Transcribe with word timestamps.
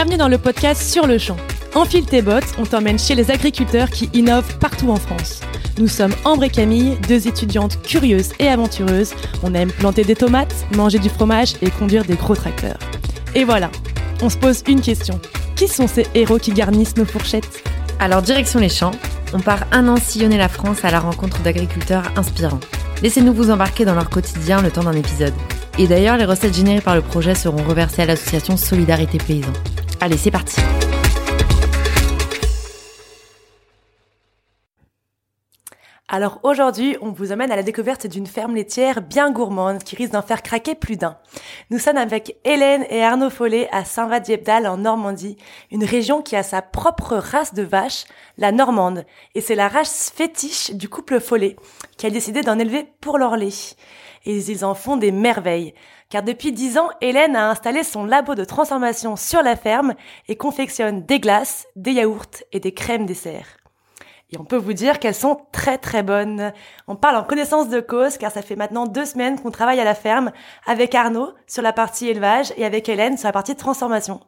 Bienvenue 0.00 0.16
dans 0.16 0.28
le 0.28 0.38
podcast 0.38 0.80
Sur 0.80 1.06
le 1.06 1.18
champ. 1.18 1.36
Enfile 1.74 2.06
tes 2.06 2.22
bottes, 2.22 2.54
on 2.56 2.64
t'emmène 2.64 2.98
chez 2.98 3.14
les 3.14 3.30
agriculteurs 3.30 3.90
qui 3.90 4.08
innovent 4.14 4.56
partout 4.56 4.88
en 4.88 4.96
France. 4.96 5.42
Nous 5.76 5.88
sommes 5.88 6.14
Ambre 6.24 6.44
et 6.44 6.48
Camille, 6.48 6.96
deux 7.06 7.28
étudiantes 7.28 7.82
curieuses 7.82 8.32
et 8.38 8.48
aventureuses. 8.48 9.12
On 9.42 9.52
aime 9.52 9.70
planter 9.70 10.02
des 10.02 10.14
tomates, 10.14 10.54
manger 10.74 10.98
du 11.00 11.10
fromage 11.10 11.52
et 11.60 11.68
conduire 11.68 12.06
des 12.06 12.14
gros 12.14 12.34
tracteurs. 12.34 12.78
Et 13.34 13.44
voilà, 13.44 13.70
on 14.22 14.30
se 14.30 14.38
pose 14.38 14.62
une 14.66 14.80
question. 14.80 15.20
Qui 15.54 15.68
sont 15.68 15.86
ces 15.86 16.06
héros 16.14 16.38
qui 16.38 16.52
garnissent 16.52 16.96
nos 16.96 17.04
fourchettes? 17.04 17.62
Alors 17.98 18.22
direction 18.22 18.58
les 18.58 18.70
champs, 18.70 18.94
on 19.34 19.40
part 19.40 19.66
un 19.70 19.86
an 19.86 19.96
sillonner 19.96 20.38
la 20.38 20.48
France 20.48 20.82
à 20.82 20.90
la 20.90 21.00
rencontre 21.00 21.42
d'agriculteurs 21.42 22.10
inspirants. 22.16 22.60
Laissez-nous 23.02 23.34
vous 23.34 23.50
embarquer 23.50 23.84
dans 23.84 23.94
leur 23.94 24.08
quotidien 24.08 24.62
le 24.62 24.70
temps 24.70 24.84
d'un 24.84 24.96
épisode. 24.96 25.34
Et 25.76 25.86
d'ailleurs, 25.86 26.16
les 26.16 26.24
recettes 26.24 26.56
générées 26.56 26.80
par 26.80 26.94
le 26.94 27.02
projet 27.02 27.34
seront 27.34 27.62
reversées 27.64 28.00
à 28.00 28.06
l'association 28.06 28.56
Solidarité 28.56 29.18
Paysan. 29.18 29.52
Allez, 30.02 30.16
c'est 30.16 30.30
parti 30.30 30.60
Alors 36.12 36.40
aujourd'hui, 36.42 36.96
on 37.02 37.12
vous 37.12 37.32
emmène 37.32 37.52
à 37.52 37.56
la 37.56 37.62
découverte 37.62 38.06
d'une 38.06 38.26
ferme 38.26 38.56
laitière 38.56 39.00
bien 39.02 39.30
gourmande 39.30 39.84
qui 39.84 39.94
risque 39.94 40.12
d'en 40.12 40.22
faire 40.22 40.42
craquer 40.42 40.74
plus 40.74 40.96
d'un. 40.96 41.18
Nous 41.70 41.78
sommes 41.78 41.98
avec 41.98 42.36
Hélène 42.44 42.84
et 42.90 43.04
Arnaud 43.04 43.30
Follet 43.30 43.68
à 43.70 43.84
Saint-Va-Diepdal 43.84 44.66
en 44.66 44.78
Normandie, 44.78 45.36
une 45.70 45.84
région 45.84 46.20
qui 46.20 46.34
a 46.34 46.42
sa 46.42 46.62
propre 46.62 47.16
race 47.16 47.54
de 47.54 47.62
vache, 47.62 48.06
la 48.38 48.50
normande. 48.50 49.04
Et 49.36 49.40
c'est 49.40 49.54
la 49.54 49.68
race 49.68 50.10
fétiche 50.12 50.72
du 50.72 50.88
couple 50.88 51.20
Follet 51.20 51.54
qui 51.96 52.06
a 52.06 52.10
décidé 52.10 52.40
d'en 52.40 52.58
élever 52.58 52.88
pour 53.00 53.18
leur 53.18 53.36
lait. 53.36 53.50
Et 54.24 54.36
ils 54.36 54.64
en 54.64 54.74
font 54.74 54.96
des 54.96 55.12
merveilles. 55.12 55.74
Car 56.10 56.22
depuis 56.22 56.52
dix 56.52 56.76
ans, 56.76 56.90
Hélène 57.00 57.36
a 57.36 57.50
installé 57.50 57.82
son 57.84 58.04
labo 58.04 58.34
de 58.34 58.44
transformation 58.44 59.16
sur 59.16 59.42
la 59.42 59.56
ferme 59.56 59.94
et 60.28 60.36
confectionne 60.36 61.06
des 61.06 61.20
glaces, 61.20 61.66
des 61.76 61.92
yaourts 61.92 62.44
et 62.52 62.60
des 62.60 62.72
crèmes 62.72 63.06
dessert. 63.06 63.46
Et 64.32 64.38
on 64.38 64.44
peut 64.44 64.56
vous 64.56 64.72
dire 64.72 64.98
qu'elles 64.98 65.14
sont 65.14 65.40
très 65.52 65.78
très 65.78 66.02
bonnes. 66.02 66.52
On 66.86 66.94
parle 66.94 67.16
en 67.16 67.24
connaissance 67.24 67.68
de 67.68 67.80
cause 67.80 68.16
car 68.16 68.30
ça 68.30 68.42
fait 68.42 68.56
maintenant 68.56 68.86
deux 68.86 69.04
semaines 69.04 69.40
qu'on 69.40 69.50
travaille 69.50 69.80
à 69.80 69.84
la 69.84 69.94
ferme 69.94 70.30
avec 70.66 70.94
Arnaud 70.94 71.32
sur 71.46 71.62
la 71.62 71.72
partie 71.72 72.08
élevage 72.08 72.52
et 72.56 72.64
avec 72.64 72.88
Hélène 72.88 73.18
sur 73.18 73.26
la 73.26 73.32
partie 73.32 73.56
transformation. 73.56 74.20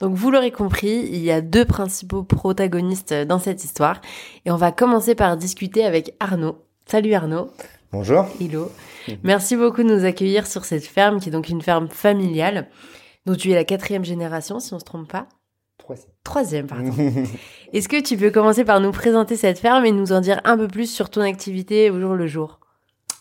Donc 0.00 0.14
vous 0.14 0.30
l'aurez 0.30 0.50
compris, 0.50 1.08
il 1.10 1.22
y 1.22 1.30
a 1.30 1.40
deux 1.40 1.64
principaux 1.64 2.22
protagonistes 2.22 3.14
dans 3.14 3.38
cette 3.38 3.64
histoire 3.64 4.02
et 4.44 4.50
on 4.50 4.56
va 4.56 4.70
commencer 4.70 5.14
par 5.14 5.38
discuter 5.38 5.86
avec 5.86 6.14
Arnaud. 6.20 6.58
Salut 6.86 7.14
Arnaud. 7.14 7.50
Bonjour. 7.96 8.26
Hello. 8.38 8.70
Merci 9.22 9.56
beaucoup 9.56 9.82
de 9.82 9.88
nous 9.88 10.04
accueillir 10.04 10.46
sur 10.46 10.66
cette 10.66 10.84
ferme 10.84 11.18
qui 11.18 11.30
est 11.30 11.32
donc 11.32 11.48
une 11.48 11.62
ferme 11.62 11.88
familiale. 11.88 12.68
Donc 13.24 13.38
tu 13.38 13.50
es 13.50 13.54
la 13.54 13.64
quatrième 13.64 14.04
génération 14.04 14.60
si 14.60 14.74
on 14.74 14.78
se 14.78 14.84
trompe 14.84 15.10
pas. 15.10 15.26
Troisième. 15.78 16.10
Troisième, 16.22 16.66
pardon. 16.66 16.92
Est-ce 17.72 17.88
que 17.88 18.02
tu 18.02 18.18
peux 18.18 18.30
commencer 18.30 18.66
par 18.66 18.80
nous 18.80 18.92
présenter 18.92 19.34
cette 19.34 19.58
ferme 19.58 19.86
et 19.86 19.92
nous 19.92 20.12
en 20.12 20.20
dire 20.20 20.42
un 20.44 20.58
peu 20.58 20.68
plus 20.68 20.90
sur 20.90 21.08
ton 21.08 21.22
activité 21.22 21.88
au 21.90 21.98
jour 21.98 22.12
le 22.12 22.26
jour? 22.26 22.60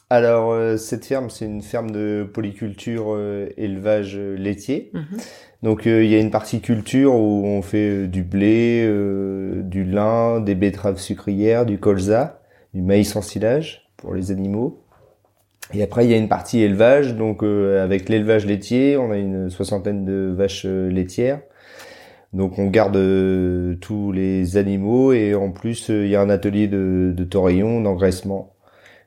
Alors, 0.10 0.52
euh, 0.52 0.76
cette 0.76 1.06
ferme, 1.06 1.30
c'est 1.30 1.46
une 1.46 1.62
ferme 1.62 1.92
de 1.92 2.30
polyculture 2.34 3.16
euh, 3.16 3.48
élevage 3.56 4.18
euh, 4.18 4.36
laitier. 4.36 4.92
Mhm. 4.94 5.18
Donc, 5.64 5.86
il 5.86 6.06
y 6.06 6.16
a 6.16 6.20
une 6.20 6.32
partie 6.32 6.60
culture 6.60 7.16
où 7.16 7.46
on 7.46 7.62
fait 7.62 8.08
du 8.08 8.24
blé, 8.24 8.84
du 9.64 9.86
lin, 9.86 10.42
des 10.42 10.54
betteraves 10.54 11.00
sucrières, 11.00 11.66
du 11.66 11.80
colza, 11.80 12.42
du 12.74 12.82
maïs 12.82 13.16
en 13.16 13.22
silage 13.24 13.85
pour 14.06 14.14
les 14.14 14.32
animaux. 14.32 14.82
Et 15.74 15.82
après, 15.82 16.06
il 16.06 16.12
y 16.12 16.14
a 16.14 16.18
une 16.18 16.30
partie 16.30 16.62
élevage. 16.62 17.16
Donc, 17.16 17.42
avec 17.42 18.08
l'élevage 18.08 18.46
laitier, 18.46 18.98
on 18.98 19.12
a 19.12 19.18
une 19.18 19.50
soixantaine 19.50 20.06
de 20.06 20.32
vaches 20.38 20.66
laitières. 20.66 21.42
Donc 22.36 22.60
on 22.60 22.66
garde 22.68 22.98
euh, 22.98 23.76
tous 23.76 24.12
les 24.12 24.58
animaux 24.58 25.14
et 25.14 25.36
en 25.36 25.52
plus 25.52 25.90
euh, 25.90 26.04
il 26.04 26.12
y 26.12 26.18
a 26.18 26.22
un 26.22 26.30
atelier 26.30 26.68
de, 26.68 27.14
de 27.16 27.24
torillon, 27.24 27.80
d'engraissement 27.80 28.54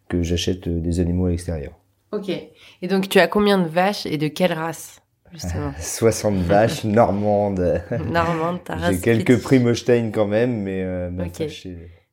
que 0.08 0.22
j'achète 0.22 0.66
euh, 0.66 0.80
des 0.80 0.98
animaux 0.98 1.26
à 1.26 1.30
l'extérieur. 1.30 1.72
Ok. 2.10 2.30
Et 2.30 2.88
donc 2.88 3.10
tu 3.10 3.18
as 3.18 3.28
combien 3.28 3.58
de 3.58 3.68
vaches 3.68 4.06
et 4.06 4.16
de 4.16 4.28
quelle 4.28 4.54
race 4.54 5.02
justement 5.30 5.72
60 5.78 6.36
vaches 6.36 6.84
normandes. 6.84 7.82
Normande, 8.10 8.64
ta 8.64 8.76
race. 8.76 8.94
J'ai 8.94 9.00
quelques 9.00 9.42
Primostein 9.42 10.10
quand 10.10 10.26
même, 10.26 10.62
mais 10.62 10.82
euh, 10.82 11.10
ma 11.10 11.24
vache, 11.24 11.66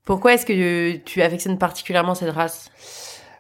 Pourquoi 0.05 0.35
est-ce 0.35 0.45
que 0.45 0.97
tu 0.97 1.21
affectionnes 1.21 1.57
particulièrement 1.57 2.15
cette 2.15 2.29
race? 2.29 2.69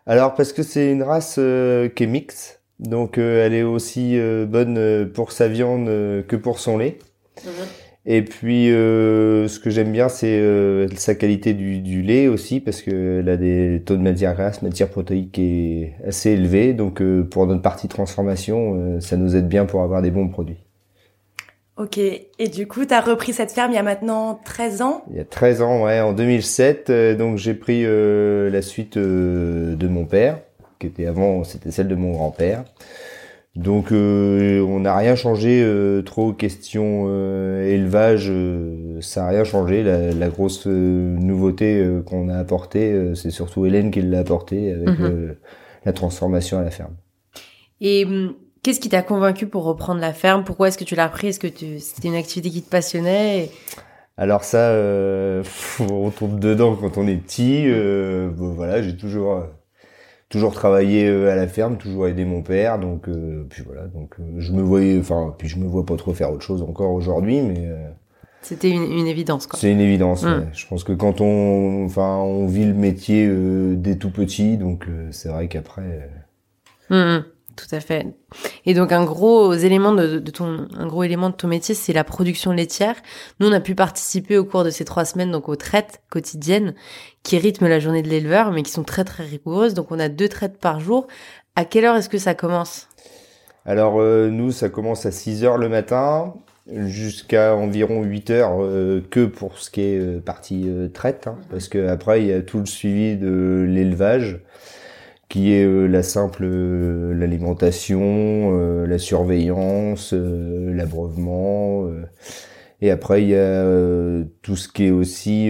Alors 0.07 0.33
parce 0.33 0.51
que 0.51 0.63
c'est 0.63 0.91
une 0.91 1.03
race 1.03 1.35
euh, 1.37 1.89
qui 1.89 2.03
est 2.03 2.07
mixte, 2.07 2.61
donc 2.79 3.17
euh, 3.17 3.45
elle 3.45 3.53
est 3.53 3.63
aussi 3.63 4.19
euh, 4.19 4.45
bonne 4.45 4.77
euh, 4.77 5.05
pour 5.05 5.31
sa 5.31 5.47
viande 5.47 5.87
euh, 5.87 6.23
que 6.23 6.35
pour 6.35 6.59
son 6.59 6.77
lait. 6.77 6.97
Et 8.07 8.21
puis, 8.21 8.71
euh, 8.71 9.47
ce 9.47 9.59
que 9.59 9.71
j'aime 9.71 9.91
bien, 9.91 10.09
c'est 10.09 10.39
euh, 10.39 10.87
sa 10.95 11.15
qualité 11.15 11.55
du, 11.55 11.79
du 11.79 12.03
lait 12.03 12.27
aussi, 12.27 12.59
parce 12.59 12.83
qu'elle 12.83 13.27
a 13.27 13.35
des 13.35 13.81
taux 13.83 13.97
de 13.97 14.03
matière 14.03 14.35
grasse, 14.35 14.61
matière 14.61 14.89
protéique 14.89 15.31
qui 15.31 15.41
est 15.81 15.95
assez 16.07 16.29
élevé. 16.29 16.73
Donc, 16.73 17.01
euh, 17.01 17.23
pour 17.23 17.47
notre 17.47 17.63
partie 17.63 17.87
transformation, 17.87 18.75
euh, 18.75 18.99
ça 18.99 19.17
nous 19.17 19.35
aide 19.35 19.47
bien 19.47 19.65
pour 19.65 19.81
avoir 19.81 20.03
des 20.03 20.11
bons 20.11 20.27
produits. 20.27 20.64
Ok, 21.77 21.97
et 21.97 22.47
du 22.47 22.67
coup, 22.67 22.85
tu 22.85 22.93
as 22.93 23.01
repris 23.01 23.33
cette 23.33 23.51
ferme 23.51 23.71
il 23.71 23.75
y 23.75 23.77
a 23.77 23.83
maintenant 23.83 24.39
13 24.45 24.81
ans? 24.81 25.03
Il 25.11 25.17
y 25.17 25.19
a 25.19 25.25
13 25.25 25.61
ans, 25.61 25.83
ouais, 25.83 25.99
en 25.99 26.13
2007, 26.13 26.89
euh, 26.89 27.15
donc 27.15 27.37
j'ai 27.37 27.53
pris 27.53 27.81
euh, 27.83 28.49
la 28.49 28.61
suite 28.61 28.95
euh, 28.95 29.75
de 29.75 29.87
mon 29.89 30.05
père, 30.05 30.39
qui 30.79 30.87
était 30.87 31.05
avant, 31.05 31.43
c'était 31.43 31.71
celle 31.71 31.89
de 31.89 31.95
mon 31.95 32.11
grand-père. 32.11 32.63
Donc 33.57 33.91
euh, 33.91 34.61
on 34.61 34.81
n'a 34.81 34.95
rien 34.95 35.15
changé 35.15 35.61
euh, 35.63 36.01
trop 36.01 36.33
question 36.33 37.05
euh, 37.07 37.65
élevage, 37.65 38.27
euh, 38.29 38.99
ça 39.01 39.23
n'a 39.23 39.29
rien 39.29 39.43
changé. 39.43 39.83
La, 39.83 40.11
la 40.11 40.27
grosse 40.29 40.67
euh, 40.67 41.17
nouveauté 41.17 41.79
euh, 41.79 42.01
qu'on 42.01 42.27
a 42.29 42.37
apportée, 42.37 42.91
euh, 42.91 43.15
c'est 43.15 43.31
surtout 43.31 43.65
Hélène 43.65 43.91
qui 43.91 44.01
l'a 44.01 44.19
apportée 44.19 44.71
avec 44.71 44.99
euh, 44.99 45.33
la 45.85 45.93
transformation 45.93 46.57
à 46.57 46.63
la 46.63 46.71
ferme. 46.71 46.95
Et 47.79 48.05
hum, 48.05 48.33
qu'est-ce 48.65 48.79
qui 48.79 48.89
t'a 48.89 49.03
convaincu 49.03 49.45
pour 49.45 49.63
reprendre 49.63 50.01
la 50.01 50.11
ferme? 50.11 50.43
Pourquoi 50.43 50.69
est-ce 50.69 50.77
que 50.79 50.83
tu 50.83 50.95
l'as 50.95 51.05
repris? 51.05 51.27
Est-ce 51.27 51.39
que 51.39 51.45
tu- 51.45 51.79
c'était 51.79 52.07
une 52.07 52.15
activité 52.15 52.49
qui 52.49 52.63
te 52.63 52.69
passionnait? 52.69 53.43
Et- 53.43 53.51
Alors 54.17 54.43
ça, 54.43 54.69
euh, 54.71 55.43
on 55.91 56.09
tombe 56.09 56.39
dedans 56.39 56.75
quand 56.75 56.97
on 56.97 57.07
est 57.07 57.15
petit. 57.15 57.65
Euh, 57.67 58.27
bon, 58.31 58.53
voilà, 58.53 58.81
j'ai 58.81 58.97
toujours 58.97 59.33
euh, 59.33 59.43
toujours 60.29 60.51
travaillé 60.51 61.07
à 61.07 61.35
la 61.35 61.47
ferme, 61.47 61.77
toujours 61.77 62.07
aidé 62.07 62.25
mon 62.25 62.41
père. 62.41 62.79
Donc 62.79 63.07
euh, 63.07 63.45
puis 63.47 63.61
voilà, 63.63 63.83
donc 63.85 64.15
je 64.39 64.51
me 64.51 64.63
voyais, 64.63 64.97
enfin 64.99 65.35
puis 65.37 65.47
je 65.47 65.59
me 65.59 65.67
vois 65.67 65.85
pas 65.85 65.95
trop 65.95 66.15
faire 66.15 66.31
autre 66.31 66.43
chose 66.43 66.63
encore 66.63 66.91
aujourd'hui, 66.91 67.41
mais 67.43 67.69
C'était 68.41 68.71
une, 68.71 68.91
une 68.91 69.05
évidence, 69.05 69.45
quoi. 69.45 69.59
c'est 69.59 69.71
une 69.71 69.79
évidence. 69.79 70.23
Mm. 70.23 70.27
ouais. 70.39 70.47
Je 70.53 70.65
pense 70.65 70.83
que 70.83 70.93
quand 70.93 71.21
on, 71.21 71.85
enfin, 71.85 72.17
on 72.17 72.47
vit 72.47 72.65
le 72.65 72.73
métier 72.73 73.29
dès 73.75 73.97
tout 73.97 74.09
petit, 74.09 74.57
donc 74.57 74.87
c'est 75.11 75.29
vrai 75.29 75.47
qu'après. 75.49 76.09
hum, 76.89 77.23
tout 77.55 77.73
à 77.73 77.79
fait. 77.79 78.05
Et 78.65 78.73
donc 78.73 78.91
un 78.91 79.03
gros 79.03 79.53
élément 79.53 79.93
de, 79.93 80.19
ton 80.19 80.67
un 80.77 80.87
gros 80.87 81.03
élément 81.03 81.29
de 81.29 81.35
ton 81.35 81.47
métier, 81.47 81.75
c'est 81.75 81.93
la 81.93 82.03
production 82.03 82.51
laitière. 82.51 82.95
Nous, 83.39 83.47
on 83.47 83.51
a 83.51 83.59
pu 83.59 83.75
participer 83.75 84.37
au 84.37 84.45
cours 84.45 84.63
de 84.63 84.69
ces 84.69 84.85
trois 84.85 85.05
semaines 85.05 85.31
donc 85.31 85.49
aux 85.49 85.55
traites 85.55 86.01
quotidiennes 86.09 86.75
qui 87.23 87.37
rythment 87.37 87.67
la 87.67 87.79
journée 87.79 88.01
de 88.01 88.09
l'éleveur, 88.09 88.51
mais 88.51 88.63
qui 88.63 88.71
sont 88.71 88.83
très 88.83 89.03
très 89.03 89.23
rigoureuses. 89.23 89.73
Donc 89.73 89.91
on 89.91 89.99
a 89.99 90.09
deux 90.09 90.29
traites 90.29 90.57
par 90.59 90.79
jour. 90.79 91.07
À 91.55 91.65
quelle 91.65 91.85
heure 91.85 91.95
est-ce 91.95 92.09
que 92.09 92.17
ça 92.17 92.35
commence? 92.35 92.87
Alors 93.65 93.99
euh, 93.99 94.29
nous, 94.29 94.51
ça 94.51 94.69
commence 94.69 95.05
à 95.05 95.11
6 95.11 95.43
heures 95.43 95.57
le 95.57 95.69
matin 95.69 96.33
jusqu'à 96.67 97.55
environ 97.55 98.03
8 98.03 98.29
heures 98.31 98.57
euh, 98.59 99.01
que 99.09 99.25
pour 99.25 99.57
ce 99.59 99.69
qui 99.69 99.81
est 99.81 99.99
euh, 99.99 100.19
partie 100.19 100.69
traite, 100.93 101.27
hein, 101.27 101.37
parce 101.49 101.67
que 101.67 101.87
après 101.87 102.21
il 102.21 102.27
y 102.27 102.33
a 102.33 102.41
tout 102.41 102.59
le 102.59 102.65
suivi 102.65 103.17
de 103.17 103.65
l'élevage 103.67 104.39
qui 105.29 105.53
est 105.53 105.65
euh, 105.65 105.87
la 105.87 106.03
simple 106.03 106.43
euh, 106.45 107.13
l'alimentation, 107.13 108.01
euh, 108.53 108.85
la 108.87 108.97
surveillance, 108.97 110.13
euh, 110.13 110.73
l'abreuvement. 110.73 111.85
euh, 111.87 112.05
et 112.81 112.91
après, 112.91 113.23
il 113.23 113.29
y 113.29 113.35
a 113.35 113.37
euh, 113.37 114.25
tout 114.41 114.55
ce 114.57 114.67
qui 114.69 114.85
est 114.85 114.91
aussi 114.91 115.49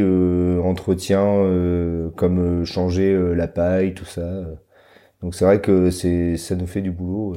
entretien, 0.63 1.21
comme 2.15 2.65
changer 2.65 3.17
la 3.35 3.47
paille, 3.47 3.93
tout 3.93 4.05
ça. 4.05 4.45
Donc 5.21 5.35
c'est 5.35 5.45
vrai 5.45 5.61
que 5.61 5.89
c'est 5.91 6.37
ça 6.37 6.55
nous 6.55 6.67
fait 6.67 6.81
du 6.81 6.91
boulot 6.91 7.35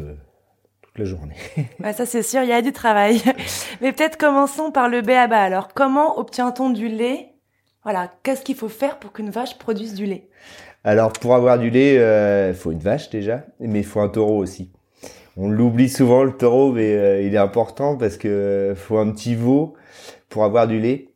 toute 0.83 0.99
la 0.99 1.05
journée. 1.05 1.37
Ouais, 1.83 1.93
ça 1.93 2.07
c'est 2.07 2.23
sûr, 2.23 2.43
il 2.43 2.49
y 2.49 2.53
a 2.53 2.63
du 2.63 2.73
travail. 2.73 3.23
Mais 3.81 3.93
peut-être 3.93 4.17
commençons 4.19 4.71
par 4.73 4.89
le 4.89 5.03
B.A.B.A. 5.03 5.43
Alors, 5.43 5.69
comment 5.75 6.19
obtient-on 6.19 6.71
du 6.71 6.89
lait? 6.89 7.35
Voilà, 7.85 8.13
qu'est-ce 8.23 8.43
qu'il 8.43 8.57
faut 8.57 8.69
faire 8.69 8.99
pour 8.99 9.13
qu'une 9.13 9.31
vache 9.31 9.57
produise 9.59 9.95
du 9.95 10.05
lait? 10.07 10.29
Alors 10.89 11.13
pour 11.13 11.35
avoir 11.35 11.59
du 11.59 11.69
lait, 11.69 11.97
il 12.49 12.55
faut 12.55 12.73
une 12.73 12.79
vache 12.79 13.11
déjà, 13.11 13.45
mais 13.61 13.81
il 13.81 13.85
faut 13.85 14.01
un 14.01 14.09
taureau 14.09 14.39
aussi. 14.39 14.71
On 15.37 15.51
l'oublie 15.51 15.91
souvent 15.91 16.25
le 16.25 16.33
taureau, 16.33 16.73
mais 16.73 16.95
euh, 16.95 17.21
il 17.21 17.35
est 17.35 17.39
important 17.39 17.99
parce 17.99 18.17
que 18.17 18.27
euh, 18.27 18.75
faut 18.75 18.97
un 18.97 19.11
petit 19.11 19.35
veau 19.35 19.75
pour 20.31 20.45
avoir 20.45 20.67
du 20.67 20.81
lait. 20.81 21.09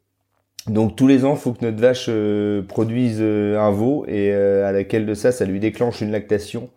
Donc 0.66 0.94
tous 0.94 1.06
les 1.06 1.24
ans, 1.24 1.32
il 1.36 1.38
faut 1.38 1.54
que 1.54 1.64
notre 1.64 1.80
vache 1.80 2.04
euh, 2.10 2.60
produise 2.60 3.16
euh, 3.22 3.58
un 3.58 3.70
veau 3.70 4.04
et 4.06 4.30
euh, 4.30 4.68
à 4.68 4.72
laquelle 4.72 5.06
de 5.06 5.14
ça, 5.14 5.32
ça 5.32 5.46
lui 5.46 5.58
déclenche 5.58 6.02
une 6.02 6.12
lactation. 6.12 6.68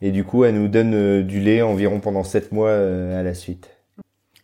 Et 0.00 0.10
du 0.10 0.24
coup, 0.24 0.44
elle 0.44 0.56
nous 0.56 0.66
donne 0.66 0.94
euh, 0.94 1.22
du 1.22 1.38
lait 1.38 1.62
environ 1.62 2.00
pendant 2.00 2.24
sept 2.24 2.50
mois 2.50 2.70
euh, 2.70 3.20
à 3.20 3.22
la 3.22 3.34
suite. 3.34 3.70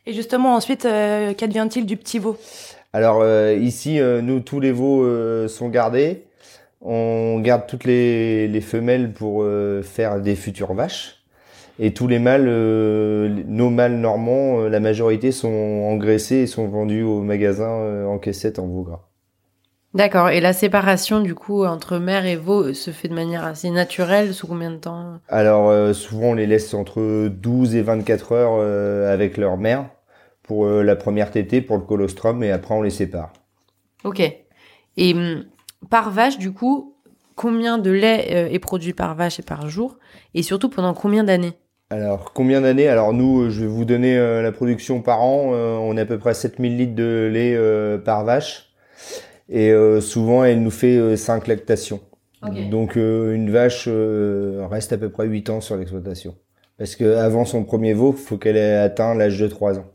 Et 0.07 0.13
justement, 0.13 0.55
ensuite, 0.55 0.85
euh, 0.85 1.35
qu'advient-il 1.35 1.85
du 1.85 1.97
petit 1.97 2.21
veau? 2.21 2.37
Alors 2.93 3.23
euh, 3.23 3.55
ici, 3.55 3.99
euh, 3.99 4.23
nous, 4.23 4.39
tous 4.39 4.61
les 4.61 4.71
veaux 4.71 5.03
euh, 5.03 5.49
sont 5.49 5.69
gardés. 5.69 6.23
On 6.81 7.41
garde 7.41 7.67
toutes 7.67 7.85
les, 7.85 8.47
les 8.47 8.61
femelles 8.61 9.13
pour 9.13 9.43
euh, 9.43 9.83
faire 9.83 10.21
des 10.21 10.37
futures 10.37 10.75
vaches. 10.75 11.17
Et 11.81 11.93
tous 11.93 12.09
les 12.09 12.19
mâles, 12.19 12.47
euh, 12.49 13.43
nos 13.47 13.71
mâles 13.71 13.97
normands, 13.97 14.61
euh, 14.61 14.69
la 14.69 14.81
majorité 14.81 15.31
sont 15.31 15.49
engraissés 15.49 16.37
et 16.37 16.47
sont 16.47 16.69
vendus 16.69 17.03
au 17.03 17.23
magasin 17.23 18.07
en 18.07 18.19
caissette 18.19 18.59
en 18.59 18.67
veau 18.67 18.83
gras. 18.83 19.09
D'accord. 19.95 20.29
Et 20.29 20.41
la 20.41 20.53
séparation, 20.53 21.21
du 21.21 21.35
coup, 21.35 21.65
entre 21.65 21.99
mère 21.99 22.27
et 22.27 22.37
veau 22.37 22.75
se 22.75 22.91
fait 22.91 23.09
de 23.09 23.15
manière 23.15 23.45
assez 23.45 23.71
naturelle 23.71 24.35
Sous 24.35 24.47
combien 24.47 24.71
de 24.71 24.77
temps? 24.77 25.19
Alors 25.29 25.95
souvent 25.95 26.31
on 26.31 26.35
les 26.35 26.47
laisse 26.47 26.75
entre 26.75 27.29
12 27.29 27.75
et 27.75 27.83
24 27.83 28.33
heures 28.33 29.11
avec 29.11 29.39
leur 29.39 29.57
mère 29.57 29.89
pour 30.43 30.67
la 30.69 30.95
première 30.95 31.31
tétée, 31.31 31.63
pour 31.63 31.77
le 31.79 31.85
colostrum, 31.85 32.43
et 32.43 32.51
après 32.51 32.75
on 32.75 32.83
les 32.83 32.91
sépare. 32.91 33.33
Ok. 34.05 34.21
Et 34.99 35.15
hum, 35.15 35.45
par 35.91 36.11
vache, 36.11 36.39
du 36.39 36.53
coup, 36.53 36.95
combien 37.35 37.79
de 37.79 37.91
lait 37.91 38.29
euh, 38.33 38.53
est 38.53 38.59
produit 38.59 38.93
par 38.93 39.15
vache 39.15 39.39
et 39.39 39.43
par 39.43 39.69
jour 39.69 39.97
Et 40.35 40.43
surtout, 40.43 40.69
pendant 40.69 40.95
combien 40.95 41.25
d'années? 41.25 41.55
Alors 41.91 42.35
combien 42.35 42.61
d'années? 42.61 42.89
Alors 42.89 43.15
nous, 43.15 43.45
euh, 43.45 43.51
je 43.51 43.63
vais 43.63 43.67
vous 43.67 43.87
donner 43.87 44.19
euh, 44.19 44.43
la 44.43 44.53
production 44.53 45.01
par 45.01 45.23
an. 45.23 45.53
Euh, 45.55 45.77
on 45.77 45.97
a 45.97 46.03
à 46.03 46.05
peu 46.05 46.19
près 46.19 46.35
7000 46.35 46.77
litres 46.77 46.95
de 46.95 47.31
lait 47.33 47.55
euh, 47.57 47.97
par 47.97 48.25
vache. 48.25 48.71
Et 49.49 49.73
euh, 49.73 50.03
souvent, 50.03 50.45
elle 50.45 50.63
nous 50.63 50.71
fait 50.71 50.99
euh, 50.99 51.17
5 51.17 51.47
lactations. 51.47 52.01
Donc 52.71 52.97
euh, 52.97 53.33
une 53.35 53.51
vache 53.51 53.87
euh, 53.89 54.67
reste 54.71 54.93
à 54.93 54.99
peu 54.99 55.11
près 55.11 55.27
8 55.27 55.51
ans 55.51 55.61
sur 55.61 55.77
l'exploitation. 55.77 56.37
Parce 56.77 56.95
que 56.95 57.17
avant 57.17 57.45
son 57.45 57.65
premier 57.65 57.95
veau, 57.95 58.15
il 58.17 58.23
faut 58.23 58.37
qu'elle 58.37 58.57
ait 58.57 58.77
atteint 58.77 59.15
l'âge 59.15 59.41
de 59.41 59.49
3 59.49 59.79
ans. 59.79 59.87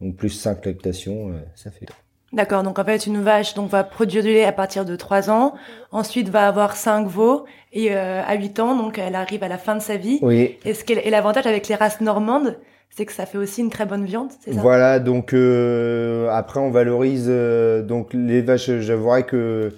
Donc 0.00 0.16
plus 0.16 0.30
5 0.30 0.64
lactations, 0.64 1.30
euh, 1.30 1.40
ça 1.54 1.70
fait. 1.70 1.86
D'accord, 2.32 2.62
donc 2.62 2.78
en 2.78 2.84
fait, 2.84 3.06
une 3.06 3.20
vache 3.22 3.54
donc, 3.54 3.70
va 3.70 3.82
produire 3.82 4.22
du 4.22 4.28
lait 4.28 4.44
à 4.44 4.52
partir 4.52 4.84
de 4.84 4.94
3 4.94 5.30
ans, 5.30 5.54
ensuite 5.90 6.28
va 6.28 6.46
avoir 6.46 6.76
5 6.76 7.08
veaux, 7.08 7.44
et 7.72 7.88
euh, 7.94 8.22
à 8.24 8.34
8 8.36 8.60
ans, 8.60 8.76
donc 8.76 8.98
elle 8.98 9.16
arrive 9.16 9.42
à 9.42 9.48
la 9.48 9.58
fin 9.58 9.74
de 9.74 9.80
sa 9.82 9.96
vie. 9.96 10.20
Oui, 10.22 10.56
Et, 10.64 10.74
ce 10.74 10.84
qu'elle- 10.84 11.00
et 11.04 11.10
l'avantage 11.10 11.46
avec 11.46 11.66
les 11.66 11.74
races 11.74 12.00
normandes, 12.00 12.56
c'est 12.88 13.04
que 13.04 13.12
ça 13.12 13.26
fait 13.26 13.38
aussi 13.38 13.60
une 13.62 13.70
très 13.70 13.84
bonne 13.86 14.04
viande, 14.04 14.30
c'est 14.44 14.52
ça? 14.52 14.60
Voilà, 14.60 14.98
donc 15.00 15.32
euh, 15.32 16.28
après 16.30 16.60
on 16.60 16.70
valorise 16.70 17.26
euh, 17.28 17.82
donc 17.82 18.14
les 18.14 18.42
vaches. 18.42 18.70
J'avouerais 18.78 19.22
que 19.24 19.72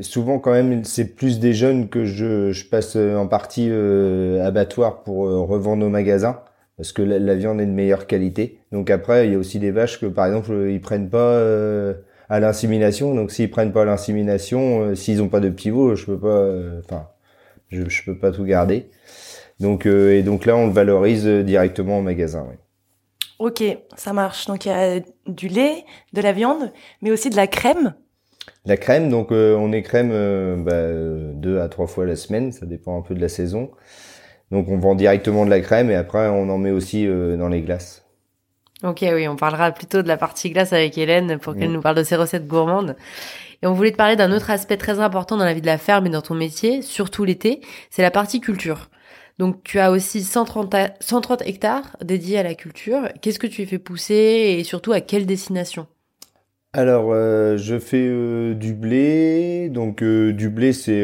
souvent 0.00 0.38
quand 0.38 0.52
même 0.52 0.84
c'est 0.84 1.14
plus 1.14 1.38
des 1.38 1.54
jeunes 1.54 1.88
que 1.88 2.04
je, 2.04 2.52
je 2.52 2.64
passe 2.66 2.96
en 2.96 3.26
partie 3.28 3.68
euh, 3.70 4.44
abattoir 4.46 5.02
pour 5.04 5.26
euh, 5.26 5.40
revendre 5.40 5.86
au 5.86 5.88
magasin 5.88 6.40
parce 6.76 6.92
que 6.92 7.02
la, 7.02 7.18
la 7.18 7.34
viande 7.34 7.60
est 7.60 7.66
de 7.66 7.70
meilleure 7.72 8.06
qualité. 8.06 8.58
Donc 8.72 8.90
après 8.90 9.26
il 9.26 9.32
y 9.32 9.36
a 9.36 9.38
aussi 9.38 9.58
des 9.58 9.70
vaches 9.70 10.00
que 10.00 10.06
par 10.06 10.26
exemple 10.26 10.52
euh, 10.52 10.70
ils 10.72 10.80
prennent 10.80 11.10
pas 11.10 11.18
euh, 11.18 11.94
à 12.28 12.40
l'insémination. 12.40 13.14
Donc 13.14 13.30
s'ils 13.30 13.50
prennent 13.50 13.72
pas 13.72 13.82
à 13.82 13.84
l'insémination, 13.84 14.82
euh, 14.82 14.94
s'ils 14.94 15.22
ont 15.22 15.28
pas 15.28 15.40
de 15.40 15.50
pivot, 15.50 15.94
je 15.96 16.06
peux 16.06 16.18
pas. 16.18 16.28
euh, 16.28 16.80
Enfin, 16.84 17.08
je, 17.70 17.88
je 17.88 18.04
peux 18.04 18.18
pas 18.18 18.32
tout 18.32 18.44
garder. 18.44 18.90
Donc 19.60 19.86
euh, 19.86 20.12
et 20.14 20.22
donc 20.22 20.46
là 20.46 20.56
on 20.56 20.66
le 20.66 20.72
valorise 20.72 21.26
directement 21.26 21.98
au 21.98 22.02
magasin. 22.02 22.46
oui. 22.50 22.56
Ok, 23.38 23.62
ça 23.96 24.12
marche. 24.12 24.46
Donc 24.46 24.64
il 24.66 24.68
y 24.68 24.72
a 24.72 25.00
du 25.26 25.48
lait, 25.48 25.84
de 26.12 26.20
la 26.20 26.32
viande, 26.32 26.72
mais 27.02 27.10
aussi 27.10 27.30
de 27.30 27.36
la 27.36 27.46
crème. 27.46 27.94
La 28.66 28.76
crème, 28.76 29.10
donc 29.10 29.32
euh, 29.32 29.54
on 29.56 29.72
écrème 29.72 30.10
euh, 30.12 30.56
bah, 30.56 31.34
deux 31.34 31.60
à 31.60 31.68
trois 31.68 31.86
fois 31.86 32.04
la 32.06 32.16
semaine, 32.16 32.52
ça 32.52 32.66
dépend 32.66 32.98
un 32.98 33.02
peu 33.02 33.14
de 33.14 33.20
la 33.20 33.28
saison. 33.28 33.70
Donc 34.54 34.68
on 34.68 34.78
vend 34.78 34.94
directement 34.94 35.44
de 35.44 35.50
la 35.50 35.58
crème 35.60 35.90
et 35.90 35.96
après 35.96 36.28
on 36.28 36.48
en 36.48 36.58
met 36.58 36.70
aussi 36.70 37.08
euh, 37.08 37.36
dans 37.36 37.48
les 37.48 37.60
glaces. 37.60 38.04
Ok, 38.84 39.00
oui, 39.02 39.26
on 39.26 39.34
parlera 39.34 39.72
plutôt 39.72 40.00
de 40.00 40.06
la 40.08 40.16
partie 40.16 40.50
glace 40.50 40.72
avec 40.72 40.96
Hélène 40.96 41.38
pour 41.38 41.56
qu'elle 41.56 41.70
Mm. 41.70 41.74
nous 41.74 41.80
parle 41.80 41.96
de 41.96 42.04
ses 42.04 42.14
recettes 42.14 42.46
gourmandes. 42.46 42.94
Et 43.62 43.66
on 43.66 43.72
voulait 43.72 43.90
te 43.90 43.96
parler 43.96 44.14
d'un 44.14 44.30
autre 44.30 44.50
aspect 44.50 44.76
très 44.76 45.00
important 45.00 45.36
dans 45.36 45.44
la 45.44 45.54
vie 45.54 45.60
de 45.60 45.66
la 45.66 45.78
ferme 45.78 46.06
et 46.06 46.10
dans 46.10 46.22
ton 46.22 46.34
métier, 46.34 46.82
surtout 46.82 47.24
l'été, 47.24 47.62
c'est 47.90 48.02
la 48.02 48.12
partie 48.12 48.40
culture. 48.40 48.90
Donc 49.40 49.64
tu 49.64 49.80
as 49.80 49.90
aussi 49.90 50.22
130, 50.22 50.72
a- 50.76 50.90
130 51.00 51.42
hectares 51.46 51.96
dédiés 52.00 52.38
à 52.38 52.44
la 52.44 52.54
culture. 52.54 53.08
Qu'est-ce 53.22 53.40
que 53.40 53.48
tu 53.48 53.62
y 53.62 53.66
fais 53.66 53.78
pousser 53.78 54.56
et 54.58 54.62
surtout 54.62 54.92
à 54.92 55.00
quelle 55.00 55.26
destination? 55.26 55.88
Alors 56.72 57.10
euh, 57.12 57.56
je 57.56 57.78
fais 57.80 58.06
euh, 58.08 58.54
du 58.54 58.72
blé, 58.74 59.68
donc 59.70 60.02
euh, 60.02 60.32
du 60.32 60.48
blé 60.50 60.72
c'est 60.72 61.02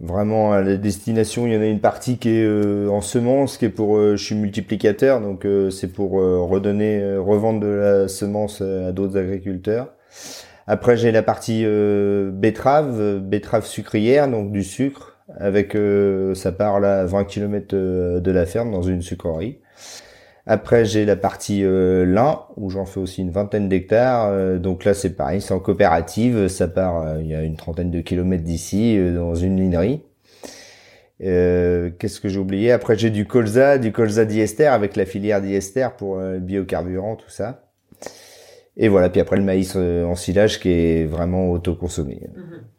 vraiment 0.00 0.52
à 0.52 0.62
la 0.62 0.76
destination. 0.76 1.46
Il 1.46 1.54
y 1.54 1.56
en 1.56 1.60
a 1.60 1.66
une 1.66 1.80
partie 1.80 2.18
qui 2.18 2.30
est 2.30 2.44
euh, 2.44 2.88
en 2.88 3.00
semence, 3.00 3.56
qui 3.58 3.66
est 3.66 3.70
pour, 3.70 3.96
euh, 3.96 4.16
je 4.16 4.24
suis 4.24 4.34
multiplicateur, 4.34 5.20
donc 5.20 5.44
euh, 5.44 5.70
c'est 5.70 5.88
pour 5.88 6.20
euh, 6.20 6.40
redonner, 6.40 7.16
revendre 7.16 7.60
de 7.60 7.66
la 7.66 8.08
semence 8.08 8.60
à 8.60 8.92
d'autres 8.92 9.18
agriculteurs. 9.18 9.92
Après, 10.66 10.96
j'ai 10.96 11.12
la 11.12 11.22
partie 11.22 11.64
betterave, 11.64 13.20
betterave 13.20 13.66
sucrière, 13.66 14.28
donc 14.28 14.50
du 14.50 14.64
sucre, 14.64 15.16
avec 15.38 15.76
ça 16.34 16.50
part 16.50 16.80
là 16.80 17.02
à 17.02 17.04
20 17.04 17.24
km 17.24 17.76
de 17.76 18.30
la 18.32 18.46
ferme 18.46 18.72
dans 18.72 18.82
une 18.82 19.00
sucrerie. 19.00 19.60
Après, 20.48 20.84
j'ai 20.84 21.04
la 21.04 21.16
partie 21.16 21.64
euh, 21.64 22.06
lin 22.06 22.42
où 22.56 22.70
j'en 22.70 22.86
fais 22.86 23.00
aussi 23.00 23.20
une 23.20 23.30
vingtaine 23.30 23.68
d'hectares. 23.68 24.28
Euh, 24.30 24.58
donc 24.58 24.84
là, 24.84 24.94
c'est 24.94 25.10
pareil, 25.16 25.40
c'est 25.40 25.52
en 25.52 25.58
coopérative. 25.58 26.46
Ça 26.46 26.68
part, 26.68 27.02
euh, 27.02 27.20
il 27.20 27.26
y 27.26 27.34
a 27.34 27.42
une 27.42 27.56
trentaine 27.56 27.90
de 27.90 28.00
kilomètres 28.00 28.44
d'ici, 28.44 28.96
euh, 28.96 29.16
dans 29.16 29.34
une 29.34 29.56
linerie. 29.56 30.02
Qu'est-ce 31.18 32.20
que 32.20 32.28
j'ai 32.28 32.38
oublié? 32.38 32.70
Après, 32.72 32.96
j'ai 32.96 33.10
du 33.10 33.26
colza, 33.26 33.78
du 33.78 33.90
colza 33.90 34.24
diester 34.24 34.66
avec 34.66 34.96
la 34.96 35.06
filière 35.06 35.40
diester 35.40 35.88
pour 35.96 36.18
biocarburant, 36.18 37.16
tout 37.16 37.30
ça. 37.30 37.65
Et 38.78 38.88
voilà, 38.88 39.08
puis 39.08 39.22
après 39.22 39.36
le 39.36 39.42
maïs 39.42 39.72
euh, 39.74 40.04
en 40.04 40.14
silage 40.14 40.60
qui 40.60 40.68
est 40.68 41.06
vraiment 41.06 41.50
autoconsommé. 41.50 42.20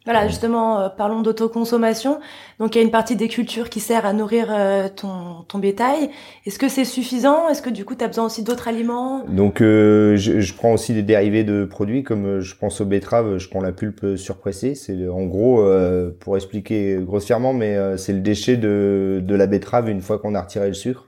Voilà, 0.04 0.28
justement, 0.28 0.78
euh, 0.78 0.88
parlons 0.88 1.22
d'autoconsommation. 1.22 2.20
Donc 2.60 2.76
il 2.76 2.78
y 2.78 2.80
a 2.80 2.84
une 2.84 2.92
partie 2.92 3.16
des 3.16 3.26
cultures 3.26 3.68
qui 3.68 3.80
sert 3.80 4.06
à 4.06 4.12
nourrir 4.12 4.46
euh, 4.50 4.88
ton, 4.94 5.42
ton 5.48 5.58
bétail. 5.58 6.10
Est-ce 6.46 6.60
que 6.60 6.68
c'est 6.68 6.84
suffisant? 6.84 7.48
Est-ce 7.48 7.62
que 7.62 7.68
du 7.68 7.84
coup 7.84 7.96
tu 7.96 8.04
as 8.04 8.06
besoin 8.06 8.26
aussi 8.26 8.44
d'autres 8.44 8.68
aliments? 8.68 9.24
Donc 9.28 9.60
euh, 9.60 10.16
je, 10.16 10.38
je 10.38 10.54
prends 10.54 10.72
aussi 10.72 10.94
des 10.94 11.02
dérivés 11.02 11.42
de 11.42 11.64
produits 11.64 12.04
comme 12.04 12.38
je 12.38 12.54
pense 12.54 12.80
aux 12.80 12.86
betteraves, 12.86 13.38
je 13.38 13.48
prends 13.48 13.60
la 13.60 13.72
pulpe 13.72 14.16
surpressée. 14.16 14.76
C'est 14.76 15.08
en 15.08 15.24
gros 15.24 15.62
euh, 15.62 16.16
pour 16.20 16.36
expliquer 16.36 16.96
grossièrement, 17.00 17.52
mais 17.52 17.76
c'est 17.98 18.12
le 18.12 18.20
déchet 18.20 18.56
de, 18.56 19.20
de 19.20 19.34
la 19.34 19.48
betterave 19.48 19.88
une 19.88 20.00
fois 20.00 20.20
qu'on 20.20 20.36
a 20.36 20.42
retiré 20.42 20.68
le 20.68 20.74
sucre. 20.74 21.07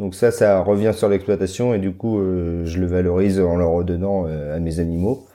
Donc 0.00 0.14
ça, 0.16 0.32
ça 0.32 0.62
revient 0.62 0.92
sur 0.94 1.08
l'exploitation 1.08 1.74
et 1.74 1.78
du 1.78 1.92
coup 1.92 2.18
euh, 2.18 2.64
je 2.64 2.80
le 2.80 2.86
valorise 2.86 3.38
en 3.40 3.56
le 3.56 3.66
redonnant 3.66 4.26
euh, 4.26 4.56
à 4.56 4.58
mes 4.58 4.80
animaux. 4.80 5.26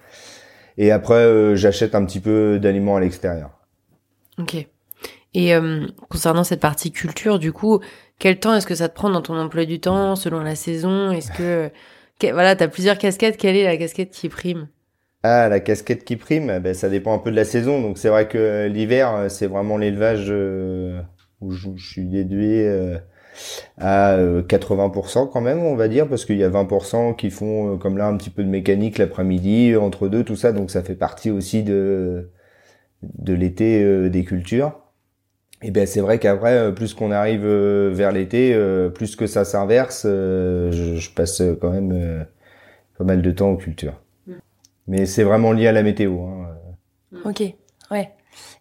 Et 0.77 0.91
après 0.91 1.15
euh, 1.15 1.55
j'achète 1.55 1.95
un 1.95 2.05
petit 2.05 2.19
peu 2.19 2.59
d'aliments 2.59 2.97
à 2.97 2.99
l'extérieur. 2.99 3.51
Ok. 4.39 4.67
Et 5.35 5.53
concernant 6.09 6.45
cette 6.45 6.61
partie 6.61 6.91
culture, 6.93 7.39
du 7.39 7.51
coup, 7.51 7.81
quel 8.19 8.39
temps 8.39 8.55
est-ce 8.55 8.67
que 8.67 8.75
ça 8.75 8.89
te 8.89 8.95
prend 8.95 9.09
dans 9.09 9.21
ton 9.21 9.37
emploi 9.37 9.65
du 9.65 9.81
temps, 9.81 10.15
selon 10.15 10.41
la 10.41 10.55
saison? 10.55 11.11
Est-ce 11.11 11.31
que, 11.31 11.71
que- 12.19 12.31
voilà, 12.31 12.55
t'as 12.55 12.69
plusieurs 12.69 12.97
casquettes. 12.97 13.37
Quelle 13.37 13.57
est 13.57 13.65
la 13.65 13.77
casquette 13.77 14.11
qui 14.11 14.29
prime? 14.29 14.69
Ah, 15.23 15.49
la 15.49 15.59
casquette 15.59 16.05
qui 16.05 16.15
prime, 16.17 16.51
eh 16.55 16.59
ben, 16.59 16.73
ça 16.73 16.87
dépend 16.89 17.13
un 17.15 17.17
peu 17.19 17.31
de 17.31 17.35
la 17.35 17.45
saison. 17.45 17.81
Donc 17.81 17.97
c'est 17.97 18.09
vrai 18.09 18.27
que 18.27 18.67
l'hiver, 18.71 19.25
c'est 19.29 19.47
vraiment 19.47 19.77
l'élevage 19.77 20.29
où 21.41 21.51
je, 21.51 21.69
je 21.75 21.87
suis 21.89 22.05
déduit 22.05 22.63
à 23.77 24.13
euh, 24.15 24.41
80% 24.43 25.29
quand 25.31 25.41
même, 25.41 25.59
on 25.59 25.75
va 25.75 25.87
dire, 25.87 26.07
parce 26.07 26.25
qu'il 26.25 26.37
y 26.37 26.43
a 26.43 26.49
20% 26.49 27.15
qui 27.15 27.29
font 27.29 27.73
euh, 27.73 27.77
comme 27.77 27.97
là 27.97 28.07
un 28.07 28.17
petit 28.17 28.29
peu 28.29 28.43
de 28.43 28.49
mécanique 28.49 28.97
l'après-midi, 28.97 29.75
entre 29.75 30.07
deux, 30.07 30.23
tout 30.23 30.35
ça. 30.35 30.51
Donc 30.51 30.71
ça 30.71 30.83
fait 30.83 30.95
partie 30.95 31.31
aussi 31.31 31.63
de 31.63 32.29
de 33.03 33.33
l'été 33.33 33.83
euh, 33.83 34.09
des 34.09 34.23
cultures. 34.23 34.79
Et 35.61 35.71
ben 35.71 35.87
c'est 35.87 36.01
vrai 36.01 36.19
qu'après, 36.19 36.53
euh, 36.57 36.71
plus 36.71 36.93
qu'on 36.93 37.11
arrive 37.11 37.45
euh, 37.45 37.89
vers 37.93 38.11
l'été, 38.11 38.53
euh, 38.53 38.89
plus 38.89 39.15
que 39.15 39.25
ça 39.27 39.45
s'inverse, 39.45 40.03
euh, 40.05 40.71
je, 40.71 40.95
je 40.95 41.11
passe 41.11 41.41
euh, 41.41 41.57
quand 41.59 41.71
même 41.71 41.91
euh, 41.93 42.23
pas 42.97 43.03
mal 43.03 43.21
de 43.21 43.31
temps 43.31 43.49
aux 43.51 43.57
cultures. 43.57 43.99
Mais 44.87 45.05
c'est 45.05 45.23
vraiment 45.23 45.51
lié 45.51 45.67
à 45.67 45.71
la 45.71 45.81
météo. 45.81 46.21
Hein. 46.21 46.47
Ok, 47.25 47.41
ouais. 47.91 48.09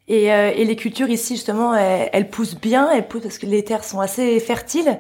Et, 0.08 0.32
euh, 0.32 0.52
et 0.54 0.64
les 0.64 0.76
cultures 0.76 1.08
ici, 1.08 1.34
justement, 1.36 1.74
elles, 1.74 2.10
elles 2.12 2.28
poussent 2.28 2.60
bien, 2.60 2.90
elles 2.92 3.08
poussent 3.08 3.22
parce 3.22 3.38
que 3.38 3.46
les 3.46 3.64
terres 3.64 3.84
sont 3.84 4.00
assez 4.00 4.38
fertiles 4.40 4.98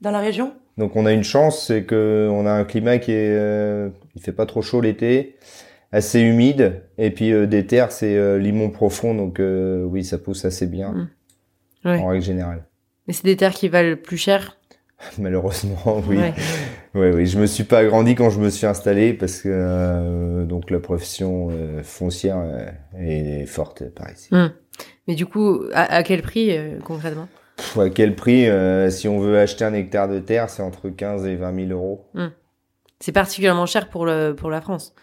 dans 0.00 0.10
la 0.10 0.20
région. 0.20 0.54
Donc 0.78 0.94
on 0.96 1.06
a 1.06 1.12
une 1.12 1.24
chance, 1.24 1.66
c'est 1.66 1.84
que 1.84 2.28
on 2.30 2.46
a 2.46 2.52
un 2.52 2.64
climat 2.64 2.98
qui 2.98 3.12
est, 3.12 3.30
euh, 3.30 3.88
il 4.14 4.22
fait 4.22 4.32
pas 4.32 4.44
trop 4.46 4.60
chaud 4.62 4.80
l'été, 4.82 5.36
assez 5.92 6.20
humide, 6.20 6.82
et 6.98 7.10
puis 7.10 7.32
euh, 7.32 7.46
des 7.46 7.66
terres 7.66 7.92
c'est 7.92 8.14
euh, 8.16 8.38
limon 8.38 8.68
profond, 8.70 9.14
donc 9.14 9.40
euh, 9.40 9.84
oui 9.84 10.04
ça 10.04 10.18
pousse 10.18 10.44
assez 10.44 10.66
bien 10.66 10.90
Mm. 10.92 11.08
Ouais. 11.88 11.98
en 11.98 12.06
règle 12.08 12.24
générale. 12.24 12.64
Mais 13.06 13.14
c'est 13.14 13.24
des 13.24 13.36
terres 13.36 13.54
qui 13.54 13.68
valent 13.68 13.96
plus 13.96 14.16
cher 14.18 14.58
Malheureusement, 15.18 16.02
oui. 16.08 16.16
Ouais. 16.16 16.34
Ouais, 16.94 17.12
oui, 17.12 17.26
je 17.26 17.38
me 17.38 17.46
suis 17.46 17.64
pas 17.64 17.78
agrandi 17.78 18.14
quand 18.14 18.30
je 18.30 18.40
me 18.40 18.48
suis 18.48 18.66
installé 18.66 19.12
parce 19.12 19.42
que 19.42 19.48
euh, 19.52 20.44
donc 20.46 20.70
la 20.70 20.80
profession 20.80 21.48
euh, 21.50 21.82
foncière 21.82 22.38
euh, 22.38 22.70
est 22.98 23.44
forte 23.44 23.84
par 23.90 24.10
ici. 24.10 24.30
Mais 25.06 25.14
du 25.14 25.26
coup, 25.26 25.64
à, 25.74 25.96
à 25.96 26.02
quel 26.02 26.22
prix 26.22 26.56
concrètement? 26.84 27.28
Pff, 27.56 27.78
à 27.78 27.90
quel 27.90 28.14
prix 28.14 28.46
Si 28.90 29.08
on 29.08 29.18
veut 29.18 29.38
acheter 29.38 29.64
un 29.64 29.74
hectare 29.74 30.08
de 30.08 30.18
terre, 30.18 30.48
c'est 30.48 30.62
entre 30.62 30.88
15 30.88 31.26
et 31.26 31.36
20 31.36 31.68
000 31.68 31.70
euros. 31.70 32.06
C'est 32.98 33.12
particulièrement 33.12 33.66
cher 33.66 33.90
pour 33.90 34.06
le 34.06 34.32
pour 34.34 34.50
la 34.50 34.62
France. 34.62 34.94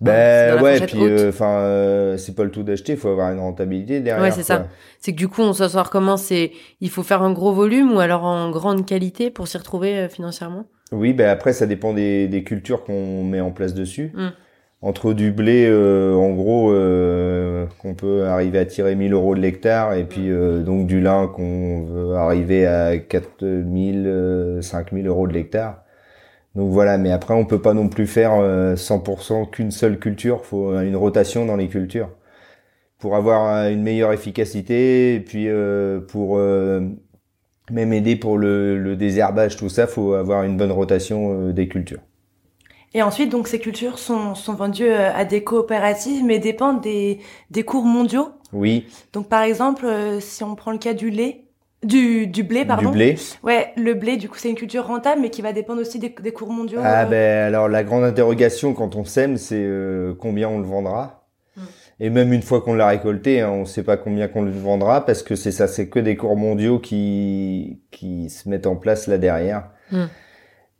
Ben 0.00 0.56
la 0.56 0.62
ouais, 0.62 0.80
puis 0.80 0.98
haute. 0.98 1.28
enfin 1.28 1.58
euh, 1.58 2.16
c'est 2.16 2.34
pas 2.34 2.44
le 2.44 2.50
tout 2.50 2.62
d'acheter, 2.62 2.92
il 2.92 2.98
faut 2.98 3.08
avoir 3.08 3.32
une 3.32 3.40
rentabilité 3.40 4.00
derrière. 4.00 4.22
Ouais, 4.22 4.30
c'est 4.30 4.42
ça. 4.42 4.66
C'est 4.98 5.12
que 5.12 5.16
du 5.16 5.28
coup, 5.28 5.42
on 5.42 5.52
sort 5.52 5.90
comment? 5.90 6.16
C'est 6.16 6.52
il 6.80 6.90
faut 6.90 7.02
faire 7.02 7.22
un 7.22 7.32
gros 7.32 7.52
volume 7.52 7.92
ou 7.92 8.00
alors 8.00 8.24
en 8.24 8.50
grande 8.50 8.86
qualité 8.86 9.30
pour 9.30 9.48
s'y 9.48 9.58
retrouver 9.58 9.96
euh, 9.96 10.08
financièrement? 10.08 10.64
Oui, 10.92 11.12
ben 11.12 11.28
après 11.28 11.52
ça 11.52 11.66
dépend 11.66 11.92
des, 11.94 12.28
des 12.28 12.42
cultures 12.42 12.84
qu'on 12.84 13.22
met 13.24 13.40
en 13.40 13.50
place 13.50 13.74
dessus. 13.74 14.12
Mm. 14.14 14.28
Entre 14.82 15.12
du 15.12 15.30
blé, 15.30 15.66
euh, 15.68 16.14
en 16.14 16.30
gros, 16.30 16.72
euh, 16.72 17.66
qu'on 17.82 17.94
peut 17.94 18.24
arriver 18.24 18.58
à 18.58 18.64
tirer 18.64 18.94
1000 18.94 19.12
euros 19.12 19.34
de 19.34 19.40
l'hectare, 19.40 19.92
et 19.92 20.04
puis 20.04 20.30
euh, 20.30 20.62
donc 20.62 20.86
du 20.86 21.02
lin 21.02 21.26
qu'on 21.28 21.82
veut 21.84 22.14
arriver 22.14 22.66
à 22.66 22.96
4000, 22.96 24.04
euh, 24.06 24.62
5000 24.62 25.06
euros 25.06 25.26
de 25.28 25.34
l'hectare. 25.34 25.82
Donc 26.56 26.70
voilà, 26.72 26.98
mais 26.98 27.12
après 27.12 27.34
on 27.34 27.44
peut 27.46 27.60
pas 27.62 27.74
non 27.74 27.88
plus 27.88 28.06
faire 28.06 28.34
euh, 28.34 28.74
100% 28.76 29.46
qu'une 29.46 29.70
seule 29.70 29.98
culture, 30.00 30.44
faut 30.44 30.78
une 30.80 30.96
rotation 30.96 31.46
dans 31.46 31.56
les 31.56 31.68
cultures 31.68 32.10
pour 32.98 33.16
avoir 33.16 33.54
euh, 33.56 33.70
une 33.70 33.82
meilleure 33.82 34.12
efficacité, 34.12 35.14
et 35.14 35.20
puis 35.20 35.48
euh, 35.48 36.00
pour 36.00 36.38
euh, 36.38 36.82
même 37.70 37.92
aider 37.94 38.16
pour 38.16 38.38
le, 38.38 38.78
le 38.78 38.96
désherbage, 38.96 39.56
tout 39.56 39.68
ça, 39.70 39.86
faut 39.88 40.14
avoir 40.14 40.44
une 40.44 40.56
bonne 40.58 40.72
rotation 40.72 41.48
euh, 41.50 41.52
des 41.52 41.68
cultures. 41.68 42.00
Et 42.92 43.02
ensuite, 43.02 43.30
donc, 43.30 43.46
ces 43.48 43.60
cultures 43.60 43.98
sont, 43.98 44.34
sont 44.34 44.54
vendues 44.54 44.84
euh, 44.90 45.12
à 45.14 45.24
des 45.24 45.44
coopératives, 45.44 46.24
mais 46.24 46.38
dépendent 46.38 46.80
des, 46.80 47.20
des 47.50 47.62
cours 47.62 47.84
mondiaux? 47.84 48.30
Oui, 48.52 48.88
Donc, 49.12 49.28
par 49.28 49.42
exemple, 49.42 49.86
euh, 49.86 50.20
si 50.20 50.44
on 50.44 50.56
prend 50.56 50.72
le 50.72 50.78
cas 50.78 50.94
du 50.94 51.10
lait, 51.10 51.44
du, 51.82 52.26
du 52.26 52.42
blé, 52.42 52.64
pardon. 52.64 52.90
du 52.90 52.96
blé. 52.96 53.16
Ouais, 53.42 53.72
le 53.76 53.94
blé, 53.94 54.16
du 54.16 54.28
coup, 54.28 54.36
c'est 54.38 54.50
une 54.50 54.56
culture 54.56 54.86
rentable, 54.86 55.22
mais 55.22 55.30
qui 55.30 55.40
va 55.40 55.52
dépendre 55.52 55.80
aussi 55.80 55.98
des, 55.98 56.14
des 56.22 56.32
cours 56.32 56.50
mondiaux. 56.50 56.80
Ah 56.82 57.04
euh. 57.04 57.06
ben 57.06 57.46
alors 57.46 57.68
la 57.68 57.82
grande 57.84 58.04
interrogation 58.04 58.74
quand 58.74 58.96
on 58.96 59.04
sème, 59.04 59.38
c'est 59.38 59.62
euh, 59.64 60.14
combien 60.18 60.48
on 60.48 60.58
le 60.58 60.66
vendra. 60.66 61.26
Mm. 61.56 61.60
Et 62.00 62.10
même 62.10 62.32
une 62.32 62.42
fois 62.42 62.60
qu'on 62.60 62.74
l'a 62.74 62.86
récolté, 62.86 63.40
hein, 63.40 63.50
on 63.50 63.60
ne 63.60 63.64
sait 63.64 63.82
pas 63.82 63.96
combien 63.96 64.28
qu'on 64.28 64.42
le 64.42 64.50
vendra 64.50 65.06
parce 65.06 65.22
que 65.22 65.34
c'est 65.36 65.52
ça, 65.52 65.68
c'est 65.68 65.88
que 65.88 65.98
des 65.98 66.16
cours 66.16 66.36
mondiaux 66.36 66.78
qui 66.78 67.80
qui 67.90 68.28
se 68.28 68.48
mettent 68.48 68.66
en 68.66 68.76
place 68.76 69.06
là 69.06 69.16
derrière. 69.16 69.70
Mm. 69.90 70.04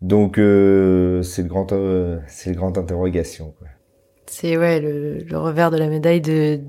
Donc 0.02 0.38
euh, 0.38 1.22
c'est 1.22 1.42
le 1.42 1.48
grand 1.48 1.72
euh, 1.72 2.18
c'est 2.26 2.50
le 2.50 2.56
grand 2.56 2.76
interrogation. 2.76 3.54
Quoi. 3.58 3.68
C'est 4.26 4.58
ouais 4.58 4.80
le, 4.80 5.18
le 5.18 5.38
revers 5.38 5.70
de 5.70 5.78
la 5.78 5.88
médaille 5.88 6.20
de 6.20 6.60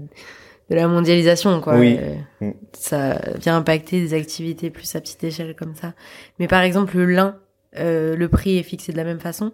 de 0.71 0.75
la 0.75 0.87
mondialisation 0.87 1.61
quoi. 1.61 1.77
Oui. 1.77 1.99
Euh, 2.01 2.15
Mm. 2.41 2.53
Ça 2.73 3.21
vient 3.39 3.55
impacter 3.57 4.01
des 4.01 4.15
activités 4.15 4.71
plus 4.71 4.95
à 4.95 4.99
petite 4.99 5.23
échelle 5.23 5.53
comme 5.55 5.75
ça. 5.75 5.93
Mais 6.39 6.47
par 6.47 6.63
exemple 6.63 6.97
le 6.97 7.05
lin, 7.05 7.35
euh, 7.77 8.15
le 8.15 8.27
prix 8.29 8.57
est 8.57 8.63
fixé 8.63 8.91
de 8.91 8.97
la 8.97 9.03
même 9.03 9.19
façon? 9.19 9.51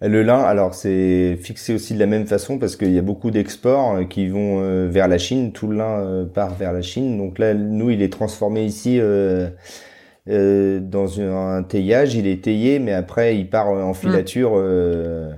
Le 0.00 0.22
lin, 0.22 0.40
alors 0.40 0.74
c'est 0.74 1.36
fixé 1.40 1.74
aussi 1.74 1.92
de 1.94 1.98
la 1.98 2.06
même 2.06 2.26
façon 2.26 2.58
parce 2.58 2.74
qu'il 2.76 2.90
y 2.92 2.98
a 2.98 3.02
beaucoup 3.02 3.30
d'exports 3.30 3.96
euh, 3.96 4.04
qui 4.04 4.28
vont 4.28 4.60
euh, 4.62 4.88
vers 4.88 5.08
la 5.08 5.18
Chine. 5.18 5.52
Tout 5.52 5.68
le 5.68 5.76
lin 5.76 6.26
part 6.32 6.54
vers 6.54 6.72
la 6.72 6.80
Chine. 6.82 7.18
Donc 7.18 7.38
là, 7.38 7.52
nous, 7.54 7.90
il 7.90 8.00
est 8.02 8.12
transformé 8.12 8.64
ici 8.64 8.98
euh, 8.98 9.48
euh, 10.28 10.80
dans 10.80 11.20
un, 11.20 11.62
teillage. 11.62 12.14
Il 12.14 12.26
est 12.26 12.42
taillé, 12.44 12.78
mais 12.78 12.94
après, 12.94 13.36
il 13.36 13.48
part 13.50 13.68
en 13.68 13.94
filature 13.94 14.52
euh, 14.56 15.30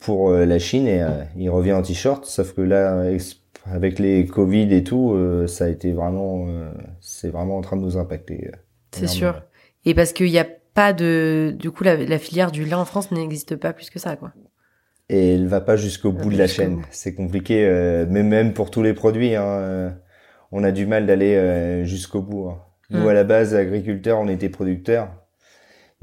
pour 0.00 0.30
la 0.30 0.58
Chine 0.58 0.88
et 0.88 1.02
il 1.36 1.50
revient 1.50 1.74
en 1.74 1.82
t-shirt. 1.82 2.24
Sauf 2.24 2.52
que 2.54 2.62
là, 2.62 3.10
ex- 3.10 3.43
avec 3.64 3.98
les 3.98 4.26
Covid 4.26 4.72
et 4.74 4.84
tout, 4.84 5.12
euh, 5.14 5.46
ça 5.46 5.64
a 5.64 5.68
été 5.68 5.92
vraiment, 5.92 6.46
euh, 6.48 6.70
c'est 7.00 7.30
vraiment 7.30 7.56
en 7.56 7.60
train 7.60 7.76
de 7.76 7.82
nous 7.82 7.96
impacter. 7.96 8.48
euh, 8.48 8.56
C'est 8.92 9.06
sûr. 9.06 9.42
Et 9.84 9.94
parce 9.94 10.12
qu'il 10.12 10.28
y 10.28 10.38
a 10.38 10.46
pas 10.74 10.92
de 10.92 11.54
du 11.58 11.70
coup 11.70 11.84
la, 11.84 11.96
la 11.96 12.18
filière 12.18 12.50
du 12.50 12.64
lin 12.64 12.78
en 12.78 12.84
France 12.84 13.10
n'existe 13.12 13.56
pas 13.56 13.72
plus 13.72 13.90
que 13.90 13.98
ça 13.98 14.16
quoi. 14.16 14.32
et 15.08 15.34
elle 15.34 15.46
va 15.46 15.60
pas 15.60 15.76
jusqu'au 15.76 16.10
Va 16.12 16.22
bout 16.22 16.30
de 16.30 16.38
la 16.38 16.46
chaîne. 16.48 16.82
C'est 16.90 17.14
compliqué, 17.14 17.64
mais 18.10 18.22
même 18.22 18.52
pour 18.54 18.70
tous 18.70 18.82
les 18.82 18.92
produits, 18.94 19.34
hein, 19.36 19.94
on 20.52 20.64
a 20.64 20.72
du 20.72 20.86
mal 20.86 21.06
d'aller 21.06 21.82
jusqu'au 21.84 22.22
bout. 22.22 22.48
hein. 22.48 22.58
Nous, 22.90 23.04
Mm. 23.04 23.08
à 23.08 23.14
la 23.14 23.24
base, 23.24 23.54
agriculteurs, 23.54 24.18
on 24.20 24.28
était 24.28 24.48
producteurs. 24.50 25.08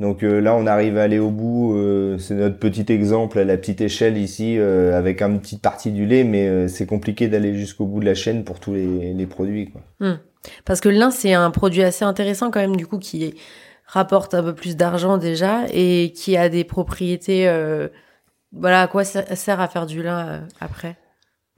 Donc 0.01 0.23
euh, 0.23 0.41
là, 0.41 0.55
on 0.55 0.65
arrive 0.65 0.97
à 0.97 1.03
aller 1.03 1.19
au 1.19 1.29
bout. 1.29 1.77
euh, 1.77 2.17
c'est 2.17 2.33
notre 2.33 2.57
petit 2.57 2.91
exemple 2.91 3.37
à 3.37 3.43
la 3.43 3.55
petite 3.55 3.81
échelle 3.81 4.17
ici, 4.17 4.57
euh, 4.57 4.97
avec 4.97 5.21
une 5.21 5.39
petite 5.39 5.61
partie 5.61 5.91
du 5.91 6.07
lait, 6.07 6.23
mais 6.23 6.67
c'est 6.67 6.87
compliqué 6.87 7.27
d'aller 7.27 7.53
jusqu'au 7.53 7.85
bout 7.85 7.99
de 7.99 8.05
la 8.05 8.15
chaîne 8.15 8.43
pour 8.43 8.59
tous 8.59 8.73
les, 8.73 9.13
les 9.13 9.27
produits. 9.27 9.69
Quoi. 9.69 10.17
Parce 10.65 10.81
que 10.81 10.89
le 10.89 10.95
lin 10.95 11.11
c'est 11.11 11.33
un 11.33 11.51
produit 11.51 11.83
assez 11.83 12.03
intéressant 12.03 12.49
quand 12.49 12.59
même 12.59 12.75
du 12.75 12.87
coup 12.87 12.97
qui 12.97 13.35
rapporte 13.85 14.33
un 14.33 14.41
peu 14.41 14.55
plus 14.55 14.75
d'argent 14.75 15.19
déjà 15.19 15.65
et 15.71 16.13
qui 16.15 16.35
a 16.35 16.49
des 16.49 16.63
propriétés 16.63 17.47
voilà 18.51 18.81
à 18.81 18.87
quoi 18.87 19.03
ça 19.03 19.35
sert 19.35 19.59
à 19.59 19.67
faire 19.67 19.85
du 19.85 20.01
lin 20.01 20.47
après? 20.59 20.97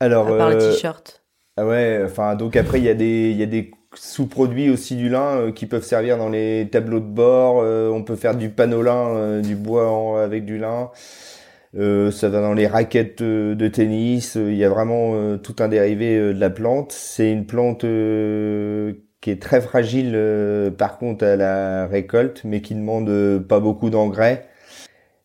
Alors, 0.02 0.28
à 0.28 0.38
part 0.38 0.50
le 0.50 0.58
t-shirt. 0.58 1.24
Ah 1.56 1.66
ouais, 1.66 2.02
enfin 2.04 2.36
donc 2.36 2.58
après 2.58 2.80
il 2.80 2.84
y 2.84 2.90
a 2.90 2.94
des 2.94 3.32
il 3.32 3.38
y 3.38 3.44
a 3.44 3.46
des 3.46 3.72
sous-produits 3.96 4.70
aussi 4.70 4.96
du 4.96 5.10
lin 5.10 5.38
euh, 5.38 5.52
qui 5.52 5.66
peuvent 5.66 5.84
servir 5.84 6.18
dans 6.18 6.30
les 6.30 6.68
tableaux 6.72 7.00
de 7.00 7.06
bord. 7.06 7.62
euh, 7.62 7.90
on 7.90 8.04
peut 8.04 8.16
faire 8.16 8.36
du 8.36 8.50
panolin, 8.50 9.16
euh, 9.16 9.42
du 9.42 9.56
bois 9.56 9.90
en- 9.92 10.16
avec 10.18 10.46
du 10.46 10.58
lin. 10.58 10.90
Euh, 11.76 12.12
ça 12.12 12.30
va 12.30 12.42
dans 12.42 12.54
les 12.54 12.68
raquettes 12.68 13.24
de 13.24 13.68
tennis. 13.68 14.36
Il 14.36 14.56
y 14.56 14.64
a 14.64 14.70
vraiment 14.70 15.38
tout 15.40 15.56
un 15.60 15.68
dérivé 15.68 16.18
de 16.34 16.40
la 16.40 16.50
plante. 16.52 16.92
C'est 16.92 17.32
une 17.32 17.46
plante 17.48 17.82
qui 17.82 19.30
est 19.32 19.42
très 19.42 19.60
fragile 19.62 20.72
par 20.78 20.98
contre 21.00 21.26
à 21.26 21.36
la 21.36 21.88
récolte, 21.88 22.42
mais 22.44 22.62
qui 22.62 22.76
demande 22.76 23.10
euh, 23.10 23.40
pas 23.40 23.60
beaucoup 23.60 23.90
d'engrais 23.90 24.48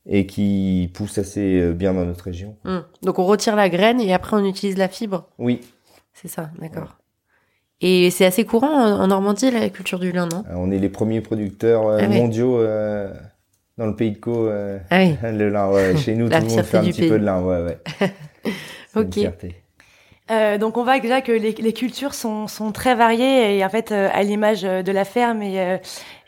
et 0.07 0.25
qui 0.27 0.91
pousse 0.95 1.19
assez 1.19 1.73
bien 1.73 1.93
dans 1.93 2.07
notre 2.07 2.25
région. 2.25 2.57
Hum. 2.65 2.83
Donc 3.03 3.19
on 3.19 3.27
retire 3.27 3.55
la 3.55 3.69
graine 3.69 4.01
et 4.01 4.15
après 4.15 4.37
on 4.37 4.45
utilise 4.47 4.79
la 4.79 4.89
fibre? 4.89 5.29
Oui, 5.39 5.61
C'est 6.15 6.29
ça, 6.29 6.51
d'accord. 6.61 6.97
Et 7.81 8.11
c'est 8.11 8.25
assez 8.25 8.45
courant 8.45 8.69
en, 8.69 9.07
Normandie 9.07 9.51
la 9.51 9.69
culture 9.69 9.99
du 9.99 10.11
lin, 10.11 10.27
non? 10.27 10.45
Euh, 10.49 10.55
On 10.57 10.71
est 10.71 10.79
les 10.79 10.89
premiers 10.89 11.21
producteurs 11.21 11.87
euh, 11.87 12.01
Ah 12.03 12.09
mondiaux 12.09 12.59
euh, 12.59 13.13
dans 13.77 13.87
le 13.87 13.95
pays 13.95 14.11
de 14.11 14.19
Caux. 14.19 14.49
euh, 14.49 14.79
Ah 14.91 14.99
oui. 14.99 15.17
le 15.23 15.49
lin, 15.49 15.71
ouais. 15.71 15.97
Chez 15.97 16.15
nous, 16.15 16.29
tout 16.31 16.35
le 16.41 16.47
monde 16.49 16.63
fait 16.63 16.79
un 16.79 16.85
petit 16.85 17.09
peu 17.09 17.19
de 17.19 17.25
lin, 17.25 17.41
ouais, 17.43 17.63
ouais. 17.63 17.79
Ok. 18.97 19.19
Euh, 20.31 20.59
donc 20.59 20.77
on 20.77 20.85
voit 20.85 20.99
déjà 20.99 21.23
que 21.23 21.33
les, 21.33 21.53
les 21.53 21.73
cultures 21.73 22.13
sont, 22.13 22.49
sont 22.49 22.71
très 22.71 22.95
variées 22.95 23.57
et 23.57 23.65
en 23.65 23.71
fait 23.71 23.93
euh, 23.93 24.11
à 24.13 24.23
l'image 24.23 24.63
euh, 24.63 24.83
de 24.83 24.93
la 24.93 25.07
ferme 25.07 25.41
et, 25.43 25.59
euh, 25.59 25.79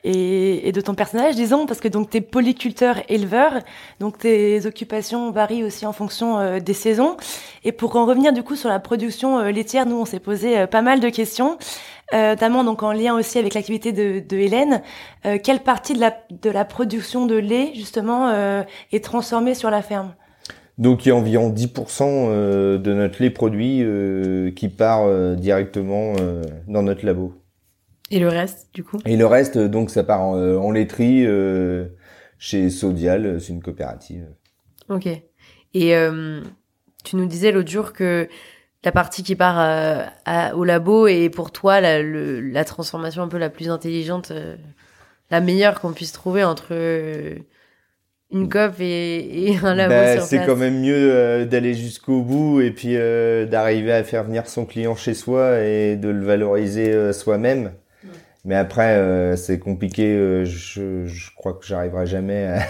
et, 0.04 0.66
et 0.68 0.72
de 0.72 0.80
ton 0.80 0.94
personnage 0.94 1.34
disons 1.34 1.66
parce 1.66 1.80
que 1.80 1.88
donc 1.88 2.08
t'es 2.08 2.22
polyculteur 2.22 2.96
éleveur 3.10 3.52
donc 3.98 4.16
tes 4.16 4.64
occupations 4.64 5.30
varient 5.32 5.64
aussi 5.64 5.84
en 5.84 5.92
fonction 5.92 6.38
euh, 6.38 6.60
des 6.60 6.72
saisons. 6.72 7.18
Et 7.62 7.72
pour 7.72 7.94
en 7.96 8.06
revenir 8.06 8.32
du 8.32 8.42
coup 8.42 8.56
sur 8.56 8.70
la 8.70 8.78
production 8.80 9.38
euh, 9.38 9.50
laitière 9.50 9.84
nous 9.84 9.96
on 9.96 10.06
s'est 10.06 10.18
posé 10.18 10.66
pas 10.66 10.80
mal 10.80 11.00
de 11.00 11.10
questions 11.10 11.58
notamment 12.12 12.64
donc 12.64 12.82
en 12.82 12.92
lien 12.92 13.14
aussi 13.14 13.38
avec 13.38 13.54
l'activité 13.54 13.92
de, 13.92 14.18
de 14.18 14.36
Hélène. 14.36 14.82
Quelle 15.44 15.60
partie 15.60 15.94
de 15.94 16.00
la, 16.00 16.16
de 16.30 16.50
la 16.50 16.64
production 16.64 17.24
de 17.24 17.36
lait 17.36 17.70
justement 17.76 18.32
est 18.90 19.04
transformée 19.04 19.54
sur 19.54 19.70
la 19.70 19.80
ferme? 19.80 20.12
Donc, 20.80 21.06
il 21.06 21.10
y 21.10 21.12
a 21.12 21.14
environ 21.14 21.50
10% 21.50 22.04
euh, 22.30 22.78
de 22.78 22.92
notre 22.94 23.22
lait 23.22 23.30
produit 23.30 23.82
euh, 23.82 24.50
qui 24.50 24.68
part 24.68 25.04
euh, 25.04 25.36
directement 25.36 26.14
dans 26.66 26.82
notre 26.82 27.06
labo. 27.06 27.34
Et 28.10 28.18
le 28.18 28.28
reste, 28.28 28.70
du 28.74 28.82
coup? 28.82 28.98
Et 29.04 29.16
le 29.16 29.26
reste, 29.26 29.56
donc, 29.58 29.90
ça 29.90 30.02
part 30.02 30.22
en, 30.22 30.34
en 30.36 30.70
laiterie 30.72 31.24
chez 32.38 32.70
Sodial, 32.70 33.40
c'est 33.40 33.52
une 33.52 33.62
coopérative. 33.62 34.26
Ok. 34.88 35.06
Et 35.06 35.94
euh, 35.94 36.40
tu 37.04 37.14
nous 37.16 37.26
disais 37.26 37.52
l'autre 37.52 37.70
jour 37.70 37.92
que 37.92 38.26
la 38.82 38.90
partie 38.92 39.22
qui 39.22 39.36
part 39.36 39.58
à- 40.24 40.56
au 40.56 40.64
labo 40.64 41.06
est 41.06 41.28
pour 41.28 41.52
toi 41.52 41.80
la, 41.80 42.02
le- 42.02 42.40
la 42.40 42.64
transformation 42.64 43.22
un 43.22 43.28
peu 43.28 43.38
la 43.38 43.50
plus 43.50 43.68
intelligente, 43.68 44.32
la 45.30 45.40
meilleure 45.40 45.80
qu'on 45.80 45.92
puisse 45.92 46.12
trouver 46.12 46.42
entre 46.42 46.72
une 48.32 48.48
COP 48.48 48.80
et, 48.80 49.50
et 49.50 49.56
un 49.62 49.74
labo 49.74 49.90
Bah, 49.94 50.14
sur 50.14 50.22
c'est 50.24 50.44
quand 50.46 50.56
même 50.56 50.80
mieux 50.80 50.94
euh, 51.12 51.44
d'aller 51.44 51.74
jusqu'au 51.74 52.22
bout 52.22 52.60
et 52.60 52.70
puis 52.70 52.96
euh, 52.96 53.44
d'arriver 53.46 53.92
à 53.92 54.04
faire 54.04 54.24
venir 54.24 54.46
son 54.48 54.64
client 54.66 54.94
chez 54.96 55.14
soi 55.14 55.60
et 55.60 55.96
de 55.96 56.08
le 56.08 56.24
valoriser 56.24 56.92
euh, 56.92 57.12
soi-même. 57.12 57.72
Mais 58.46 58.54
après, 58.54 58.94
euh, 58.96 59.36
c'est 59.36 59.58
compliqué. 59.58 60.14
euh, 60.14 60.46
je, 60.46 61.04
je 61.04 61.30
crois 61.36 61.52
que 61.52 61.66
j'arriverai 61.66 62.06
jamais 62.06 62.46
à, 62.46 62.62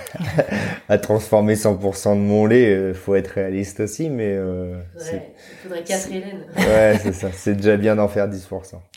à 0.88 0.98
transformer 0.98 1.54
100% 1.54 2.14
de 2.16 2.20
mon 2.20 2.44
lait. 2.44 2.66
euh, 2.74 2.92
faut 2.92 3.14
être 3.14 3.28
réaliste 3.28 3.78
aussi, 3.78 4.10
mais 4.10 4.34
euh, 4.34 4.74
Ouais, 4.98 5.32
il 5.38 5.62
faudrait 5.68 5.84
quatre 5.84 6.08
Hélène. 6.10 6.44
ouais, 6.56 6.98
c'est 7.00 7.12
ça. 7.14 7.28
C'est 7.32 7.54
déjà 7.54 7.76
bien 7.76 7.94
d'en 7.94 8.08
faire 8.08 8.28
10%. 8.28 8.40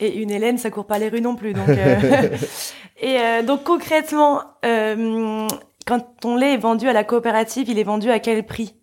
Et 0.00 0.16
une 0.20 0.32
Hélène, 0.32 0.58
ça 0.58 0.70
court 0.70 0.86
pas 0.86 0.98
les 0.98 1.10
rues 1.10 1.20
non 1.20 1.36
plus. 1.36 1.52
Donc, 1.52 1.68
euh, 1.68 2.28
et 3.00 3.18
euh, 3.20 3.42
donc 3.44 3.62
concrètement, 3.62 4.40
euh, 4.66 5.46
quand 5.86 6.00
ton 6.20 6.36
lait 6.36 6.54
est 6.54 6.58
vendu 6.58 6.88
à 6.88 6.92
la 6.92 7.04
coopérative, 7.04 7.68
il 7.68 7.78
est 7.78 7.84
vendu 7.84 8.10
à 8.10 8.18
quel 8.18 8.44
prix? 8.44 8.74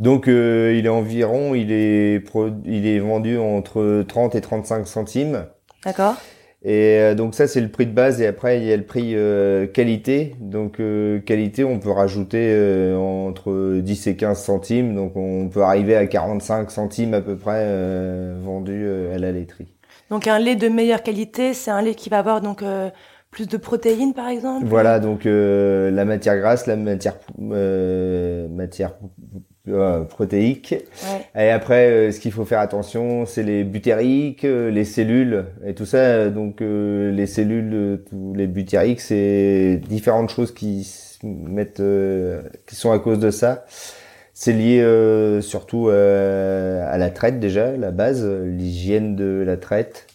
Donc, 0.00 0.26
euh, 0.26 0.74
il 0.76 0.86
est 0.86 0.90
environ, 0.90 1.54
il 1.54 1.70
est, 1.70 2.22
il 2.64 2.86
est 2.86 2.98
vendu 2.98 3.38
entre 3.38 4.04
30 4.06 4.34
et 4.34 4.40
35 4.40 4.86
centimes. 4.86 5.46
D'accord 5.84 6.16
Et 6.64 6.98
euh, 6.98 7.14
donc 7.14 7.34
ça 7.34 7.46
c'est 7.46 7.60
le 7.60 7.68
prix 7.68 7.86
de 7.86 7.92
base 7.92 8.22
et 8.22 8.26
après 8.26 8.58
il 8.58 8.64
y 8.64 8.72
a 8.72 8.76
le 8.76 8.84
prix 8.84 9.14
euh, 9.14 9.66
qualité. 9.66 10.34
Donc 10.40 10.80
qualité 11.24 11.62
on 11.62 11.78
peut 11.78 11.90
rajouter 11.90 12.94
entre 12.96 13.80
10 13.80 14.06
et 14.08 14.16
15 14.16 14.42
centimes. 14.42 14.94
Donc 14.96 15.14
on 15.16 15.48
peut 15.48 15.62
arriver 15.62 15.94
à 15.94 16.06
45 16.06 16.70
centimes 16.70 17.14
à 17.14 17.20
peu 17.20 17.36
près 17.36 17.64
vendu 18.40 18.88
à 19.14 19.18
la 19.18 19.30
laiterie. 19.30 19.68
Donc 20.10 20.26
un 20.26 20.38
lait 20.38 20.56
de 20.56 20.68
meilleure 20.68 21.02
qualité, 21.02 21.54
c'est 21.54 21.70
un 21.70 21.82
lait 21.82 21.94
qui 21.94 22.08
va 22.08 22.18
avoir 22.18 22.40
donc 22.40 22.64
plus 23.34 23.48
de 23.48 23.56
protéines 23.56 24.14
par 24.14 24.28
exemple. 24.28 24.64
Voilà 24.66 25.00
donc 25.00 25.24
la 25.24 26.04
matière 26.04 26.38
grasse, 26.38 26.66
la 26.66 26.76
matière 26.76 27.16
matière 27.38 28.92
euh, 29.66 30.04
protéiques. 30.04 30.74
Et 31.34 31.48
après, 31.48 31.88
euh, 31.88 32.12
ce 32.12 32.20
qu'il 32.20 32.32
faut 32.32 32.44
faire 32.44 32.60
attention, 32.60 33.24
c'est 33.24 33.42
les 33.42 33.64
butériques, 33.64 34.44
euh, 34.44 34.70
les 34.70 34.84
cellules 34.84 35.46
et 35.64 35.72
tout 35.74 35.86
ça. 35.86 36.28
Donc 36.28 36.60
les 36.60 37.26
cellules, 37.26 38.04
les 38.34 38.46
butériques, 38.46 39.00
c'est 39.00 39.80
différentes 39.88 40.28
choses 40.28 40.52
qui 40.52 40.86
mettent, 41.22 41.82
qui 42.66 42.76
sont 42.76 42.92
à 42.92 42.98
cause 42.98 43.18
de 43.18 43.30
ça. 43.30 43.64
C'est 44.34 44.52
lié 44.52 44.82
surtout 45.40 45.88
à 45.88 46.98
la 46.98 47.10
traite 47.10 47.40
déjà, 47.40 47.74
la 47.74 47.90
base, 47.90 48.22
l'hygiène 48.26 49.16
de 49.16 49.42
la 49.46 49.56
traite. 49.56 50.06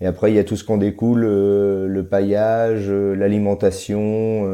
Et 0.00 0.06
après, 0.06 0.32
il 0.32 0.34
y 0.34 0.38
a 0.38 0.44
tout 0.44 0.56
ce 0.56 0.64
qu'on 0.64 0.76
découle, 0.76 1.20
le 1.20 2.06
paillage, 2.10 2.90
l'alimentation, 2.90 4.44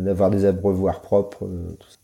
d'avoir 0.00 0.30
des 0.30 0.44
abreuvoirs 0.44 1.00
propres, 1.00 1.46
tout 1.78 1.88
ça. 1.88 1.96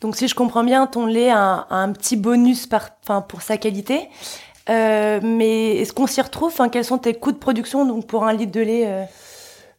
Donc 0.00 0.16
si 0.16 0.28
je 0.28 0.34
comprends 0.34 0.64
bien, 0.64 0.86
ton 0.86 1.06
lait 1.06 1.30
a 1.30 1.66
un, 1.70 1.92
petit 1.92 2.16
bonus 2.16 2.66
par, 2.66 2.90
pour 3.26 3.42
sa 3.42 3.56
qualité. 3.56 4.08
Euh, 4.70 5.20
mais 5.22 5.76
est-ce 5.76 5.92
qu'on 5.92 6.06
s'y 6.06 6.20
retrouve? 6.20 6.54
Quels 6.70 6.84
sont 6.84 6.98
tes 6.98 7.14
coûts 7.14 7.32
de 7.32 7.38
production 7.38 7.86
donc, 7.86 8.06
pour 8.06 8.24
un 8.24 8.32
litre 8.32 8.52
de 8.52 8.60
lait 8.60 8.84
euh? 8.86 9.04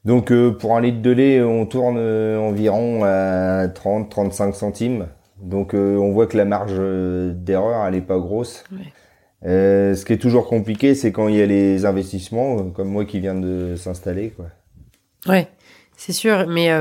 Donc 0.06 0.32
euh, 0.32 0.52
pour 0.52 0.76
un 0.76 0.82
litre 0.82 1.02
de 1.02 1.12
lait, 1.12 1.42
on 1.42 1.66
tourne 1.66 1.98
environ 1.98 3.04
à 3.04 3.68
30-35 3.68 4.54
centimes. 4.54 5.08
Donc 5.42 5.74
on 5.74 6.12
voit 6.12 6.28
que 6.28 6.38
la 6.38 6.46
marge 6.46 6.80
d'erreur, 7.36 7.86
elle 7.86 7.96
est 7.96 8.02
pas 8.02 8.18
grosse. 8.18 8.64
Ce 9.44 10.06
qui 10.06 10.14
est 10.14 10.18
toujours 10.18 10.48
compliqué, 10.48 10.96
c'est 10.96 11.12
quand 11.12 11.28
il 11.28 11.36
y 11.36 11.42
a 11.42 11.46
les 11.46 11.86
investissements, 11.86 12.70
comme 12.72 12.90
moi 12.90 13.06
qui 13.06 13.20
viens 13.20 13.36
de 13.36 13.76
s'installer. 13.76 14.30
quoi. 14.30 14.48
Ouais, 15.28 15.48
c'est 15.98 16.14
sûr. 16.14 16.48
Mais 16.48 16.72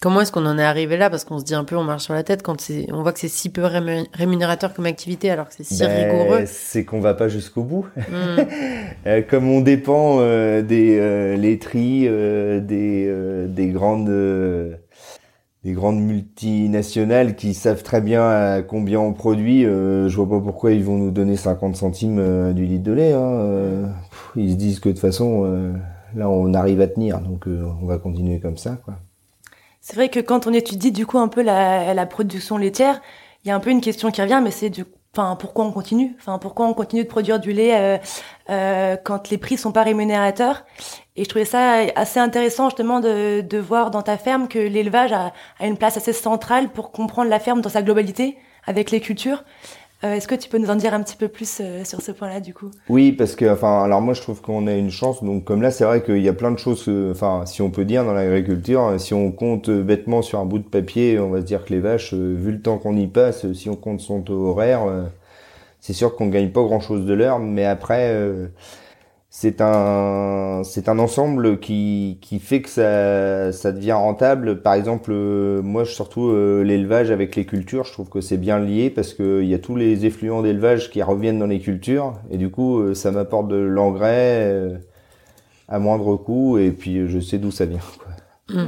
Comment 0.00 0.20
est-ce 0.20 0.30
qu'on 0.30 0.46
en 0.46 0.58
est 0.58 0.64
arrivé 0.64 0.96
là? 0.96 1.10
Parce 1.10 1.24
qu'on 1.24 1.40
se 1.40 1.44
dit 1.44 1.54
un 1.54 1.64
peu, 1.64 1.76
on 1.76 1.82
marche 1.82 2.04
sur 2.04 2.14
la 2.14 2.22
tête 2.22 2.42
quand 2.44 2.60
c'est, 2.60 2.86
on 2.92 3.02
voit 3.02 3.12
que 3.12 3.18
c'est 3.18 3.26
si 3.28 3.50
peu 3.50 3.64
rémunérateur 4.14 4.72
comme 4.72 4.86
activité 4.86 5.28
alors 5.28 5.48
que 5.48 5.54
c'est 5.56 5.64
si 5.64 5.80
ben, 5.80 6.12
rigoureux. 6.12 6.44
C'est 6.46 6.84
qu'on 6.84 7.00
va 7.00 7.14
pas 7.14 7.28
jusqu'au 7.28 7.62
bout. 7.62 7.86
Hmm. 7.96 8.42
Euh, 9.06 9.22
comme 9.22 9.48
on 9.48 9.60
dépend 9.60 10.18
euh, 10.20 10.60
des 10.60 10.98
euh, 10.98 11.36
laiteries, 11.36 12.06
euh, 12.08 12.58
des, 12.60 13.10
des 13.48 13.68
grandes, 13.68 14.10
des 15.64 15.72
grandes 15.72 16.00
multinationales 16.00 17.34
qui 17.36 17.54
savent 17.54 17.82
très 17.82 18.00
bien 18.00 18.22
à 18.22 18.62
combien 18.62 19.00
on 19.00 19.12
produit, 19.12 19.64
je 19.64 20.14
vois 20.14 20.28
pas 20.28 20.40
pourquoi 20.40 20.72
ils 20.72 20.84
vont 20.84 20.96
nous 20.96 21.10
donner 21.10 21.36
50 21.36 21.74
centimes 21.74 22.52
du 22.54 22.64
litre 22.64 22.84
de 22.84 22.92
lait. 22.92 23.12
Hein. 23.12 23.90
ils 24.36 24.52
se 24.52 24.56
disent 24.56 24.78
que 24.78 24.88
de 24.88 24.94
toute 24.94 25.00
façon, 25.00 25.74
là, 26.14 26.30
on 26.30 26.54
arrive 26.54 26.80
à 26.80 26.86
tenir, 26.86 27.20
donc 27.20 27.46
on 27.46 27.86
va 27.86 27.98
continuer 27.98 28.38
comme 28.38 28.56
ça, 28.56 28.78
quoi. 28.84 28.94
C'est 29.80 29.96
vrai 29.96 30.10
que 30.10 30.20
quand 30.20 30.46
on 30.46 30.52
étudie 30.52 30.92
du 30.92 31.06
coup 31.06 31.18
un 31.18 31.28
peu 31.28 31.42
la, 31.42 31.92
la 31.92 32.06
production 32.06 32.56
laitière, 32.56 33.00
il 33.44 33.48
y 33.48 33.50
a 33.50 33.56
un 33.56 33.60
peu 33.60 33.70
une 33.70 33.80
question 33.80 34.10
qui 34.10 34.22
revient, 34.22 34.40
mais 34.42 34.50
c'est 34.50 34.70
du 34.70 34.84
Enfin, 35.16 35.36
pourquoi 35.36 35.64
on 35.64 35.72
continue? 35.72 36.14
Enfin, 36.18 36.38
pourquoi 36.38 36.66
on 36.66 36.74
continue 36.74 37.02
de 37.02 37.08
produire 37.08 37.40
du 37.40 37.52
lait 37.52 37.74
euh, 37.76 37.98
euh, 38.50 38.96
quand 39.02 39.30
les 39.30 39.38
prix 39.38 39.56
sont 39.56 39.72
pas 39.72 39.82
rémunérateurs? 39.82 40.64
Et 41.18 41.24
je 41.24 41.28
trouvais 41.28 41.44
ça 41.44 41.80
assez 41.96 42.20
intéressant 42.20 42.68
justement 42.68 43.00
de, 43.00 43.40
de 43.40 43.58
voir 43.58 43.90
dans 43.90 44.02
ta 44.02 44.16
ferme 44.16 44.46
que 44.46 44.60
l'élevage 44.60 45.12
a, 45.12 45.32
a, 45.58 45.66
une 45.66 45.76
place 45.76 45.96
assez 45.96 46.12
centrale 46.12 46.68
pour 46.68 46.92
comprendre 46.92 47.28
la 47.28 47.40
ferme 47.40 47.60
dans 47.60 47.68
sa 47.68 47.82
globalité 47.82 48.36
avec 48.66 48.92
les 48.92 49.00
cultures. 49.00 49.42
Euh, 50.04 50.14
est-ce 50.14 50.28
que 50.28 50.36
tu 50.36 50.48
peux 50.48 50.58
nous 50.58 50.70
en 50.70 50.76
dire 50.76 50.94
un 50.94 51.02
petit 51.02 51.16
peu 51.16 51.26
plus 51.26 51.58
euh, 51.60 51.82
sur 51.82 52.02
ce 52.02 52.12
point-là, 52.12 52.38
du 52.38 52.54
coup? 52.54 52.70
Oui, 52.88 53.10
parce 53.10 53.34
que, 53.34 53.52
enfin, 53.52 53.82
alors 53.82 54.00
moi 54.00 54.14
je 54.14 54.22
trouve 54.22 54.40
qu'on 54.40 54.68
a 54.68 54.74
une 54.74 54.92
chance. 54.92 55.24
Donc, 55.24 55.42
comme 55.42 55.60
là, 55.60 55.72
c'est 55.72 55.82
vrai 55.82 56.04
qu'il 56.04 56.22
y 56.22 56.28
a 56.28 56.32
plein 56.32 56.52
de 56.52 56.58
choses, 56.58 56.84
euh, 56.86 57.10
enfin, 57.10 57.46
si 57.46 57.62
on 57.62 57.70
peut 57.70 57.84
dire 57.84 58.04
dans 58.04 58.12
l'agriculture, 58.12 58.94
si 58.98 59.12
on 59.12 59.32
compte 59.32 59.70
bêtement 59.70 60.22
sur 60.22 60.38
un 60.38 60.44
bout 60.44 60.60
de 60.60 60.68
papier, 60.68 61.18
on 61.18 61.30
va 61.30 61.40
se 61.40 61.46
dire 61.46 61.64
que 61.64 61.74
les 61.74 61.80
vaches, 61.80 62.14
vu 62.14 62.52
le 62.52 62.62
temps 62.62 62.78
qu'on 62.78 62.96
y 62.96 63.08
passe, 63.08 63.52
si 63.54 63.68
on 63.68 63.74
compte 63.74 63.98
son 63.98 64.20
taux 64.20 64.50
horaire, 64.50 64.82
c'est 65.80 65.94
sûr 65.94 66.14
qu'on 66.14 66.28
gagne 66.28 66.50
pas 66.50 66.62
grand-chose 66.62 67.04
de 67.04 67.14
l'heure, 67.14 67.40
mais 67.40 67.64
après 67.64 68.14
c'est 69.30 69.60
un 69.60 70.62
c'est 70.64 70.88
un 70.88 70.98
ensemble 70.98 71.60
qui 71.60 72.18
qui 72.22 72.38
fait 72.38 72.62
que 72.62 72.68
ça 72.70 73.52
ça 73.52 73.72
devient 73.72 73.92
rentable 73.92 74.62
par 74.62 74.72
exemple 74.72 75.10
euh, 75.12 75.60
moi 75.60 75.84
surtout 75.84 76.28
euh, 76.28 76.62
l'élevage 76.62 77.10
avec 77.10 77.36
les 77.36 77.44
cultures 77.44 77.84
je 77.84 77.92
trouve 77.92 78.08
que 78.08 78.22
c'est 78.22 78.38
bien 78.38 78.58
lié 78.58 78.88
parce 78.88 79.12
que 79.12 79.42
il 79.42 79.48
y 79.48 79.54
a 79.54 79.58
tous 79.58 79.76
les 79.76 80.06
effluents 80.06 80.40
d'élevage 80.40 80.90
qui 80.90 81.02
reviennent 81.02 81.38
dans 81.38 81.46
les 81.46 81.60
cultures 81.60 82.14
et 82.30 82.38
du 82.38 82.50
coup 82.50 82.80
euh, 82.80 82.94
ça 82.94 83.10
m'apporte 83.10 83.48
de 83.48 83.56
l'engrais 83.56 84.80
à 85.68 85.78
moindre 85.78 86.16
coût 86.16 86.56
et 86.56 86.70
puis 86.70 87.06
je 87.06 87.20
sais 87.20 87.36
d'où 87.36 87.50
ça 87.50 87.66
vient. 87.66 87.80
Mmh. 88.48 88.64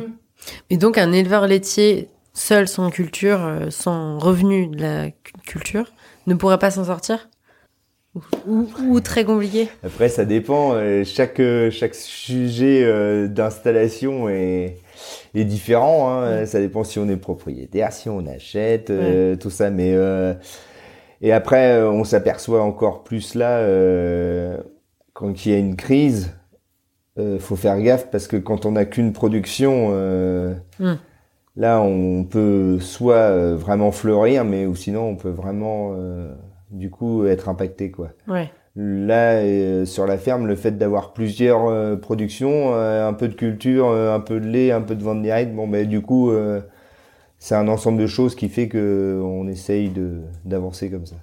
Mais 0.71 0.77
donc 0.77 0.99
un 0.99 1.13
éleveur 1.13 1.47
laitier 1.47 2.09
seul 2.35 2.69
sans 2.69 2.91
culture 2.91 3.41
sans 3.71 4.19
revenu 4.19 4.67
de 4.67 4.83
la 4.83 5.11
culture 5.47 5.91
ne 6.27 6.35
pourrait 6.35 6.59
pas 6.59 6.71
s'en 6.71 6.85
sortir? 6.85 7.30
Ou, 8.47 9.01
très 9.01 9.25
compliqué 9.25 9.69
Après, 9.85 10.09
ça 10.09 10.25
dépend. 10.25 10.73
Euh, 10.75 11.05
chaque, 11.05 11.39
euh, 11.39 11.71
chaque 11.71 11.95
sujet 11.95 12.83
euh, 12.85 13.29
d'installation 13.29 14.29
est, 14.29 14.79
est 15.35 15.45
différent. 15.45 16.11
Hein. 16.11 16.45
Ça 16.47 16.59
dépend 16.59 16.83
si 16.83 16.99
on 16.99 17.09
est 17.09 17.17
propriétaire, 17.17 17.93
si 17.93 18.09
on 18.09 18.27
achète, 18.27 18.93
tout 19.39 19.51
ça. 19.51 19.71
Mais 19.71 19.97
et 21.23 21.33
après, 21.33 21.83
on 21.83 22.05
s'aperçoit 22.05 22.63
encore 22.63 23.05
plus 23.05 23.35
là 23.35 23.65
quand 25.13 25.47
il 25.47 25.53
y 25.53 25.55
a 25.55 25.59
une 25.59 25.77
crise. 25.77 26.33
faut 27.39 27.57
faire 27.57 27.81
gaffe 27.81 28.11
parce 28.11 28.27
que 28.27 28.37
quand 28.37 28.67
on 28.67 28.73
n'a 28.73 28.87
qu'une 28.87 29.13
production, 29.13 29.91
là, 31.57 31.81
on 31.81 32.25
peut 32.25 32.81
soit 32.81 33.55
vraiment 33.55 33.93
fleurir, 33.93 34.45
mais 34.45 34.67
ou 34.67 34.75
sinon, 34.75 35.11
on 35.11 35.17
peut 35.17 35.31
vraiment 35.31 35.95
du 36.71 36.91
coup 36.91 37.27
être 37.27 37.49
impacté 37.49 37.91
quoi. 37.91 38.11
Ouais. 38.29 38.51
Là 38.77 39.35
euh, 39.35 39.85
sur 39.85 40.07
la 40.07 40.17
ferme, 40.17 40.47
le 40.47 40.55
fait 40.55 40.79
d'avoir 40.79 41.13
plusieurs 41.13 41.67
euh, 41.67 41.97
productions, 41.97 42.75
euh, 42.75 43.09
un 43.09 43.13
peu 43.13 43.27
de 43.27 43.35
culture, 43.35 43.91
un 43.91 44.21
peu 44.21 44.39
de 44.39 44.47
lait, 44.47 44.71
un 44.71 44.81
peu 44.81 44.95
de 44.95 45.03
vente 45.03 45.23
directe, 45.23 45.53
bon 45.53 45.67
ben 45.67 45.87
du 45.87 46.03
coup 46.03 46.33
c'est 47.39 47.55
un 47.55 47.69
ensemble 47.69 48.01
de 48.01 48.07
choses 48.07 48.35
qui 48.35 48.49
fait 48.49 48.69
que 48.69 49.21
on 49.23 49.49
essaye 49.49 49.89
de 49.89 50.21
d'avancer 50.45 50.91
comme 50.91 51.07
ça. 51.07 51.17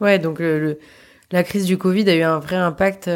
Ouais, 0.00 0.18
donc 0.18 0.38
le, 0.38 0.78
la 1.30 1.42
crise 1.42 1.66
du 1.66 1.76
Covid 1.76 2.08
a 2.08 2.14
eu 2.14 2.22
un 2.22 2.38
vrai 2.38 2.56
impact 2.56 3.10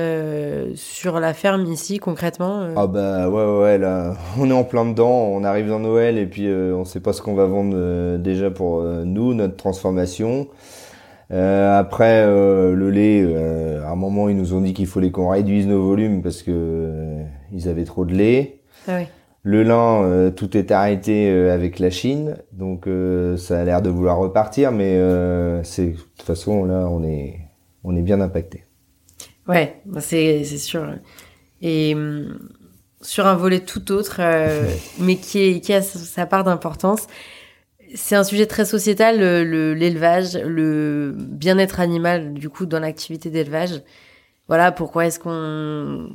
sur 0.75 1.19
la 1.19 1.33
ferme 1.33 1.65
ici 1.65 1.99
concrètement. 1.99 2.67
Ah 2.77 2.87
bah 2.87 3.31
ouais 3.31 3.59
ouais 3.59 3.79
là, 3.79 4.17
on 4.39 4.51
est 4.51 4.55
en 4.55 4.65
plein 4.65 4.85
dedans, 4.85 5.09
on 5.09 5.45
arrive 5.45 5.69
dans 5.69 5.81
Noël 5.81 6.19
et 6.19 6.27
puis 6.27 6.47
on 6.49 6.85
sait 6.85 7.01
pas 7.01 7.15
ce 7.15 7.23
qu'on 7.23 7.35
va 7.35 7.47
vendre 7.47 8.19
déjà 8.19 8.51
pour 8.51 8.83
nous, 8.83 9.33
notre 9.33 9.57
transformation. 9.57 10.49
Euh, 11.33 11.79
après 11.79 12.25
euh, 12.27 12.75
le 12.75 12.91
lait, 12.91 13.23
euh, 13.25 13.83
à 13.85 13.91
un 13.91 13.97
moment 13.97 14.29
ils 14.29 14.37
nous 14.37 14.53
ont 14.53 14.61
dit 14.61 14.75
qu'il 14.75 14.87
fallait 14.87 15.11
qu'on 15.11 15.31
réduise 15.31 15.67
nos 15.67 15.83
volumes 15.83 16.23
parce 16.23 16.43
que 16.43 17.23
ils 17.53 17.69
avaient 17.69 17.85
trop 17.85 18.05
de 18.05 18.13
lait. 18.13 18.61
Ah 18.87 18.99
oui. 18.99 19.05
Le 19.45 19.65
lin, 19.65 20.31
tout 20.37 20.57
est 20.57 20.71
arrêté 20.71 21.29
avec 21.51 21.81
la 21.81 21.91
Chine, 21.91 22.37
donc 22.53 22.89
ça 23.37 23.59
a 23.59 23.65
l'air 23.65 23.83
de 23.83 23.91
vouloir 23.91 24.17
repartir, 24.17 24.71
mais 24.71 24.95
c'est 25.65 25.87
de 25.87 25.97
toute 25.97 26.23
façon 26.23 26.65
là 26.65 26.87
on 26.89 27.03
est 27.03 27.41
on 27.83 27.97
est 27.97 28.03
bien 28.03 28.21
impacté. 28.21 28.67
Ouais, 29.49 29.81
bah, 29.85 30.01
c'est 30.01 30.45
c'est 30.45 30.59
sûr. 30.59 30.87
Et 31.61 31.93
hum, 31.93 32.39
sur 33.01 33.27
un 33.27 33.35
volet 33.35 33.59
tout 33.59 33.91
autre, 33.91 34.21
mais 35.01 35.17
qui 35.17 35.41
est 35.41 35.61
qui 35.61 35.73
a 35.73 35.83
sa 35.83 36.25
part 36.25 36.45
d'importance, 36.45 37.09
c'est 37.95 38.17
un 38.17 38.25
sujet 38.25 38.47
très 38.47 38.65
sociétal, 38.65 39.21
l'élevage, 39.75 40.37
le, 40.37 41.15
bien-être 41.17 41.81
animal, 41.81 42.35
du 42.35 42.49
coup, 42.49 42.67
dans 42.67 42.81
l'activité 42.81 43.31
d'élevage. 43.31 43.83
Voilà, 44.49 44.73
pourquoi 44.73 45.07
est-ce 45.07 45.19
qu'on, 45.19 46.11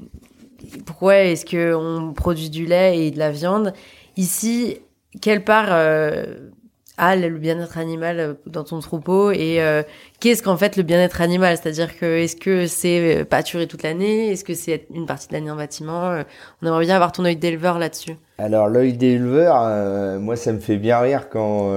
pourquoi 0.85 1.17
est-ce 1.17 1.45
qu'on 1.45 2.13
produit 2.13 2.49
du 2.49 2.65
lait 2.65 3.07
et 3.07 3.11
de 3.11 3.19
la 3.19 3.31
viande? 3.31 3.73
Ici, 4.15 4.79
quelle 5.21 5.43
part 5.43 5.67
euh, 5.69 6.49
a 6.97 7.15
le 7.15 7.29
bien-être 7.37 7.77
animal 7.77 8.19
euh, 8.19 8.33
dans 8.45 8.63
ton 8.63 8.79
troupeau 8.79 9.31
et 9.31 9.61
euh, 9.61 9.83
qu'est-ce 10.19 10.43
qu'en 10.43 10.57
fait 10.57 10.75
le 10.75 10.83
bien-être 10.83 11.21
animal? 11.21 11.57
C'est-à-dire 11.57 11.97
que 11.97 12.05
est-ce 12.19 12.35
que 12.35 12.67
c'est 12.67 13.25
pâturer 13.29 13.67
toute 13.67 13.83
l'année? 13.83 14.31
Est-ce 14.31 14.43
que 14.43 14.53
c'est 14.53 14.87
une 14.93 15.05
partie 15.05 15.27
de 15.27 15.33
l'année 15.33 15.51
en 15.51 15.55
bâtiment? 15.55 16.23
On 16.61 16.67
aimerait 16.67 16.85
bien 16.85 16.95
avoir 16.95 17.11
ton 17.11 17.23
œil 17.25 17.35
d'éleveur 17.35 17.79
là-dessus. 17.79 18.15
Alors 18.37 18.67
l'œil 18.67 18.93
d'éleveur, 18.93 20.19
moi 20.19 20.35
ça 20.35 20.51
me 20.53 20.59
fait 20.59 20.77
bien 20.77 20.99
rire 20.99 21.29
quand 21.29 21.71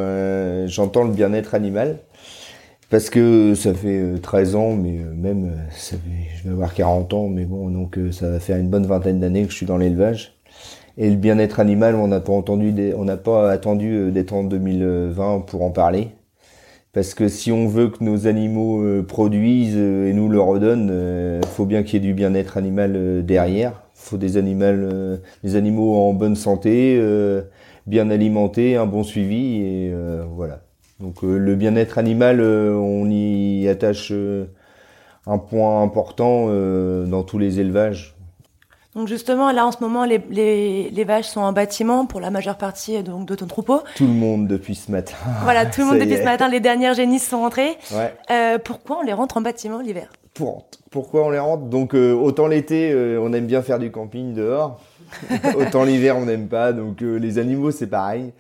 j'entends 0.67 1.05
le 1.05 1.13
bien-être 1.13 1.55
animal 1.55 1.99
parce 2.91 3.09
que 3.09 3.55
ça 3.55 3.73
fait 3.73 4.21
13 4.21 4.57
ans, 4.57 4.73
mais 4.75 4.99
même, 5.15 5.53
ça 5.71 5.97
fait, 5.97 6.37
je 6.37 6.45
vais 6.45 6.51
avoir 6.51 6.75
40 6.75 7.15
ans, 7.15 7.29
mais 7.29 7.45
bon, 7.45 7.71
donc 7.71 7.97
ça 8.11 8.29
va 8.29 8.41
faire 8.41 8.57
une 8.57 8.69
bonne 8.69 8.87
vingtaine 8.87 9.21
d'années 9.21 9.45
que 9.45 9.53
je 9.53 9.57
suis 9.57 9.67
dans 9.67 9.77
l'élevage. 9.77 10.40
Et 11.01 11.11
le 11.11 11.17
bien-être 11.17 11.59
animal, 11.59 11.97
on 11.97 12.07
n'a 12.07 12.21
pas 12.21 12.33
entendu, 12.33 12.93
on 12.97 13.05
n'a 13.05 13.17
pas 13.17 13.51
attendu 13.51 14.13
d'être 14.13 14.33
en 14.33 14.45
2020 14.45 15.41
pour 15.47 15.63
en 15.63 15.71
parler. 15.71 16.11
Parce 16.93 17.15
que 17.15 17.27
si 17.27 17.51
on 17.51 17.67
veut 17.67 17.89
que 17.89 18.05
nos 18.05 18.27
animaux 18.27 19.03
produisent 19.05 19.77
et 19.77 20.13
nous 20.13 20.29
le 20.29 20.41
redonnent, 20.41 21.41
il 21.43 21.49
faut 21.49 21.65
bien 21.65 21.83
qu'il 21.83 21.95
y 21.95 22.05
ait 22.05 22.09
du 22.09 22.15
bien-être 22.15 22.57
animal 22.57 23.25
derrière. 23.25 23.83
Il 23.97 24.09
faut 24.09 24.17
des, 24.19 24.37
animaux, 24.37 24.89
des 25.43 25.57
animaux 25.57 25.97
en 25.97 26.13
bonne 26.13 26.37
santé, 26.37 27.01
bien 27.87 28.11
alimentés, 28.11 28.77
un 28.77 28.87
bon 28.87 29.03
suivi, 29.03 29.63
et 29.63 29.95
voilà. 30.35 30.61
Donc 31.01 31.25
euh, 31.25 31.39
le 31.39 31.57
bien-être 31.57 31.99
animal, 31.99 32.41
euh, 32.41 32.75
on 32.75 33.09
y 33.11 33.67
attache 33.69 34.11
euh, 34.13 34.47
un 35.27 35.39
point 35.39 35.83
important 35.83 36.47
dans 37.07 37.23
tous 37.23 37.39
les 37.39 37.61
élevages. 37.61 38.17
Donc 38.95 39.07
justement, 39.09 39.53
là 39.53 39.67
en 39.67 39.73
ce 39.73 39.79
moment, 39.81 40.05
les, 40.05 40.21
les, 40.31 40.91
les, 40.91 41.05
vaches 41.05 41.29
sont 41.29 41.41
en 41.41 41.53
bâtiment 41.53 42.07
pour 42.07 42.21
la 42.21 42.31
majeure 42.31 42.57
partie 42.57 43.03
donc, 43.03 43.27
de 43.27 43.35
ton 43.35 43.47
troupeau. 43.47 43.83
Tout 43.95 44.07
le 44.07 44.13
monde 44.13 44.49
depuis 44.49 44.75
ce 44.75 44.91
matin. 44.91 45.15
Voilà, 45.45 45.67
tout 45.67 45.81
le 45.83 45.87
monde 45.87 45.99
depuis 45.99 46.17
ce 46.17 46.25
matin. 46.25 46.49
Les 46.49 46.61
dernières 46.61 46.95
génisses 46.95 47.29
sont 47.29 47.41
rentrées. 47.41 47.77
Ouais. 47.93 48.15
Euh, 48.31 48.59
pourquoi 48.59 48.99
on 48.99 49.03
les 49.03 49.13
rentre 49.13 49.37
en 49.37 49.41
bâtiment 49.41 49.81
l'hiver? 49.81 50.11
Pour, 50.35 50.67
Pourquoi 50.91 51.25
on 51.25 51.31
les 51.31 51.39
rentre? 51.39 51.65
Donc 51.65 51.95
autant 51.95 52.47
l'été, 52.47 52.95
on 53.21 53.33
aime 53.33 53.47
bien 53.47 53.63
faire 53.63 53.79
du 53.79 53.91
camping 53.91 54.35
dehors. 54.35 54.81
autant 55.57 55.85
l'hiver, 55.85 56.17
on 56.17 56.25
n'aime 56.25 56.49
pas. 56.49 56.73
Donc 56.73 57.01
les 57.01 57.39
animaux, 57.39 57.71
c'est 57.71 57.89
pareil. 57.89 58.33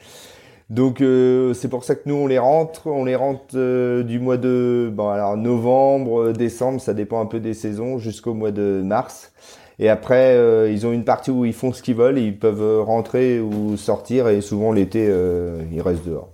Donc 0.70 1.00
euh, 1.00 1.52
c'est 1.52 1.68
pour 1.68 1.82
ça 1.82 1.96
que 1.96 2.02
nous 2.06 2.14
on 2.14 2.28
les 2.28 2.38
rentre, 2.38 2.86
on 2.86 3.04
les 3.04 3.16
rentre 3.16 3.56
euh, 3.56 4.04
du 4.04 4.20
mois 4.20 4.36
de 4.36 4.88
bon 4.92 5.08
alors 5.08 5.36
novembre, 5.36 6.28
euh, 6.28 6.32
décembre, 6.32 6.80
ça 6.80 6.94
dépend 6.94 7.20
un 7.20 7.26
peu 7.26 7.40
des 7.40 7.54
saisons, 7.54 7.98
jusqu'au 7.98 8.34
mois 8.34 8.52
de 8.52 8.80
mars. 8.84 9.32
Et 9.80 9.88
après 9.88 10.70
ils 10.70 10.86
ont 10.86 10.92
une 10.92 11.04
partie 11.04 11.30
où 11.30 11.44
ils 11.44 11.54
font 11.54 11.72
ce 11.72 11.82
qu'ils 11.82 11.96
veulent, 11.96 12.18
ils 12.18 12.38
peuvent 12.38 12.82
rentrer 12.82 13.40
ou 13.40 13.76
sortir 13.76 14.28
et 14.28 14.40
souvent 14.42 14.72
l'été 14.72 15.12
ils 15.72 15.80
restent 15.80 16.06
dehors. 16.06 16.28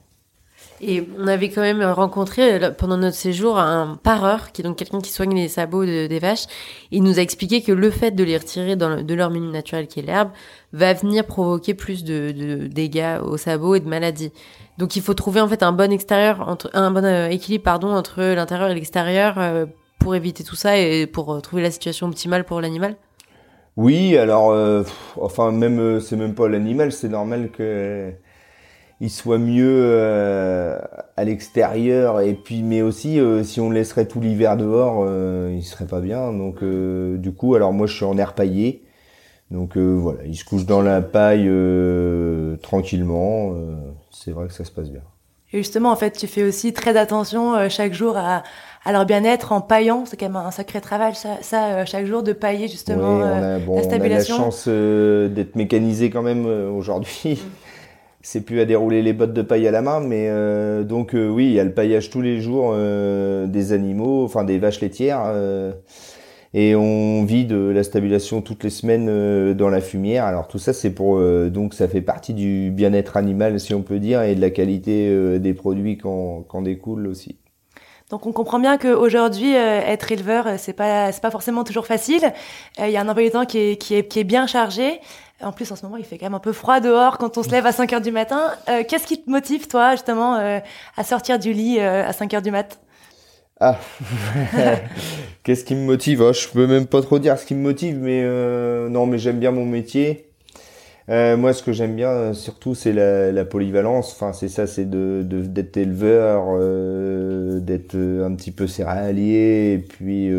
Et 0.81 1.09
on 1.19 1.27
avait 1.27 1.49
quand 1.49 1.63
même 1.63 1.83
rencontré 1.83 2.61
pendant 2.77 2.99
notre 2.99 3.17
séjour 3.17 3.59
un 3.59 3.99
pareur, 4.03 4.53
qui 4.53 4.61
est 4.61 4.65
donc 4.65 4.77
quelqu'un 4.77 5.01
qui 5.01 5.11
soigne 5.11 5.35
les 5.35 5.49
sabots 5.49 5.87
des 5.87 6.19
vaches. 6.19 6.47
Il 6.91 7.03
nous 7.03 7.19
a 7.19 7.23
expliqué 7.23 7.63
que 7.63 7.73
le 7.73 7.91
fait 7.91 8.11
de 8.11 8.23
les 8.23 8.37
retirer 8.37 8.77
de 8.77 9.15
leur 9.15 9.31
milieu 9.31 9.51
naturel 9.51 9.87
qui 9.87 10.01
est 10.01 10.03
l'herbe 10.03 10.31
va 10.73 10.93
venir 10.93 11.25
provoquer 11.25 11.73
plus 11.73 12.05
de, 12.05 12.69
dégâts 12.71 13.19
aux 13.23 13.39
sabots 13.39 13.77
et 13.77 13.81
de 13.81 13.89
maladies. 13.89 14.33
Donc 14.77 14.97
il 14.97 15.03
faut 15.03 15.15
trouver 15.15 15.41
en 15.41 15.49
fait 15.49 15.63
un 15.63 15.73
bon 15.73 15.91
extérieur, 15.91 16.47
entre, 16.47 16.69
un 16.75 16.91
bon 16.91 17.05
euh, 17.05 17.29
équilibre 17.29 17.65
pardon 17.65 17.89
entre 17.89 18.23
l'intérieur 18.23 18.69
et 18.69 18.75
l'extérieur 18.75 19.37
euh, 19.39 19.65
pour 19.99 20.15
éviter 20.15 20.45
tout 20.45 20.57
ça 20.57 20.77
et 20.77 21.07
pour 21.07 21.33
euh, 21.33 21.41
trouver 21.41 21.63
la 21.63 21.71
situation 21.71 22.07
optimale 22.07 22.45
pour 22.45 22.61
l'animal. 22.61 22.97
Oui, 23.77 24.17
alors 24.17 24.85
enfin 25.21 25.53
même 25.53 26.01
c'est 26.01 26.17
même 26.17 26.35
pas 26.35 26.49
l'animal, 26.49 26.93
c'est 26.93 27.09
normal 27.09 27.51
que 27.51 28.15
il 29.01 29.11
soit 29.11 29.39
mieux 29.39 29.83
euh, 29.85 30.79
à 31.17 31.25
l'extérieur. 31.25 32.21
Et 32.21 32.35
puis 32.35 32.63
mais 32.63 32.83
aussi 32.83 33.21
euh, 33.21 33.43
si 33.43 33.61
on 33.61 33.69
le 33.69 33.75
laisserait 33.75 34.07
tout 34.07 34.21
l'hiver 34.21 34.57
dehors 34.57 35.05
euh, 35.07 35.53
il 35.55 35.63
serait 35.63 35.87
pas 35.87 36.01
bien. 36.01 36.33
Donc 36.33 36.63
du 36.65 37.33
coup 37.33 37.55
alors 37.55 37.73
moi 37.73 37.87
je 37.87 37.95
suis 37.95 38.05
en 38.05 38.17
air 38.19 38.35
paillé. 38.35 38.85
Donc 39.51 39.77
voilà 39.77 40.25
il 40.25 40.37
se 40.37 40.45
couche 40.45 40.67
dans 40.67 40.83
la 40.83 41.03
paille 41.03 41.51
tranquillement. 42.63 43.55
C'est 44.11 44.33
vrai 44.33 44.49
que 44.49 44.53
ça 44.53 44.65
se 44.65 44.73
passe 44.73 44.91
bien. 44.91 45.03
Et 45.53 45.59
justement 45.59 45.91
en 45.93 45.97
fait 45.97 46.13
tu 46.13 46.27
fais 46.27 46.43
aussi 46.43 46.73
très 46.73 46.97
attention 46.97 47.69
chaque 47.69 47.93
jour 47.93 48.17
à, 48.17 48.43
à 48.87 48.93
leur 48.93 49.05
bien-être 49.05 49.53
en 49.53 49.61
paillant 49.61 50.05
c'est 50.07 50.17
quand 50.17 50.27
même 50.27 50.37
un 50.37 50.51
sacré 50.51 50.81
travail 50.81 51.15
ça, 51.15 51.37
ça 51.43 51.85
chaque 51.85 52.07
jour 52.07 52.23
de 52.23 52.33
pailler 52.33 52.69
justement 52.69 53.19
oui, 53.19 53.23
on 53.23 53.43
a, 53.43 53.59
bon, 53.59 53.77
la 53.77 53.83
stabulation 53.83 54.37
on 54.37 54.39
a 54.39 54.41
la 54.41 54.51
chance 54.51 54.69
d'être 54.69 55.57
mécanisé 55.57 56.09
quand 56.09 56.23
même 56.23 56.47
aujourd'hui 56.47 57.39
mm 57.43 57.51
c'est 58.27 58.41
plus 58.41 58.59
à 58.59 58.65
dérouler 58.65 59.03
les 59.03 59.13
bottes 59.13 59.35
de 59.35 59.43
paille 59.43 59.69
à 59.69 59.71
la 59.71 59.83
main, 59.83 60.01
mais 60.01 60.27
euh, 60.29 60.83
donc 60.83 61.15
euh, 61.15 61.29
oui, 61.29 61.47
il 61.47 61.53
y 61.53 61.61
a 61.61 61.65
le 61.65 61.73
paillage 61.73 62.11
tous 62.11 62.21
les 62.21 62.41
jours 62.41 62.73
euh, 62.75 63.47
des 63.47 63.73
animaux, 63.73 64.25
enfin 64.25 64.43
des 64.43 64.59
vaches 64.59 64.81
laitières, 64.81 65.33
et 66.53 66.75
on 66.75 67.23
vide 67.25 67.53
la 67.53 67.85
stabulation 67.85 68.43
toutes 68.43 68.65
les 68.65 68.71
semaines 68.71 69.55
dans 69.55 69.69
la 69.69 69.81
fumière. 69.81 70.25
Alors 70.25 70.49
tout 70.49 70.59
ça, 70.59 70.73
c'est 70.73 70.91
pour 70.91 71.21
donc 71.51 71.73
ça 71.73 71.87
fait 71.87 72.01
partie 72.01 72.35
du 72.35 72.73
bien-être 72.73 73.17
animal, 73.17 73.61
si 73.61 73.75
on 73.75 73.83
peut 73.83 74.01
dire, 74.01 74.23
et 74.23 74.35
de 74.35 74.41
la 74.41 74.51
qualité 74.51 75.39
des 75.39 75.55
produits 75.55 75.97
qu'en 75.97 76.63
découle 76.63 77.07
aussi. 77.07 77.37
Donc 78.11 78.27
on 78.27 78.33
comprend 78.33 78.61
bien 78.61 78.79
qu'aujourd'hui 78.79 79.53
être 79.53 80.13
éleveur 80.13 80.47
c'est 80.59 80.73
pas 80.73 81.11
c'est 81.11 81.21
pas 81.21 81.33
forcément 81.33 81.65
toujours 81.65 81.87
facile. 81.87 82.33
Il 82.79 82.91
y 82.91 82.97
a 82.97 83.01
un 83.01 83.09
emploi 83.09 83.25
du 83.25 83.31
temps 83.31 83.47
qui 83.47 83.59
est 83.59 83.77
qui 83.77 83.97
est 83.97 84.07
qui 84.07 84.21
est 84.21 84.25
bien 84.25 84.47
chargé. 84.47 85.01
En 85.43 85.53
plus, 85.53 85.71
en 85.71 85.77
ce 85.77 85.85
moment, 85.85 85.99
il 85.99 86.05
fait 86.05 86.17
quand 86.17 86.27
même 86.27 86.35
un 86.35 86.41
peu 86.41 86.53
froid 86.53 86.81
dehors 86.81 87.19
quand 87.19 87.37
on 87.37 87.43
se 87.43 87.51
lève 87.51 87.67
à 87.67 87.73
5 87.73 87.93
heures 87.93 88.01
du 88.01 88.11
matin. 88.11 88.53
Euh, 88.71 88.85
qu'est-ce 88.89 89.07
qui 89.07 89.23
te 89.23 89.29
motive, 89.29 89.69
toi, 89.69 89.93
justement, 89.93 90.37
euh, 90.37 90.61
à 90.97 91.05
sortir 91.05 91.39
du 91.39 91.53
lit 91.53 91.79
euh, 91.79 92.07
à 92.07 92.13
5 92.13 92.33
heures 92.35 92.43
du 92.43 92.51
mat? 92.51 92.81
Ah, 93.61 93.79
qu'est-ce 95.43 95.65
qui 95.65 95.75
me 95.75 95.85
motive? 95.85 96.23
Oh, 96.23 96.33
Je 96.33 96.49
peux 96.49 96.67
même 96.67 96.87
pas 96.87 97.03
trop 97.03 97.19
dire 97.19 97.39
ce 97.39 97.45
qui 97.45 97.55
me 97.55 97.61
motive, 97.61 97.99
mais 97.99 98.23
non, 98.89 99.07
mais 99.07 99.19
j'aime 99.19 99.39
bien 99.39 99.51
mon 99.51 99.67
métier. 99.67 100.26
Moi, 101.09 101.53
ce 101.53 101.63
que 101.63 101.73
j'aime 101.73 101.95
bien, 101.95 102.33
surtout, 102.35 102.75
c'est 102.75 102.93
la, 102.93 103.33
la, 103.33 103.45
polyvalence. 103.45 104.13
Enfin, 104.13 104.33
c'est 104.33 104.49
ça, 104.49 104.67
c'est 104.67 104.89
de 104.89 105.23
d'être 105.23 105.77
éleveur, 105.77 106.59
d'être 107.61 107.97
un 107.97 108.35
petit 108.35 108.51
peu 108.51 108.67
céréalier, 108.67 109.75
et 109.75 109.79
puis 109.79 110.31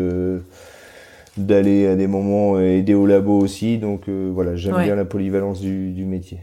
d'aller 1.38 1.86
à 1.86 1.96
des 1.96 2.06
moments 2.06 2.56
euh, 2.56 2.62
aider 2.62 2.94
au 2.94 3.06
labo 3.06 3.38
aussi. 3.38 3.78
Donc 3.78 4.08
euh, 4.08 4.30
voilà, 4.32 4.56
j'aime 4.56 4.82
bien 4.82 4.94
la 4.94 5.04
polyvalence 5.04 5.60
du, 5.60 5.92
du, 5.92 6.04
métier. 6.04 6.40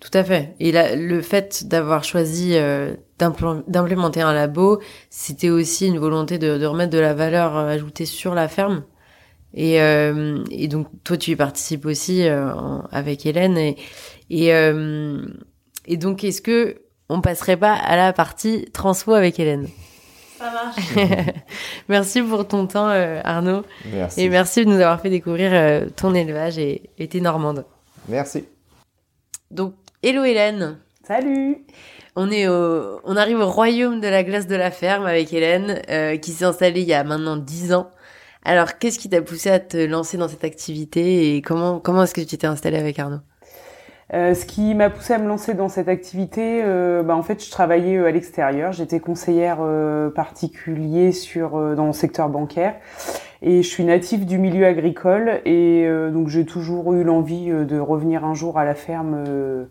Tout 0.00 0.10
à 0.12 0.22
fait. 0.22 0.54
Et 0.60 0.72
le 0.72 1.20
fait 1.22 1.66
d'avoir 1.66 2.04
choisi 2.04 2.52
euh, 2.54 2.94
d'implémenter 3.18 4.20
un 4.20 4.32
labo, 4.32 4.80
c'était 5.10 5.50
aussi 5.50 5.88
une 5.88 5.98
volonté 5.98 6.38
de, 6.38 6.56
de, 6.58 6.66
remettre 6.66 6.92
de 6.92 6.98
la 6.98 7.14
valeur 7.14 7.56
ajoutée 7.56 8.06
sur 8.06 8.34
la 8.34 8.48
ferme? 8.48 8.82
Et, 9.54 9.76
et 9.76 10.68
donc 10.68 10.88
toi, 11.04 11.16
tu 11.16 11.30
y 11.32 11.36
participes 11.36 11.86
aussi 11.86 12.26
avec 12.26 13.24
Hélène. 13.26 13.56
Et, 13.56 13.76
et, 14.30 14.48
et 15.86 15.96
donc, 15.96 16.22
est-ce 16.22 16.42
que 16.42 16.82
on 17.08 17.20
passerait 17.20 17.56
pas 17.56 17.72
à 17.72 17.96
la 17.96 18.12
partie 18.12 18.66
transfo 18.72 19.14
avec 19.14 19.40
Hélène? 19.40 19.68
Ça 20.38 20.52
marche. 20.52 20.94
merci 21.88 22.22
pour 22.22 22.46
ton 22.46 22.66
temps, 22.66 22.88
euh, 22.90 23.20
Arnaud. 23.24 23.64
Merci. 23.92 24.20
Et 24.20 24.28
merci 24.28 24.64
de 24.64 24.70
nous 24.70 24.76
avoir 24.76 25.00
fait 25.00 25.10
découvrir 25.10 25.50
euh, 25.52 25.86
ton 25.96 26.14
élevage 26.14 26.58
et, 26.58 26.90
tes 27.10 27.20
normandes. 27.20 27.64
Merci. 28.08 28.44
Donc, 29.50 29.74
hello 30.02 30.24
Hélène. 30.24 30.78
Salut. 31.02 31.64
On 32.14 32.30
est 32.30 32.46
au, 32.46 33.00
on 33.04 33.16
arrive 33.16 33.40
au 33.40 33.48
royaume 33.48 34.00
de 34.00 34.06
la 34.06 34.22
glace 34.22 34.46
de 34.46 34.54
la 34.54 34.70
ferme 34.70 35.06
avec 35.06 35.32
Hélène, 35.32 35.82
euh, 35.88 36.16
qui 36.18 36.32
s'est 36.32 36.44
installée 36.44 36.82
il 36.82 36.88
y 36.88 36.94
a 36.94 37.02
maintenant 37.02 37.36
10 37.36 37.72
ans. 37.72 37.90
Alors, 38.48 38.78
qu'est-ce 38.78 38.98
qui 38.98 39.10
t'a 39.10 39.20
poussé 39.20 39.50
à 39.50 39.60
te 39.60 39.76
lancer 39.76 40.16
dans 40.16 40.26
cette 40.26 40.42
activité 40.42 41.36
et 41.36 41.42
comment, 41.42 41.80
comment 41.80 42.04
est-ce 42.04 42.14
que 42.14 42.22
tu 42.22 42.38
t'es 42.38 42.46
installée 42.46 42.78
avec 42.78 42.98
Arnaud? 42.98 43.18
Euh, 44.14 44.32
ce 44.32 44.46
qui 44.46 44.74
m'a 44.74 44.88
poussé 44.88 45.12
à 45.12 45.18
me 45.18 45.28
lancer 45.28 45.52
dans 45.52 45.68
cette 45.68 45.88
activité, 45.88 46.62
euh, 46.64 47.02
bah, 47.02 47.14
en 47.14 47.22
fait, 47.22 47.44
je 47.44 47.50
travaillais 47.50 47.98
euh, 47.98 48.06
à 48.06 48.10
l'extérieur. 48.10 48.72
J'étais 48.72 49.00
conseillère 49.00 49.58
particulier 50.14 51.12
sur 51.12 51.50
dans 51.76 51.88
le 51.88 51.92
secteur 51.92 52.30
bancaire 52.30 52.76
et 53.42 53.62
je 53.62 53.68
suis 53.68 53.84
native 53.84 54.24
du 54.24 54.38
milieu 54.38 54.64
agricole 54.64 55.42
et 55.44 55.86
donc 56.10 56.28
j'ai 56.28 56.46
toujours 56.46 56.94
eu 56.94 57.04
l'envie 57.04 57.50
de 57.50 57.78
revenir 57.78 58.24
un 58.24 58.32
jour 58.32 58.58
à 58.58 58.64
la 58.64 58.74
ferme. 58.74 59.68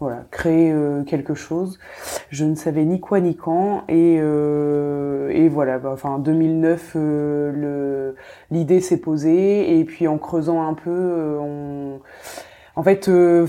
Voilà, 0.00 0.24
créer 0.30 0.74
quelque 1.06 1.34
chose. 1.34 1.78
Je 2.30 2.44
ne 2.44 2.54
savais 2.54 2.84
ni 2.84 3.00
quoi 3.00 3.20
ni 3.20 3.36
quand 3.36 3.84
et, 3.88 4.14
et 4.14 5.48
voilà. 5.48 5.78
Bah, 5.78 5.90
enfin, 5.92 6.18
2009, 6.18 6.96
l'idée 8.50 8.80
s'est 8.80 9.00
posée 9.00 9.78
et 9.78 9.84
puis 9.84 10.08
en 10.08 10.18
creusant 10.18 10.66
un 10.66 10.74
peu, 10.74 11.38
on 11.38 12.00
en 12.76 12.82
fait, 12.82 13.08
euh, 13.08 13.46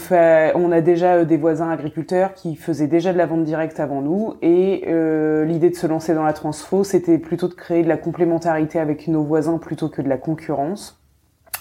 on 0.55 0.71
a 0.71 0.81
déjà 0.81 1.15
euh, 1.15 1.25
des 1.25 1.37
voisins 1.37 1.69
agriculteurs 1.69 2.33
qui 2.33 2.55
faisaient 2.55 2.87
déjà 2.87 3.13
de 3.13 3.17
la 3.17 3.27
vente 3.27 3.43
directe 3.43 3.79
avant 3.79 4.01
nous, 4.01 4.35
et 4.41 4.83
euh, 4.87 5.45
l'idée 5.45 5.69
de 5.69 5.75
se 5.75 5.87
lancer 5.87 6.13
dans 6.13 6.23
la 6.23 6.33
transfo, 6.33 6.83
c'était 6.83 7.17
plutôt 7.17 7.47
de 7.47 7.53
créer 7.53 7.83
de 7.83 7.87
la 7.87 7.97
complémentarité 7.97 8.79
avec 8.79 9.07
nos 9.07 9.23
voisins 9.23 9.57
plutôt 9.57 9.89
que 9.89 10.01
de 10.01 10.09
la 10.09 10.17
concurrence. 10.17 11.00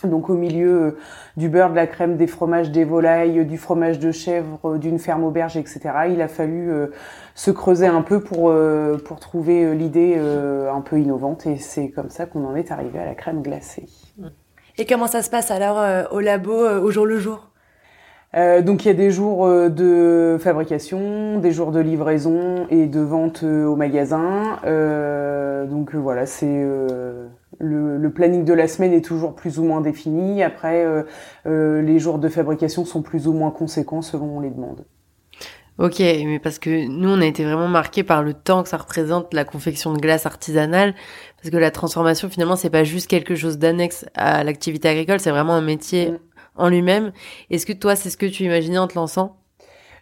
Donc 0.04 0.30
au 0.30 0.34
milieu 0.34 0.96
du 1.36 1.48
beurre, 1.48 1.70
de 1.70 1.76
la 1.76 1.86
crème, 1.86 2.16
des 2.16 2.26
fromages, 2.26 2.70
des 2.70 2.84
volailles, 2.84 3.44
du 3.44 3.58
fromage 3.58 3.98
de 3.98 4.12
chèvre, 4.12 4.78
d'une 4.78 4.98
ferme 4.98 5.24
auberge, 5.24 5.56
etc. 5.56 5.80
Il 6.10 6.22
a 6.22 6.28
fallu 6.28 6.72
se 7.34 7.50
creuser 7.50 7.86
un 7.86 8.02
peu 8.02 8.20
pour 8.20 8.52
pour 9.04 9.20
trouver 9.20 9.74
l'idée 9.74 10.16
un 10.16 10.80
peu 10.80 10.98
innovante, 10.98 11.46
et 11.46 11.56
c'est 11.56 11.90
comme 11.90 12.10
ça 12.10 12.26
qu'on 12.26 12.44
en 12.46 12.54
est 12.54 12.72
arrivé 12.72 12.98
à 12.98 13.04
la 13.04 13.14
crème 13.14 13.42
glacée. 13.42 13.86
Et 14.78 14.86
comment 14.86 15.06
ça 15.06 15.22
se 15.22 15.30
passe 15.30 15.50
alors 15.50 16.12
au 16.12 16.20
labo 16.20 16.52
au 16.52 16.90
jour 16.90 17.06
le 17.06 17.18
jour? 17.18 17.50
Euh, 18.36 18.62
donc 18.62 18.84
il 18.84 18.88
y 18.88 18.90
a 18.92 18.94
des 18.94 19.10
jours 19.10 19.44
euh, 19.44 19.68
de 19.68 20.36
fabrication, 20.38 21.40
des 21.40 21.50
jours 21.50 21.72
de 21.72 21.80
livraison 21.80 22.66
et 22.70 22.86
de 22.86 23.00
vente 23.00 23.42
euh, 23.42 23.66
au 23.66 23.74
magasin. 23.74 24.58
donc 25.68 25.94
voilà, 25.94 26.26
c'est 26.26 26.66
le, 27.60 27.96
le, 27.96 28.10
planning 28.10 28.44
de 28.44 28.52
la 28.52 28.66
semaine 28.66 28.92
est 28.92 29.04
toujours 29.04 29.34
plus 29.34 29.58
ou 29.58 29.64
moins 29.64 29.80
défini. 29.80 30.42
Après, 30.42 30.84
les 31.44 31.98
jours 31.98 32.18
de 32.18 32.28
fabrication 32.28 32.84
sont 32.84 33.02
plus 33.02 33.28
ou 33.28 33.32
moins 33.32 33.50
conséquents 33.50 34.02
selon 34.02 34.40
les 34.40 34.50
demandes. 34.50 34.84
Ok, 35.78 35.98
mais 36.00 36.38
parce 36.38 36.58
que 36.58 36.88
nous, 36.88 37.08
on 37.08 37.20
a 37.22 37.26
été 37.26 37.44
vraiment 37.44 37.68
marqués 37.68 38.02
par 38.02 38.22
le 38.22 38.34
temps 38.34 38.62
que 38.62 38.68
ça 38.68 38.76
représente 38.76 39.32
la 39.32 39.44
confection 39.44 39.94
de 39.94 39.98
glace 39.98 40.26
artisanale, 40.26 40.94
parce 41.38 41.50
que 41.50 41.56
la 41.56 41.70
transformation, 41.70 42.28
finalement, 42.28 42.56
c'est 42.56 42.68
pas 42.68 42.84
juste 42.84 43.06
quelque 43.06 43.34
chose 43.34 43.56
d'annexe 43.56 44.04
à 44.14 44.44
l'activité 44.44 44.88
agricole, 44.88 45.20
c'est 45.20 45.30
vraiment 45.30 45.54
un 45.54 45.62
métier 45.62 46.10
mm 46.10 46.18
en 46.60 46.68
lui-même. 46.68 47.12
Est-ce 47.50 47.66
que 47.66 47.72
toi, 47.72 47.96
c'est 47.96 48.10
ce 48.10 48.16
que 48.16 48.26
tu 48.26 48.44
imaginais 48.44 48.78
en 48.78 48.86
te 48.86 48.94
lançant? 48.94 49.39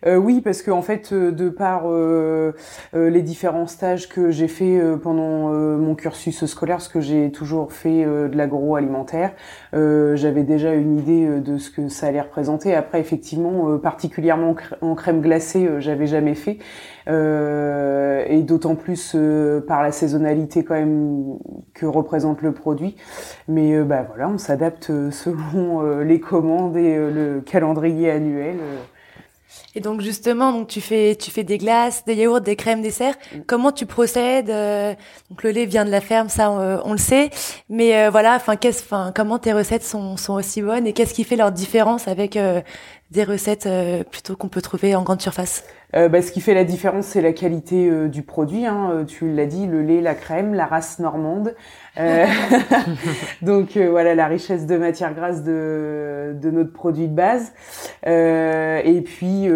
Euh, 0.07 0.17
oui, 0.17 0.41
parce 0.41 0.63
que 0.63 0.71
en 0.71 0.83
fait, 0.83 1.13
euh, 1.13 1.33
de 1.33 1.49
par 1.49 1.83
euh, 1.87 2.53
les 2.95 3.23
différents 3.23 3.67
stages 3.67 4.09
que 4.09 4.31
j'ai 4.31 4.49
fait 4.49 4.81
pendant 5.03 5.49
mon 5.49 5.95
cursus 5.95 6.45
scolaire, 6.47 6.77
parce 6.77 6.89
que 6.89 7.01
j'ai 7.01 7.31
toujours 7.31 7.73
fait 7.73 8.05
de 8.05 8.37
l'agroalimentaire, 8.37 9.33
j'avais 9.73 10.43
déjà 10.43 10.75
une 10.75 10.99
idée 10.99 11.41
de 11.41 11.59
ce 11.59 11.71
que 11.71 11.89
ça 11.89 12.09
allait 12.09 12.21
représenter. 12.21 12.75
Après, 12.75 13.01
effectivement, 13.01 13.79
particulièrement 13.79 14.55
en 14.81 14.95
crème 14.95 15.21
glacée, 15.21 15.69
j'avais 15.79 16.07
jamais 16.07 16.35
fait. 16.35 16.59
Euh, 17.09 18.25
et 18.29 18.43
d'autant 18.43 18.75
plus 18.75 19.13
euh, 19.15 19.63
par 19.63 19.83
la 19.83 19.93
saisonnalité 19.93 20.63
quand 20.63 20.75
même 20.75 21.39
que 21.73 21.87
représente 21.87 22.43
le 22.43 22.53
produit. 22.53 22.97
Mais 23.49 23.75
euh, 23.75 23.85
bah 23.85 24.05
voilà, 24.07 24.29
on 24.29 24.39
s'adapte 24.39 24.87
selon 25.11 26.01
les 26.03 26.21
commandes 26.21 26.77
et 26.77 26.97
le 26.97 27.41
calendrier 27.41 28.11
annuel. 28.11 28.57
Et 29.75 29.81
donc 29.81 30.01
justement, 30.01 30.53
donc 30.53 30.69
tu 30.69 30.81
fais 30.81 31.17
tu 31.17 31.31
fais 31.31 31.45
des 31.45 31.59
glaces, 31.59 32.05
des 32.05 32.15
yaourts, 32.15 32.41
des 32.41 32.57
crèmes 32.57 32.83
desserts. 32.83 33.15
Mm. 33.35 33.39
Comment 33.47 33.73
tu 33.73 33.87
procèdes 33.87 34.49
Donc 35.31 35.43
le 35.43 35.51
lait 35.51 35.67
vient 35.67 35.85
de 35.85 35.91
la 35.91 36.01
ferme, 36.01 36.29
ça 36.29 36.51
on, 36.51 36.93
le 36.93 36.99
sait. 36.99 37.31
Mais 37.69 38.09
voilà, 38.09 38.35
enfin 38.37 38.57
qu'est-ce, 38.57 38.83
enfin 38.83 39.13
comment 39.15 39.39
tes 39.39 39.53
recettes 39.53 39.85
sont 39.85 40.17
sont 40.17 40.35
aussi 40.35 40.63
bonnes 40.63 40.87
et 40.87 40.93
qu'est-ce 40.93 41.15
qui 41.15 41.25
fait 41.25 41.37
leur 41.37 41.53
différence 41.53 42.09
avec 42.09 42.39
des 43.11 43.25
recettes 43.25 43.69
plutôt 44.11 44.37
qu'on 44.37 44.49
peut 44.49 44.63
trouver 44.63 44.95
en 44.95 45.03
grande 45.03 45.21
surface 45.21 45.65
euh, 45.97 46.09
bah, 46.09 46.21
ce 46.21 46.33
qui 46.33 46.43
fait 46.43 46.53
la 46.53 46.65
différence, 46.65 47.07
c'est 47.07 47.23
la 47.23 47.33
qualité 47.33 47.89
euh, 47.89 48.09
du 48.09 48.23
produit. 48.23 48.67
Hein. 48.67 48.91
Euh, 48.93 49.05
tu 49.05 49.33
l'as 49.33 49.47
dit, 49.47 49.67
le 49.67 49.83
lait, 49.83 50.03
la 50.03 50.15
crème, 50.15 50.53
la 50.53 50.67
race 50.67 50.99
normande. 50.99 51.55
donc 53.43 53.77
voilà 53.77 54.15
la 54.15 54.29
richesse 54.29 54.67
de 54.67 54.77
matière 54.77 55.13
grasse 55.13 55.43
de, 55.43 56.37
de 56.41 56.51
notre 56.51 56.73
produit 56.73 57.09
de 57.09 57.15
base. 57.15 57.53
et 58.07 59.03
puis 59.05 59.49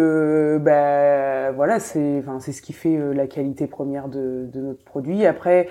bah, 0.59 1.51
voilà, 1.51 1.79
c'est 1.79 2.17
enfin 2.19 2.41
c'est 2.41 2.51
ce 2.51 2.61
qui 2.61 2.73
fait 2.73 2.99
la 3.13 3.27
qualité 3.27 3.65
première 3.67 4.09
de, 4.09 4.49
de 4.51 4.59
notre 4.59 4.83
produit. 4.83 5.25
Après, 5.25 5.69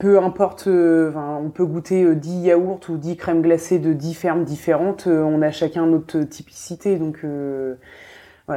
peu 0.00 0.18
importe, 0.18 0.62
enfin, 0.62 1.38
on 1.40 1.50
peut 1.50 1.64
goûter 1.64 2.14
10 2.14 2.40
yaourts 2.40 2.80
ou 2.88 2.96
10 2.96 3.16
crèmes 3.16 3.42
glacées 3.42 3.78
de 3.78 3.92
10 3.92 4.14
fermes 4.14 4.44
différentes. 4.44 5.06
on 5.06 5.42
a 5.42 5.52
chacun 5.52 5.86
notre 5.86 6.22
typicité, 6.22 6.96
donc 6.96 7.24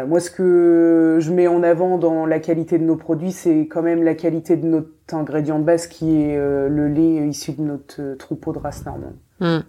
moi, 0.07 0.19
ce 0.19 0.31
que 0.31 1.19
je 1.21 1.31
mets 1.31 1.47
en 1.47 1.61
avant 1.61 1.97
dans 1.97 2.25
la 2.25 2.39
qualité 2.39 2.79
de 2.79 2.83
nos 2.83 2.95
produits, 2.95 3.31
c'est 3.31 3.67
quand 3.67 3.83
même 3.83 4.03
la 4.03 4.15
qualité 4.15 4.57
de 4.57 4.65
notre 4.65 4.89
ingrédient 5.11 5.59
de 5.59 5.63
base, 5.63 5.87
qui 5.87 6.21
est 6.21 6.35
euh, 6.35 6.67
le 6.67 6.87
lait 6.87 7.27
issu 7.27 7.51
de 7.51 7.61
notre 7.61 8.01
euh, 8.01 8.15
troupeau 8.15 8.53
de 8.53 8.57
race 8.57 8.85
normande. 8.85 9.15
Hmm. 9.39 9.59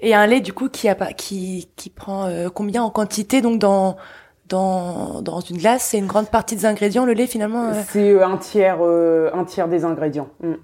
Et 0.00 0.14
un 0.14 0.26
lait, 0.26 0.40
du 0.40 0.52
coup, 0.52 0.68
qui, 0.68 0.88
a 0.88 0.96
pas, 0.96 1.12
qui, 1.12 1.70
qui 1.76 1.90
prend 1.90 2.26
euh, 2.26 2.48
combien 2.52 2.82
en 2.82 2.90
quantité 2.90 3.42
donc 3.42 3.60
dans 3.60 3.96
dans, 4.50 5.22
dans 5.22 5.40
une 5.40 5.56
glace 5.56 5.88
C'est 5.90 5.98
une 5.98 6.06
grande 6.06 6.28
partie 6.28 6.56
des 6.56 6.66
ingrédients, 6.66 7.06
le 7.06 7.14
lait 7.14 7.26
finalement 7.26 7.72
C'est 7.88 8.22
un 8.22 8.36
tiers 8.36 8.80
un 8.82 9.44
tiers 9.44 9.68
des 9.68 9.84
ingrédients. 9.84 10.28
Hmm. 10.42 10.56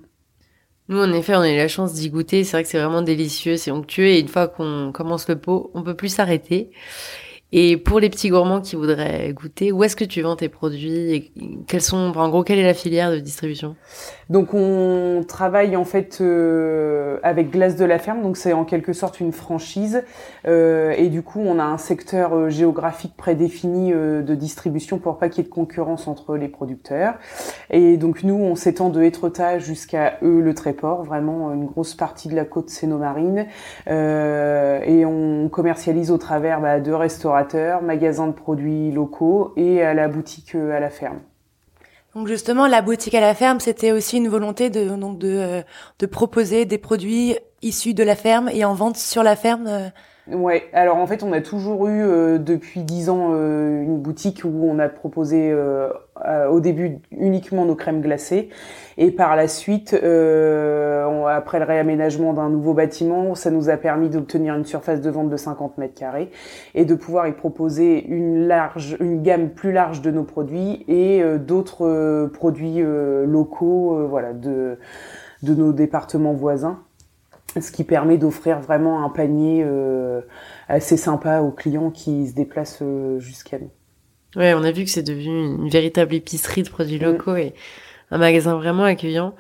Nous, 0.89 1.01
en 1.01 1.13
effet, 1.13 1.35
on 1.35 1.41
a 1.41 1.51
eu 1.51 1.57
la 1.57 1.67
chance 1.67 1.95
d'y 1.95 2.11
goûter. 2.11 2.45
C'est 2.45 2.53
vrai 2.53 2.63
que 2.63 2.69
c'est 2.69 2.79
vraiment 2.79 3.03
délicieux, 3.03 3.57
c'est 3.57 3.73
onctueux. 3.73 4.07
Et 4.07 4.21
une 4.21 4.29
fois 4.29 4.47
qu'on 4.47 4.93
commence 4.93 5.29
le 5.29 5.37
pot, 5.37 5.71
on 5.75 5.83
peut 5.83 5.95
plus 5.97 6.11
s'arrêter. 6.11 6.71
Et 7.53 7.77
pour 7.77 8.01
les 8.01 8.11
petits 8.11 8.29
gourmands 8.29 8.61
qui 8.61 8.75
voudraient 8.75 9.33
goûter, 9.33 9.71
où 9.71 9.85
est-ce 9.85 9.95
que 9.95 10.05
tu 10.05 10.21
vends 10.21 10.35
tes 10.35 10.49
produits 10.49 11.15
et 11.15 11.33
quels 11.69 11.81
sont, 11.81 12.13
en 12.17 12.29
gros, 12.29 12.43
quelle 12.43 12.59
est 12.59 12.65
la 12.65 12.75
filière 12.75 13.13
de 13.13 13.19
distribution? 13.19 13.77
Donc 14.31 14.55
on 14.55 15.25
travaille 15.27 15.77
en 15.77 15.85
fait 15.85 16.19
euh, 16.21 17.19
avec 17.23 17.51
Glace 17.51 17.77
de 17.77 17.85
la 17.85 18.01
Ferme, 18.01 18.23
donc 18.23 18.37
c'est 18.37 18.53
en 18.53 18.65
quelque 18.65 18.93
sorte 18.93 19.21
une 19.21 19.31
franchise. 19.31 20.03
Euh, 20.49 20.93
et 20.97 21.09
du 21.09 21.23
coup, 21.23 21.39
on 21.41 21.61
a 21.61 21.63
un 21.63 21.79
secteur 21.79 22.35
euh, 22.35 22.49
géographique 22.49 23.17
prédéfini 23.17 23.93
euh, 23.93 24.23
de 24.23 24.35
distribution 24.35 24.99
pour 24.99 25.19
pas 25.19 25.29
qu'il 25.29 25.45
y 25.45 25.47
ait 25.47 25.49
de 25.49 25.55
concurrence 25.55 26.09
entre 26.09 26.37
les 26.37 26.49
producteurs. 26.49 27.15
Et 27.71 27.97
donc 27.97 28.25
nous, 28.25 28.35
on 28.35 28.57
s'étend 28.57 28.89
de 28.89 29.03
Étretat 29.03 29.61
jusqu'à 29.61 30.19
eux 30.23 30.41
le 30.41 30.55
Tréport, 30.55 31.05
vraiment 31.05 31.53
une 31.53 31.67
grosse 31.67 31.95
partie 31.95 32.29
de 32.29 32.35
la 32.35 32.45
côte 32.45 32.71
sénomarine. 32.71 33.47
et 33.87 35.05
on 35.05 35.49
commercialise 35.49 36.11
au 36.11 36.19
travers 36.19 36.61
bah, 36.61 36.81
de 36.81 36.93
restaurants 36.93 37.37
magasins 37.55 38.27
de 38.27 38.33
produits 38.33 38.91
locaux 38.91 39.53
et 39.57 39.83
à 39.83 39.95
la 39.95 40.09
boutique 40.09 40.55
euh, 40.55 40.77
à 40.77 40.81
la 40.81 40.91
ferme. 40.91 41.19
Donc 42.15 42.29
justement, 42.29 42.67
la 42.67 42.83
boutique 42.83 43.15
à 43.15 43.21
la 43.21 43.35
ferme, 43.35 43.61
c'était 43.61 43.93
aussi 43.93 44.17
une 44.17 44.29
volonté 44.29 44.71
de 44.71 44.89
donc 44.97 45.19
de, 45.19 45.29
euh, 45.29 45.63
de 45.99 46.07
proposer 46.07 46.65
des 46.65 46.79
produits 46.79 47.37
issus 47.63 47.95
de 47.95 48.03
la 48.03 48.17
ferme 48.17 48.49
et 48.49 48.65
en 48.65 48.75
vente 48.75 48.97
sur 48.97 49.23
la 49.23 49.37
ferme. 49.37 49.67
Euh. 49.67 49.89
Ouais, 50.35 50.65
alors 50.73 50.97
en 50.97 51.07
fait, 51.07 51.23
on 51.23 51.33
a 51.33 51.41
toujours 51.41 51.87
eu 51.87 52.39
depuis 52.41 52.83
dix 52.83 53.11
ans 53.11 53.33
une 53.33 53.99
boutique 53.99 54.43
où 54.45 54.69
on 54.69 54.81
a 54.81 54.89
proposé 54.89 55.55
au 56.51 56.61
début 56.61 56.99
uniquement 57.11 57.65
nos 57.65 57.75
crèmes 57.75 58.01
glacées 58.01 58.51
et 58.99 59.11
par 59.11 59.37
la 59.37 59.47
suite, 59.47 59.93
euh, 59.93 61.27
après 61.27 61.59
le 61.59 61.67
réaménagement 61.67 62.33
d'un 62.33 62.49
nouveau 62.49 62.73
bâtiment, 62.73 63.35
ça 63.35 63.51
nous 63.51 63.69
a 63.69 63.77
permis 63.77 64.09
d'obtenir 64.09 64.55
une 64.55 64.65
surface 64.65 65.03
de 65.03 65.11
vente 65.11 65.29
de 65.29 65.37
50 65.37 65.77
mètres 65.77 65.95
carrés 65.95 66.31
et 66.75 66.87
de 66.87 66.95
pouvoir 66.95 67.29
y 67.29 67.33
proposer 67.33 68.07
une 68.07 68.47
large, 68.47 68.97
gamme 69.01 69.51
plus 69.51 69.73
large 69.73 70.01
de 70.01 70.11
nos 70.11 70.25
produits 70.25 70.85
et 70.89 71.23
euh, 71.23 71.39
d'autres 71.39 71.87
euh, 71.87 72.29
produits 72.29 72.83
euh, 72.83 73.27
locaux, 73.27 74.07
voilà, 74.09 74.33
de 74.33 74.79
de 75.43 75.55
nos 75.55 75.73
départements 75.73 76.33
voisins 76.33 76.83
ce 77.61 77.71
qui 77.71 77.85
permet 77.85 78.17
d'offrir 78.19 78.61
vraiment 78.61 79.05
un 79.05 79.09
panier 79.09 79.65
assez 80.69 80.97
sympa 80.97 81.41
aux 81.41 81.53
clients 81.53 81.91
qui 81.91 82.27
se 82.27 82.35
déplacent 82.35 82.83
jusqu'à 83.19 83.59
nous. 83.59 83.71
Ouais, 84.37 84.55
on 84.55 84.63
a 84.63 84.71
vu 84.71 84.85
que 84.85 84.91
c'est 84.91 85.03
devenu 85.03 85.57
une 85.57 85.69
véritable 85.69 86.15
épicerie 86.15 86.63
de 86.63 86.69
produits 86.69 86.99
mm. 86.99 87.05
locaux 87.05 87.37
et 87.37 87.55
un 88.11 88.19
magasin 88.19 88.55
vraiment 88.57 88.85
accueillant 88.85 89.35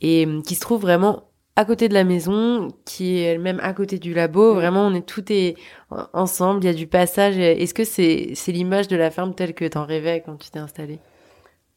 et 0.00 0.26
euh, 0.26 0.40
qui 0.42 0.54
se 0.54 0.60
trouve 0.60 0.80
vraiment 0.80 1.24
à 1.56 1.64
côté 1.64 1.88
de 1.88 1.94
la 1.94 2.04
maison, 2.04 2.68
qui 2.86 3.18
est 3.18 3.34
elle-même 3.34 3.60
à 3.62 3.74
côté 3.74 3.98
du 3.98 4.14
labo. 4.14 4.54
Vraiment, 4.54 4.86
on 4.86 4.94
est 4.94 5.06
tout 5.06 5.30
est 5.30 5.56
ensemble. 6.14 6.64
Il 6.64 6.66
y 6.66 6.70
a 6.70 6.74
du 6.74 6.86
passage. 6.86 7.36
Est-ce 7.36 7.74
que 7.74 7.84
c'est 7.84 8.32
c'est 8.34 8.52
l'image 8.52 8.88
de 8.88 8.96
la 8.96 9.10
ferme 9.10 9.34
telle 9.34 9.52
que 9.52 9.66
t'en 9.66 9.84
rêvais 9.84 10.22
quand 10.24 10.36
tu 10.36 10.50
t'es 10.50 10.58
installé 10.58 11.00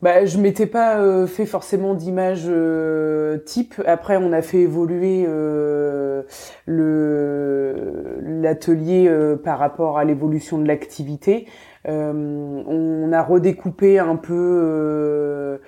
bah, 0.03 0.25
je 0.25 0.37
m'étais 0.37 0.65
pas 0.65 0.99
euh, 0.99 1.27
fait 1.27 1.45
forcément 1.45 1.93
d'image 1.93 2.43
euh, 2.45 3.37
type. 3.37 3.81
Après, 3.85 4.17
on 4.17 4.33
a 4.33 4.41
fait 4.41 4.57
évoluer 4.57 5.23
euh, 5.25 6.23
le 6.65 8.19
l'atelier 8.21 9.09
par 9.45 9.59
rapport 9.59 9.97
à 9.97 10.03
l'évolution 10.03 10.57
de 10.57 10.67
l'activité. 10.67 11.47
On 11.85 13.11
a 13.11 13.21
redécoupé 13.21 13.99
un 13.99 14.15
peu 14.15 15.59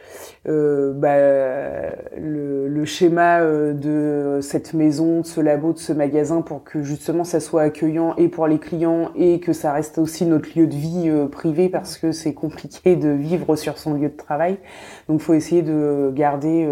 euh, 0.47 0.93
bah, 0.93 1.15
le, 2.17 2.67
le, 2.67 2.85
schéma 2.85 3.41
euh, 3.41 3.73
de 3.73 4.41
cette 4.41 4.73
maison, 4.75 5.21
de 5.21 5.25
ce 5.25 5.41
labo, 5.41 5.73
de 5.73 5.79
ce 5.79 5.91
magasin 5.91 6.41
pour 6.41 6.63
que 6.63 6.83
justement 6.83 7.23
ça 7.23 7.39
soit 7.39 7.63
accueillant 7.63 8.15
et 8.17 8.27
pour 8.27 8.45
les 8.45 8.59
clients 8.59 9.09
et 9.15 9.39
que 9.39 9.53
ça 9.53 9.73
reste 9.73 9.97
aussi 9.97 10.25
notre 10.25 10.49
lieu 10.57 10.67
de 10.67 10.75
vie 10.75 11.09
euh, 11.09 11.27
privé 11.27 11.67
parce 11.67 11.97
que 11.97 12.11
c'est 12.11 12.33
compliqué 12.33 12.95
de 12.95 13.09
vivre 13.09 13.55
sur 13.55 13.79
son 13.79 13.95
lieu 13.95 14.09
de 14.09 14.17
travail. 14.17 14.57
Donc 15.09 15.21
faut 15.21 15.33
essayer 15.33 15.63
de 15.63 16.11
garder 16.13 16.67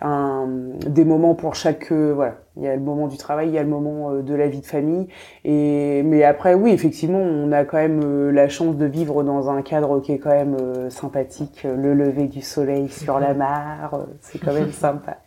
un, 0.00 0.48
des 0.86 1.04
moments 1.04 1.34
pour 1.34 1.54
chaque 1.54 1.90
voilà 1.92 2.36
il 2.56 2.64
y 2.64 2.68
a 2.68 2.74
le 2.74 2.82
moment 2.82 3.06
du 3.06 3.16
travail, 3.16 3.48
il 3.48 3.54
y 3.54 3.58
a 3.58 3.62
le 3.62 3.68
moment 3.68 4.10
euh, 4.10 4.22
de 4.22 4.34
la 4.34 4.48
vie 4.48 4.60
de 4.60 4.66
famille. 4.66 5.06
Et 5.44 6.02
mais 6.02 6.24
après, 6.24 6.54
oui, 6.54 6.72
effectivement, 6.72 7.18
on 7.18 7.52
a 7.52 7.64
quand 7.64 7.78
même 7.78 8.00
euh, 8.04 8.32
la 8.32 8.48
chance 8.48 8.76
de 8.76 8.86
vivre 8.86 9.22
dans 9.22 9.50
un 9.50 9.62
cadre 9.62 10.00
qui 10.00 10.12
est 10.12 10.18
quand 10.18 10.30
même 10.30 10.56
euh, 10.60 10.90
sympathique. 10.90 11.64
Le 11.64 11.94
lever 11.94 12.26
du 12.26 12.42
soleil 12.42 12.88
sur 13.04 13.18
la 13.18 13.34
mare, 13.34 14.06
c'est 14.20 14.38
quand 14.38 14.52
même 14.52 14.72
sympa. 14.84 15.18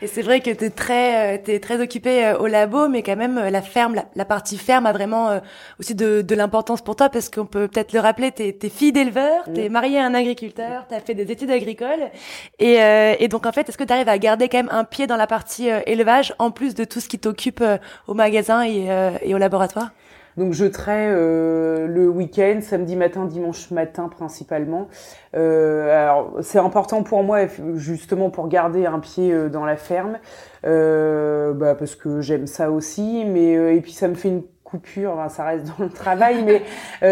Et 0.00 0.06
c'est 0.06 0.22
vrai 0.22 0.40
que 0.40 0.50
tu 0.50 0.64
es 0.64 0.70
très, 0.70 1.38
euh, 1.38 1.58
très 1.60 1.80
occupé 1.80 2.26
euh, 2.26 2.38
au 2.38 2.46
labo, 2.46 2.88
mais 2.88 3.02
quand 3.02 3.16
même, 3.16 3.38
euh, 3.38 3.50
la 3.50 3.62
ferme, 3.62 3.94
la, 4.14 4.24
partie 4.24 4.58
ferme 4.58 4.84
a 4.86 4.92
vraiment 4.92 5.40
aussi 5.78 5.94
de, 5.94 6.22
de 6.22 6.34
l'importance 6.34 6.82
pour 6.82 6.96
toi, 6.96 7.08
parce 7.08 7.30
qu'on 7.30 7.46
peut 7.46 7.68
peut-être 7.68 7.92
le 7.92 8.00
rappeler, 8.00 8.32
tu 8.32 8.42
es, 8.42 8.68
fille 8.68 8.92
d'éleveur, 8.92 9.44
tu 9.54 9.60
es 9.60 9.68
mariée 9.68 9.98
à 9.98 10.06
un 10.06 10.14
agriculteur, 10.14 10.86
tu 10.88 10.94
as 10.94 11.00
fait 11.00 11.14
des 11.14 11.30
études 11.30 11.50
agricoles. 11.50 12.10
Et, 12.58 12.78
et 13.18 13.28
donc, 13.28 13.46
en 13.46 13.52
fait, 13.52 13.68
est-ce 13.68 13.78
que 13.78 13.84
tu 13.84 13.92
arrives 13.92 14.08
à 14.08 14.18
garder 14.18 14.48
quand 14.48 14.58
même 14.58 14.70
un 14.72 14.84
pied 14.84 15.06
dans 15.06 15.16
la 15.16 15.26
partie 15.26 15.68
élevage, 15.86 16.34
en 16.38 16.50
plus 16.50 16.74
de 16.74 16.84
tout 16.84 17.00
ce 17.00 17.08
qui 17.08 17.18
t'occupe 17.18 17.62
au 18.06 18.14
magasin 18.14 18.64
et, 18.64 18.88
et 19.22 19.34
au 19.34 19.38
laboratoire? 19.38 19.90
Donc 20.36 20.54
je 20.54 20.64
trais 20.64 21.08
euh, 21.10 21.86
le 21.86 22.08
week-end, 22.08 22.60
samedi 22.62 22.96
matin, 22.96 23.26
dimanche 23.26 23.70
matin 23.70 24.08
principalement. 24.08 24.88
Euh, 25.36 25.90
alors 25.90 26.32
c'est 26.40 26.58
important 26.58 27.02
pour 27.02 27.22
moi 27.22 27.40
justement 27.74 28.30
pour 28.30 28.48
garder 28.48 28.86
un 28.86 28.98
pied 28.98 29.32
euh, 29.32 29.48
dans 29.48 29.64
la 29.64 29.76
ferme, 29.76 30.18
bah, 30.64 31.74
parce 31.74 31.96
que 31.96 32.20
j'aime 32.20 32.46
ça 32.46 32.70
aussi. 32.70 33.24
Mais 33.26 33.76
et 33.76 33.80
puis 33.80 33.92
ça 33.92 34.08
me 34.08 34.14
fait 34.14 34.28
une 34.28 34.42
coupure, 34.64 35.12
enfin, 35.12 35.28
ça 35.28 35.44
reste 35.44 35.66
dans 35.78 35.84
le 35.84 35.90
travail, 35.90 36.42
mais 36.44 36.62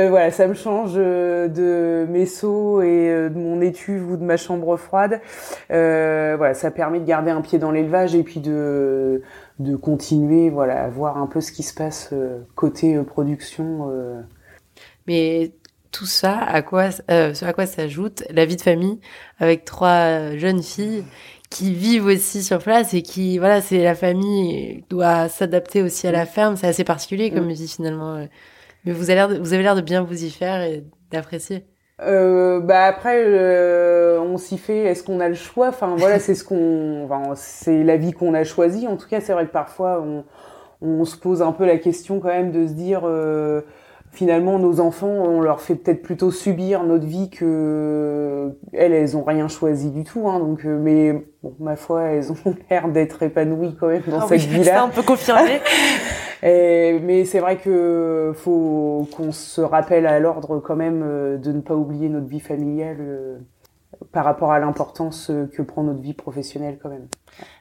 voilà, 0.08 0.30
ça 0.30 0.46
me 0.46 0.54
change 0.54 0.94
de 0.94 2.06
mes 2.08 2.24
seaux 2.24 2.80
et 2.80 3.28
de 3.28 3.38
mon 3.38 3.60
étuve 3.60 4.10
ou 4.10 4.16
de 4.16 4.24
ma 4.24 4.38
chambre 4.38 4.78
froide. 4.78 5.20
voilà, 5.68 6.54
ça 6.54 6.70
permet 6.70 7.00
de 7.00 7.06
garder 7.06 7.30
un 7.30 7.42
pied 7.42 7.58
dans 7.58 7.70
l'élevage 7.70 8.14
et 8.14 8.22
puis 8.22 8.40
de 8.40 9.22
de 9.60 9.76
continuer 9.76 10.48
voilà 10.48 10.82
à 10.84 10.88
voir 10.88 11.18
un 11.18 11.26
peu 11.26 11.40
ce 11.40 11.52
qui 11.52 11.62
se 11.62 11.74
passe 11.74 12.10
euh, 12.12 12.40
côté 12.54 12.96
euh, 12.96 13.04
production 13.04 13.90
euh. 13.90 14.22
mais 15.06 15.52
tout 15.92 16.06
ça 16.06 16.38
à 16.38 16.62
quoi 16.62 16.88
euh, 17.10 17.34
à 17.40 17.52
quoi 17.52 17.66
s'ajoute 17.66 18.24
la 18.30 18.46
vie 18.46 18.56
de 18.56 18.62
famille 18.62 19.00
avec 19.38 19.66
trois 19.66 20.34
jeunes 20.36 20.62
filles 20.62 21.04
qui 21.50 21.74
vivent 21.74 22.06
aussi 22.06 22.42
sur 22.42 22.58
place 22.58 22.94
et 22.94 23.02
qui 23.02 23.38
voilà 23.38 23.60
c'est 23.60 23.84
la 23.84 23.94
famille 23.94 24.84
doit 24.88 25.28
s'adapter 25.28 25.82
aussi 25.82 26.06
à 26.06 26.12
la 26.12 26.26
ferme. 26.26 26.56
C'est 26.56 26.68
assez 26.68 26.84
particulier 26.84 27.30
comme 27.30 27.46
musique 27.46 27.72
finalement 27.72 28.26
mais 28.84 28.92
vous 28.92 29.10
avez 29.10 29.14
l'air 29.14 29.28
vous 29.28 29.52
avez 29.52 29.62
l'air 29.62 29.74
de 29.76 29.80
bien 29.82 30.02
vous 30.02 30.24
y 30.24 30.30
faire 30.30 30.62
et 30.62 30.84
d'apprécier 31.10 31.64
euh, 32.02 32.60
bah 32.60 32.84
après, 32.84 33.22
euh, 33.24 34.20
on 34.20 34.38
s'y 34.38 34.58
fait. 34.58 34.84
Est-ce 34.84 35.02
qu'on 35.02 35.20
a 35.20 35.28
le 35.28 35.34
choix? 35.34 35.68
Enfin 35.68 35.94
voilà, 35.96 36.18
c'est 36.20 36.34
ce 36.34 36.44
qu'on, 36.44 37.04
enfin, 37.04 37.32
c'est 37.34 37.82
la 37.82 37.96
vie 37.96 38.12
qu'on 38.12 38.34
a 38.34 38.44
choisie. 38.44 38.86
En 38.86 38.96
tout 38.96 39.08
cas, 39.08 39.20
c'est 39.20 39.32
vrai 39.32 39.46
que 39.46 39.52
parfois 39.52 40.00
on, 40.00 40.24
on, 40.82 41.04
se 41.04 41.16
pose 41.16 41.42
un 41.42 41.52
peu 41.52 41.66
la 41.66 41.78
question 41.78 42.20
quand 42.20 42.28
même 42.28 42.52
de 42.52 42.66
se 42.66 42.72
dire 42.72 43.02
euh, 43.04 43.60
finalement 44.12 44.58
nos 44.58 44.80
enfants, 44.80 45.08
on 45.08 45.40
leur 45.40 45.60
fait 45.60 45.74
peut-être 45.74 46.02
plutôt 46.02 46.30
subir 46.30 46.82
notre 46.84 47.06
vie 47.06 47.30
que 47.30 48.50
elles, 48.72 48.92
elles 48.92 49.16
ont 49.16 49.24
rien 49.24 49.48
choisi 49.48 49.90
du 49.90 50.04
tout. 50.04 50.28
Hein, 50.28 50.40
donc, 50.40 50.64
euh, 50.64 50.78
mais 50.78 51.24
bon, 51.42 51.54
ma 51.60 51.76
foi, 51.76 52.02
elles 52.02 52.32
ont 52.32 52.36
l'air 52.70 52.88
d'être 52.88 53.22
épanouies 53.22 53.76
quand 53.78 53.88
même 53.88 54.02
dans 54.06 54.20
ah 54.20 54.26
cette 54.28 54.40
vie-là. 54.40 54.74
Ça, 54.74 54.84
on 54.86 54.90
peut 54.90 55.02
confirmer. 55.02 55.60
Mais 56.42 57.24
c'est 57.24 57.40
vrai 57.40 57.56
que 57.58 58.32
faut 58.34 59.08
qu'on 59.14 59.32
se 59.32 59.60
rappelle 59.60 60.06
à 60.06 60.18
l'ordre 60.20 60.58
quand 60.60 60.76
même 60.76 61.02
euh, 61.02 61.36
de 61.36 61.52
ne 61.52 61.60
pas 61.60 61.74
oublier 61.74 62.08
notre 62.08 62.26
vie 62.26 62.40
familiale 62.40 62.96
euh, 63.00 63.38
par 64.12 64.24
rapport 64.24 64.52
à 64.52 64.58
l'importance 64.58 65.30
euh, 65.30 65.46
que 65.46 65.62
prend 65.62 65.82
notre 65.82 66.00
vie 66.00 66.14
professionnelle 66.14 66.78
quand 66.82 66.88
même. 66.88 67.08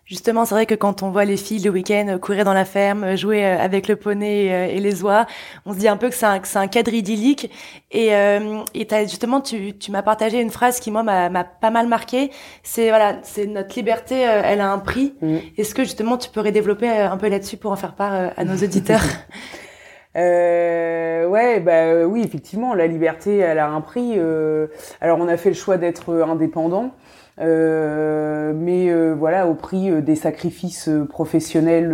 Justement, 0.09 0.43
c'est 0.43 0.55
vrai 0.55 0.65
que 0.65 0.73
quand 0.73 1.03
on 1.03 1.11
voit 1.11 1.23
les 1.23 1.37
filles 1.37 1.59
le 1.59 1.69
week-end 1.69 2.17
courir 2.19 2.43
dans 2.43 2.53
la 2.55 2.65
ferme, 2.65 3.15
jouer 3.15 3.45
avec 3.45 3.87
le 3.87 3.95
poney 3.95 4.45
et 4.75 4.79
les 4.79 5.03
oies, 5.03 5.27
on 5.67 5.73
se 5.73 5.77
dit 5.77 5.87
un 5.87 5.97
peu 5.97 6.09
que 6.09 6.15
c'est 6.15 6.25
un, 6.25 6.41
un, 6.55 6.67
cadre 6.67 6.91
idyllique. 6.91 7.51
Et, 7.91 8.15
euh, 8.15 8.63
et 8.73 8.87
as, 8.91 9.03
justement, 9.03 9.39
tu, 9.39 9.77
tu 9.77 9.91
m'as 9.91 10.01
partagé 10.01 10.41
une 10.41 10.49
phrase 10.49 10.79
qui 10.79 10.89
moi 10.89 11.03
m'a 11.03 11.43
pas 11.43 11.69
mal 11.69 11.87
marqué. 11.87 12.31
C'est 12.63 12.89
voilà, 12.89 13.19
c'est 13.21 13.45
notre 13.45 13.75
liberté, 13.75 14.15
elle 14.15 14.61
a 14.61 14.71
un 14.71 14.79
prix. 14.79 15.13
Mm. 15.21 15.37
Est-ce 15.59 15.75
que 15.75 15.83
justement 15.83 16.17
tu 16.17 16.31
pourrais 16.31 16.51
développer 16.51 16.89
un 16.89 17.17
peu 17.17 17.29
là-dessus 17.29 17.57
pour 17.57 17.71
en 17.71 17.75
faire 17.75 17.93
part 17.93 18.31
à 18.35 18.43
nos 18.43 18.55
auditeurs? 18.55 19.03
Euh, 20.15 21.27
ouais, 21.27 21.59
bah 21.59 21.83
euh, 21.83 22.03
oui, 22.03 22.21
effectivement, 22.23 22.73
la 22.73 22.87
liberté, 22.87 23.37
elle 23.37 23.59
a 23.59 23.69
un 23.69 23.81
prix. 23.81 24.13
Euh, 24.17 24.67
alors, 25.01 25.19
on 25.19 25.27
a 25.27 25.37
fait 25.37 25.49
le 25.49 25.55
choix 25.55 25.77
d'être 25.77 26.13
indépendant, 26.23 26.85
euh, 26.85 27.08
mais 27.39 28.89
euh, 28.89 29.15
voilà, 29.17 29.47
au 29.47 29.53
prix 29.53 30.01
des 30.01 30.15
sacrifices 30.15 30.89
professionnels 31.09 31.89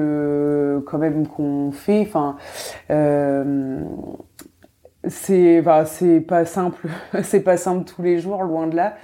quand 0.85 0.97
même 0.97 1.27
qu'on 1.27 1.71
fait. 1.71 2.01
Enfin, 2.01 2.37
c'est, 5.07 5.63
c'est 5.85 6.21
pas 6.21 6.45
simple, 6.45 6.87
c'est 7.23 7.41
pas 7.41 7.57
simple 7.57 7.85
tous 7.85 8.01
les 8.01 8.19
jours, 8.19 8.43
loin 8.43 8.67
de 8.67 8.75
là. 8.75 8.95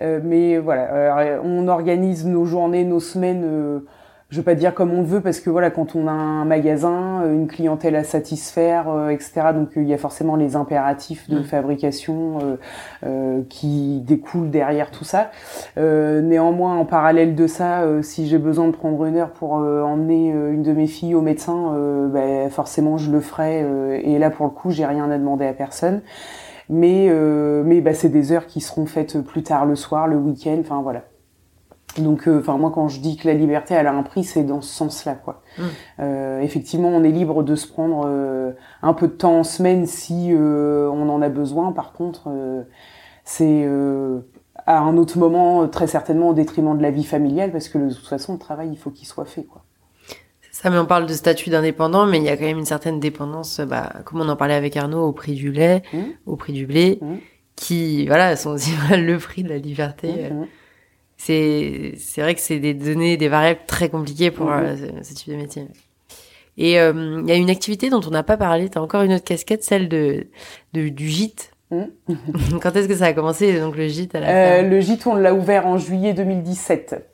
mais 0.00 0.58
voilà, 0.58 1.40
on 1.42 1.68
organise 1.68 2.26
nos 2.26 2.44
journées, 2.44 2.84
nos 2.84 3.00
semaines 3.00 3.82
je 4.30 4.36
veux 4.36 4.42
pas 4.42 4.54
dire 4.54 4.74
comme 4.74 4.92
on 4.92 5.00
le 5.00 5.06
veut 5.06 5.20
parce 5.22 5.40
que 5.40 5.48
voilà 5.48 5.70
quand 5.70 5.94
on 5.94 6.06
a 6.06 6.12
un 6.12 6.44
magasin 6.44 7.22
euh, 7.22 7.32
une 7.32 7.46
clientèle 7.46 7.96
à 7.96 8.04
satisfaire 8.04 8.90
euh, 8.90 9.08
etc 9.08 9.52
donc 9.54 9.70
il 9.76 9.88
y 9.88 9.94
a 9.94 9.98
forcément 9.98 10.36
les 10.36 10.54
impératifs 10.54 11.30
de 11.30 11.38
mm. 11.38 11.44
fabrication 11.44 12.58
euh, 13.06 13.42
qui 13.48 14.00
découlent 14.00 14.50
derrière 14.50 14.90
tout 14.90 15.04
ça. 15.04 15.30
Néanmoins 15.76 16.76
en 16.76 16.84
parallèle 16.84 17.34
de 17.34 17.46
ça 17.46 17.84
si 18.02 18.26
j'ai 18.26 18.38
besoin 18.38 18.66
de 18.66 18.72
prendre 18.72 19.04
une 19.04 19.16
heure 19.16 19.30
pour 19.30 19.52
emmener 19.52 20.30
une 20.30 20.62
de 20.62 20.72
mes 20.72 20.86
filles 20.86 21.14
au 21.14 21.20
médecin 21.20 21.74
ben, 22.12 22.50
forcément 22.50 22.98
je 22.98 23.10
le 23.10 23.20
ferai 23.20 23.64
et 24.02 24.18
là 24.18 24.30
pour 24.30 24.46
le 24.46 24.52
coup 24.52 24.70
j'ai 24.70 24.84
rien 24.84 25.10
à 25.10 25.18
demander 25.18 25.46
à 25.46 25.52
personne. 25.52 26.02
Mais 26.68 27.10
mais 27.64 27.80
bah, 27.80 27.94
c'est 27.94 28.08
des 28.08 28.32
heures 28.32 28.46
qui 28.46 28.60
seront 28.60 28.86
faites 28.86 29.20
plus 29.20 29.42
tard 29.42 29.66
le 29.66 29.76
soir 29.76 30.06
le 30.06 30.16
week-end 30.16 30.58
enfin 30.60 30.82
voilà 30.82 31.04
donc, 32.00 32.28
euh, 32.28 32.40
enfin 32.40 32.56
moi, 32.56 32.70
quand 32.74 32.88
je 32.88 33.00
dis 33.00 33.16
que 33.16 33.26
la 33.26 33.34
liberté 33.34 33.74
elle 33.74 33.86
a 33.86 33.92
un 33.92 34.02
prix, 34.02 34.24
c'est 34.24 34.44
dans 34.44 34.60
ce 34.60 34.72
sens-là, 34.74 35.14
quoi. 35.14 35.42
Mmh. 35.58 35.62
Euh, 36.00 36.40
effectivement, 36.40 36.88
on 36.88 37.04
est 37.04 37.10
libre 37.10 37.42
de 37.42 37.54
se 37.54 37.66
prendre 37.66 38.04
euh, 38.06 38.52
un 38.82 38.94
peu 38.94 39.08
de 39.08 39.12
temps 39.12 39.38
en 39.38 39.44
semaine 39.44 39.86
si 39.86 40.32
on 40.34 41.08
en 41.08 41.22
a 41.22 41.28
besoin. 41.28 41.72
Par 41.72 41.92
contre, 41.92 42.28
c'est 43.24 43.68
à 44.66 44.78
un 44.80 44.96
autre 44.96 45.18
moment, 45.18 45.66
très 45.68 45.86
certainement 45.86 46.30
au 46.30 46.34
détriment 46.34 46.76
de 46.76 46.82
la 46.82 46.90
vie 46.90 47.04
familiale, 47.04 47.52
parce 47.52 47.68
que 47.68 47.78
de 47.78 47.92
toute 47.92 48.06
façon, 48.06 48.34
le 48.34 48.38
travail, 48.38 48.68
il 48.70 48.78
faut 48.78 48.90
qu'il 48.90 49.06
soit 49.06 49.24
fait, 49.24 49.44
quoi. 49.44 49.62
Ça, 50.50 50.70
mais 50.70 50.78
on 50.78 50.86
parle 50.86 51.06
de 51.06 51.12
statut 51.12 51.50
d'indépendant, 51.50 52.06
mais 52.06 52.18
il 52.18 52.24
y 52.24 52.28
a 52.28 52.36
quand 52.36 52.44
même 52.44 52.58
une 52.58 52.64
certaine 52.64 52.98
dépendance, 52.98 53.60
bah, 53.60 53.92
comme 54.04 54.20
on 54.20 54.28
en 54.28 54.34
parlait 54.34 54.54
avec 54.54 54.76
Arnaud, 54.76 55.06
au 55.06 55.12
prix 55.12 55.34
du 55.34 55.52
lait, 55.52 55.82
mmh. 55.92 55.98
au 56.26 56.34
prix 56.36 56.52
du 56.52 56.66
blé, 56.66 56.98
mmh. 57.00 57.14
qui, 57.54 58.06
voilà, 58.06 58.34
sont 58.34 58.50
aussi 58.50 58.72
le 58.90 59.18
prix 59.18 59.44
de 59.44 59.50
la 59.50 59.58
liberté 59.58 60.32
c'est 61.18 61.94
c'est 61.98 62.22
vrai 62.22 62.34
que 62.34 62.40
c'est 62.40 62.60
des 62.60 62.72
données, 62.72 63.16
des 63.16 63.28
variables 63.28 63.60
très 63.66 63.90
compliquées 63.90 64.30
pour 64.30 64.46
mhm. 64.46 64.64
euh, 64.64 65.02
ce 65.02 65.12
type 65.12 65.30
de 65.30 65.36
métier. 65.36 65.66
Et 66.56 66.80
euh, 66.80 67.20
il 67.22 67.28
y 67.28 67.32
a 67.32 67.36
une 67.36 67.50
activité 67.50 67.90
dont 67.90 68.00
on 68.06 68.10
n'a 68.10 68.22
pas 68.22 68.36
parlé. 68.36 68.68
T'as 68.68 68.80
encore 68.80 69.02
une 69.02 69.12
autre 69.12 69.24
casquette, 69.24 69.62
celle 69.62 69.88
de, 69.88 70.26
de 70.72 70.88
du 70.88 71.08
gîte. 71.08 71.52
Mhm. 71.70 71.90
Quand 72.62 72.74
est-ce 72.74 72.88
que 72.88 72.96
ça 72.96 73.06
a 73.06 73.12
commencé 73.12 73.60
donc 73.60 73.76
le 73.76 73.88
gîte 73.88 74.14
à 74.14 74.20
la 74.20 74.28
euh, 74.28 74.62
Le 74.62 74.80
gîte, 74.80 75.06
on 75.06 75.14
l'a 75.14 75.34
ouvert 75.34 75.66
en 75.66 75.76
juillet 75.76 76.14
2017. 76.14 77.04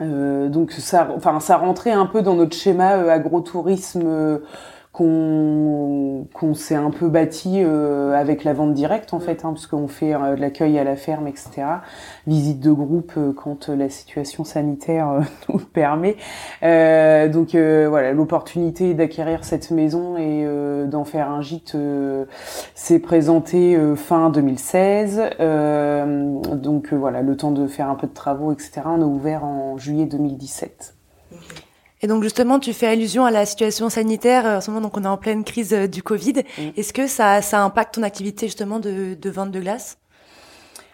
Euh, 0.00 0.48
donc 0.48 0.72
ça, 0.72 1.10
enfin 1.14 1.40
ça 1.40 1.58
rentrait 1.58 1.92
un 1.92 2.06
peu 2.06 2.22
dans 2.22 2.34
notre 2.34 2.56
schéma 2.56 2.88
agrotourisme 3.12 4.40
qu'on 5.00 6.54
s'est 6.54 6.74
un 6.74 6.90
peu 6.90 7.08
bâti 7.08 7.62
euh, 7.62 8.12
avec 8.12 8.44
la 8.44 8.52
vente 8.52 8.74
directe 8.74 9.14
en 9.14 9.20
fait, 9.20 9.46
hein, 9.46 9.52
parce 9.54 9.66
qu'on 9.66 9.88
fait 9.88 10.14
euh, 10.14 10.36
de 10.36 10.40
l'accueil 10.40 10.78
à 10.78 10.84
la 10.84 10.94
ferme, 10.94 11.26
etc. 11.26 11.62
Visite 12.26 12.60
de 12.60 12.70
groupe 12.70 13.12
euh, 13.16 13.32
quand 13.32 13.68
la 13.68 13.88
situation 13.88 14.44
sanitaire 14.44 15.22
nous 15.48 15.58
le 15.58 15.64
permet. 15.64 16.16
donc 17.32 17.54
voilà, 17.54 18.12
l'opportunité 18.12 18.92
d'acquérir 18.92 19.44
cette 19.44 19.70
maison 19.70 20.18
et 20.18 20.46
d'en 20.86 21.04
faire 21.04 21.30
un 21.30 21.40
gîte 21.40 21.76
s'est 22.74 22.98
présentée 22.98 23.78
fin 23.96 24.28
2016. 24.30 25.22
donc 26.54 26.92
voilà, 26.92 27.22
le 27.22 27.36
temps 27.36 27.52
de 27.52 27.66
faire 27.66 27.88
un 27.88 27.94
peu 27.94 28.06
de 28.06 28.12
travaux, 28.14 28.52
etc. 28.52 28.82
On 28.84 29.00
a 29.00 29.04
ouvert 29.04 29.44
en 29.44 29.78
juillet 29.78 30.06
2017. 30.06 30.99
Et 32.02 32.06
donc 32.06 32.22
justement, 32.22 32.58
tu 32.58 32.72
fais 32.72 32.86
allusion 32.86 33.24
à 33.24 33.30
la 33.30 33.44
situation 33.46 33.88
sanitaire. 33.88 34.46
Euh, 34.46 34.56
en 34.58 34.60
ce 34.60 34.70
moment, 34.70 34.82
donc 34.82 34.96
on 34.96 35.04
est 35.04 35.08
en 35.08 35.18
pleine 35.18 35.44
crise 35.44 35.72
euh, 35.74 35.86
du 35.86 36.02
Covid. 36.02 36.44
Mm. 36.58 36.62
Est-ce 36.76 36.92
que 36.92 37.06
ça, 37.06 37.42
ça 37.42 37.62
impacte 37.62 37.94
ton 37.94 38.02
activité 38.02 38.46
justement 38.46 38.78
de, 38.78 39.14
de 39.14 39.30
vente 39.30 39.50
de 39.50 39.60
glace? 39.60 39.98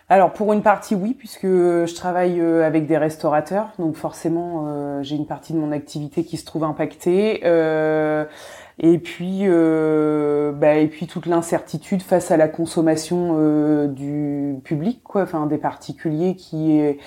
Alors 0.09 0.33
pour 0.33 0.53
une 0.53 0.63
partie 0.63 0.95
oui, 0.95 1.15
puisque 1.15 1.47
je 1.47 1.95
travaille 1.95 2.41
euh, 2.41 2.65
avec 2.65 2.87
des 2.87 2.97
restaurateurs, 2.97 3.73
donc 3.81 3.97
forcément 3.97 5.03
j'ai 5.03 5.17
une 5.17 5.27
partie 5.27 5.53
de 5.53 5.59
mon 5.59 5.73
activité 5.73 6.25
qui 6.25 6.37
se 6.37 6.45
trouve 6.45 6.63
impactée. 6.63 7.41
Euh, 7.45 8.25
et 8.79 8.99
puis, 8.99 9.41
euh, 9.43 10.53
bah, 10.53 10.75
et 10.75 10.87
puis 10.87 11.07
toute 11.07 11.27
l'incertitude 11.27 12.03
face 12.03 12.31
à 12.31 12.37
la 12.37 12.47
consommation 12.47 13.87
du 13.89 14.57
public, 14.63 15.01
quoi, 15.03 15.23
enfin 15.23 15.47
des 15.47 15.59
particuliers 15.59 16.37
qui 16.37 16.79
est 16.79 16.99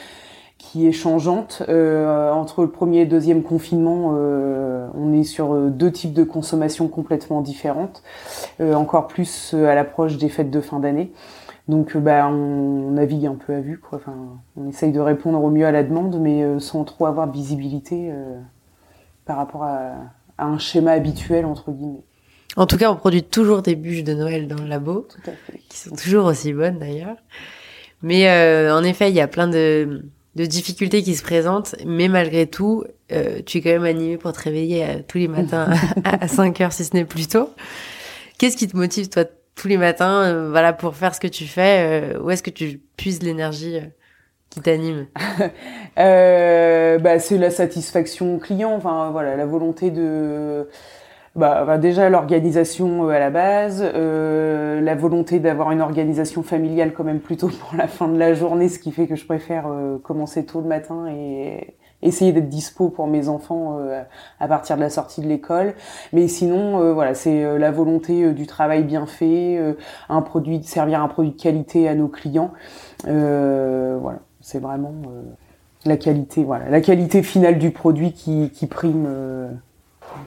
qui 0.60 0.88
est 0.88 0.92
changeante. 0.92 1.64
Euh, 1.68 2.32
entre 2.32 2.62
le 2.62 2.70
premier 2.70 3.00
et 3.00 3.04
le 3.06 3.10
deuxième 3.10 3.42
confinement, 3.42 4.14
euh, 4.16 4.88
on 4.94 5.14
est 5.14 5.24
sur 5.24 5.54
euh, 5.54 5.70
deux 5.70 5.92
types 5.92 6.14
de 6.14 6.24
consommation 6.24 6.88
complètement 6.88 7.42
différentes, 7.42 8.04
euh, 8.62 8.74
encore 8.74 9.08
plus 9.08 9.54
euh, 9.54 9.68
à 9.68 9.74
l'approche 9.74 10.18
des 10.18 10.30
fêtes 10.30 10.52
de 10.52 10.62
fin 10.62 10.80
d'année. 10.80 11.12
Donc 11.68 11.96
bah, 11.98 12.28
on, 12.28 12.92
navigue 12.92 13.26
un 13.26 13.36
peu 13.36 13.54
à 13.54 13.62
vue, 13.62 13.80
quoi. 13.80 14.00
Enfin, 14.00 14.16
on 14.58 14.68
essaye 14.68 14.92
de 14.92 15.00
répondre 15.00 15.42
au 15.44 15.50
mieux 15.50 15.66
à 15.66 15.72
la 15.72 15.84
demande, 15.84 16.20
mais 16.20 16.44
sans 16.60 16.84
trop 16.84 17.06
avoir 17.06 17.28
de 17.28 17.34
visibilité 17.34 18.12
par 19.26 19.38
rapport 19.38 19.64
à, 19.64 19.92
à, 20.40 20.46
un 20.46 20.58
schéma 20.58 20.94
habituel, 20.94 21.46
entre 21.46 21.72
guillemets. 21.72 22.02
En 22.56 22.66
tout 22.66 22.78
cas, 22.78 22.92
on 22.92 22.96
produit 22.96 23.22
toujours 23.22 23.62
des 23.62 23.76
bûches 23.76 24.04
de 24.04 24.16
Noël 24.16 24.48
dans 24.48 24.60
le 24.60 24.68
labo, 24.68 25.08
qui 25.70 25.78
sont 25.78 25.96
toujours 25.96 26.26
aussi 26.26 26.54
bonnes 26.54 26.80
d'ailleurs. 26.80 27.18
Mais 28.02 28.28
en 28.72 28.84
effet, 28.84 29.12
il 29.12 29.16
y 29.16 29.22
a 29.22 29.28
plein 29.28 29.48
de 29.48 30.06
de 30.40 30.46
difficultés 30.46 31.04
qui 31.04 31.16
se 31.16 31.22
présentent, 31.22 31.76
mais 31.86 32.08
malgré 32.08 32.48
tout, 32.48 32.86
euh, 33.12 33.42
tu 33.46 33.58
es 33.58 33.62
quand 33.62 33.72
même 33.72 33.84
animé 33.84 34.16
pour 34.16 34.32
te 34.32 34.42
réveiller 34.42 34.86
euh, 34.86 35.02
tous 35.06 35.18
les 35.18 35.28
matins 35.28 35.68
à, 36.06 36.30
5 36.30 36.62
heures, 36.62 36.72
si 36.72 36.86
ce 36.86 36.96
n'est 36.96 37.04
plus 37.04 37.28
tôt. 37.28 37.50
Qu'est-ce 38.38 38.56
qui 38.56 38.70
te 38.70 38.78
motive, 38.78 39.10
toi, 39.10 39.26
tous 39.56 39.68
les 39.68 39.76
matins, 39.76 40.24
euh, 40.24 40.50
voilà, 40.50 40.72
pour 40.72 40.96
faire 40.96 41.14
ce 41.14 41.20
que 41.20 41.28
tu 41.28 41.44
fais 41.44 42.16
Où 42.24 42.32
est-ce 42.32 42.42
que 42.42 42.52
tu 42.52 42.80
puises 42.96 43.22
l'énergie 43.22 43.82
qui 44.50 44.62
t'anime? 44.62 45.08
Bah, 45.98 47.20
C'est 47.20 47.38
la 47.38 47.52
satisfaction 47.52 48.40
client, 48.40 48.74
enfin, 48.74 49.10
voilà, 49.12 49.36
la 49.36 49.46
volonté 49.46 49.92
de 49.92 50.70
bah, 51.36 51.64
bah, 51.66 51.78
déjà 51.78 52.10
l'organisation 52.10 53.08
euh, 53.08 53.12
à 53.12 53.20
la 53.20 53.30
base, 53.30 53.84
euh, 53.84 54.82
la 54.82 54.96
volonté 54.96 55.40
d'avoir 55.40 55.72
une 55.72 55.82
organisation 55.82 56.42
familiale 56.42 56.94
quand 56.94 57.04
même 57.04 57.20
plutôt 57.20 57.48
pour 57.60 57.76
la 57.78 57.88
fin 57.88 58.08
de 58.08 58.18
la 58.18 58.34
journée, 58.34 58.68
ce 58.68 58.80
qui 58.80 58.92
fait 58.92 59.08
que 59.08 59.16
je 59.16 59.26
préfère 59.26 59.68
euh, 59.68 59.98
commencer 60.00 60.46
tôt 60.46 60.62
le 60.62 60.68
matin 60.68 61.08
et 61.08 61.76
essayer 62.02 62.32
d'être 62.32 62.50
dispo 62.50 62.90
pour 62.90 63.08
mes 63.08 63.28
enfants 63.28 63.78
à 64.40 64.48
partir 64.48 64.78
de 64.78 64.82
la 64.82 64.90
sortie 64.90 65.20
de 65.20 65.28
l'école. 65.28 65.74
Mais 66.14 66.30
sinon, 66.30 66.94
voilà, 66.94 67.14
c'est 67.14 67.60
la 67.60 67.72
volonté 67.72 68.32
du 68.32 68.48
travail 68.48 68.86
bien 68.86 69.06
fait, 69.06 69.60
un 70.08 70.22
produit, 70.22 70.64
servir 70.64 71.04
un 71.04 71.10
produit 71.10 71.32
de 71.32 71.42
qualité 71.42 71.90
à 71.90 71.96
nos 71.96 72.08
clients. 72.08 72.52
voilà, 73.04 74.20
c'est 74.40 74.60
vraiment 74.60 74.94
la 75.84 75.98
qualité, 75.98 76.46
voilà, 76.46 76.70
la 76.70 76.80
qualité 76.80 77.22
finale 77.22 77.58
du 77.58 77.72
produit 77.72 78.14
qui, 78.14 78.50
qui 78.50 78.68
prime 78.68 79.60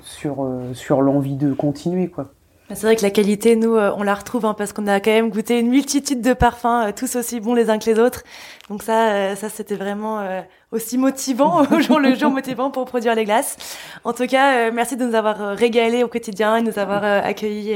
sur, 0.02 0.44
euh, 0.44 0.74
sur 0.74 1.02
l'envie 1.02 1.36
de 1.36 1.52
continuer, 1.52 2.08
quoi. 2.08 2.26
C'est 2.74 2.86
vrai 2.86 2.96
que 2.96 3.02
la 3.02 3.10
qualité, 3.10 3.54
nous, 3.54 3.76
euh, 3.76 3.92
on 3.98 4.02
la 4.02 4.14
retrouve 4.14 4.46
hein, 4.46 4.54
parce 4.56 4.72
qu'on 4.72 4.86
a 4.86 4.98
quand 4.98 5.10
même 5.10 5.28
goûté 5.28 5.60
une 5.60 5.68
multitude 5.68 6.22
de 6.22 6.32
parfums, 6.32 6.86
euh, 6.86 6.92
tous 6.96 7.16
aussi 7.16 7.38
bons 7.38 7.52
les 7.52 7.68
uns 7.68 7.78
que 7.78 7.90
les 7.90 7.98
autres. 7.98 8.22
Donc 8.70 8.82
ça, 8.82 9.36
ça 9.36 9.50
c'était 9.50 9.74
vraiment 9.74 10.26
aussi 10.70 10.96
motivant 10.96 11.66
au 11.70 11.80
jour 11.80 12.00
le 12.00 12.14
jour 12.14 12.30
motivant 12.30 12.70
pour 12.70 12.86
produire 12.86 13.14
les 13.14 13.26
glaces. 13.26 13.58
En 14.04 14.14
tout 14.14 14.26
cas, 14.26 14.70
merci 14.70 14.96
de 14.96 15.04
nous 15.04 15.14
avoir 15.14 15.54
régalé 15.54 16.02
au 16.02 16.08
quotidien 16.08 16.56
et 16.56 16.62
de 16.62 16.70
nous 16.70 16.78
avoir 16.78 17.04
accueillis 17.04 17.74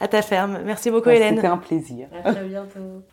à 0.00 0.08
ta 0.08 0.20
ferme. 0.20 0.58
Merci 0.64 0.90
beaucoup, 0.90 1.10
bah, 1.10 1.14
Hélène. 1.14 1.36
C'était 1.36 1.46
un 1.46 1.58
plaisir. 1.58 2.08
À 2.24 2.32
très 2.32 2.44
bientôt. 2.44 3.04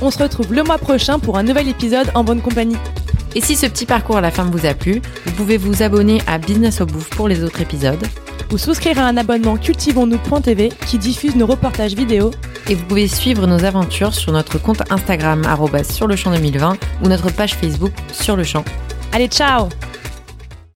On 0.00 0.10
se 0.10 0.22
retrouve 0.22 0.54
le 0.54 0.62
mois 0.62 0.78
prochain 0.78 1.18
pour 1.18 1.36
un 1.36 1.42
nouvel 1.42 1.68
épisode 1.68 2.10
en 2.14 2.24
bonne 2.24 2.40
compagnie. 2.40 2.78
Et 3.34 3.40
si 3.40 3.56
ce 3.56 3.66
petit 3.66 3.86
parcours 3.86 4.16
à 4.16 4.20
la 4.20 4.30
ferme 4.30 4.50
vous 4.50 4.66
a 4.66 4.74
plu, 4.74 5.02
vous 5.26 5.32
pouvez 5.32 5.56
vous 5.56 5.82
abonner 5.82 6.20
à 6.26 6.38
Business 6.38 6.80
au 6.80 6.86
Bouffe 6.86 7.10
pour 7.10 7.28
les 7.28 7.44
autres 7.44 7.60
épisodes. 7.60 8.04
Ou 8.52 8.58
souscrire 8.58 8.98
à 8.98 9.02
un 9.02 9.16
abonnement 9.16 9.56
cultivons-nous.tv 9.56 10.70
qui 10.86 10.98
diffuse 10.98 11.36
nos 11.36 11.46
reportages 11.46 11.94
vidéo. 11.94 12.30
Et 12.68 12.74
vous 12.74 12.84
pouvez 12.84 13.08
suivre 13.08 13.46
nos 13.46 13.64
aventures 13.64 14.14
sur 14.14 14.32
notre 14.32 14.58
compte 14.58 14.82
Instagram 14.90 15.42
sur 15.90 16.06
le 16.06 16.16
champ 16.16 16.30
2020 16.30 16.76
ou 17.02 17.08
notre 17.08 17.30
page 17.30 17.54
Facebook 17.54 17.92
sur 18.12 18.36
le 18.36 18.44
champ. 18.44 18.64
Allez, 19.12 19.28
ciao 19.28 19.68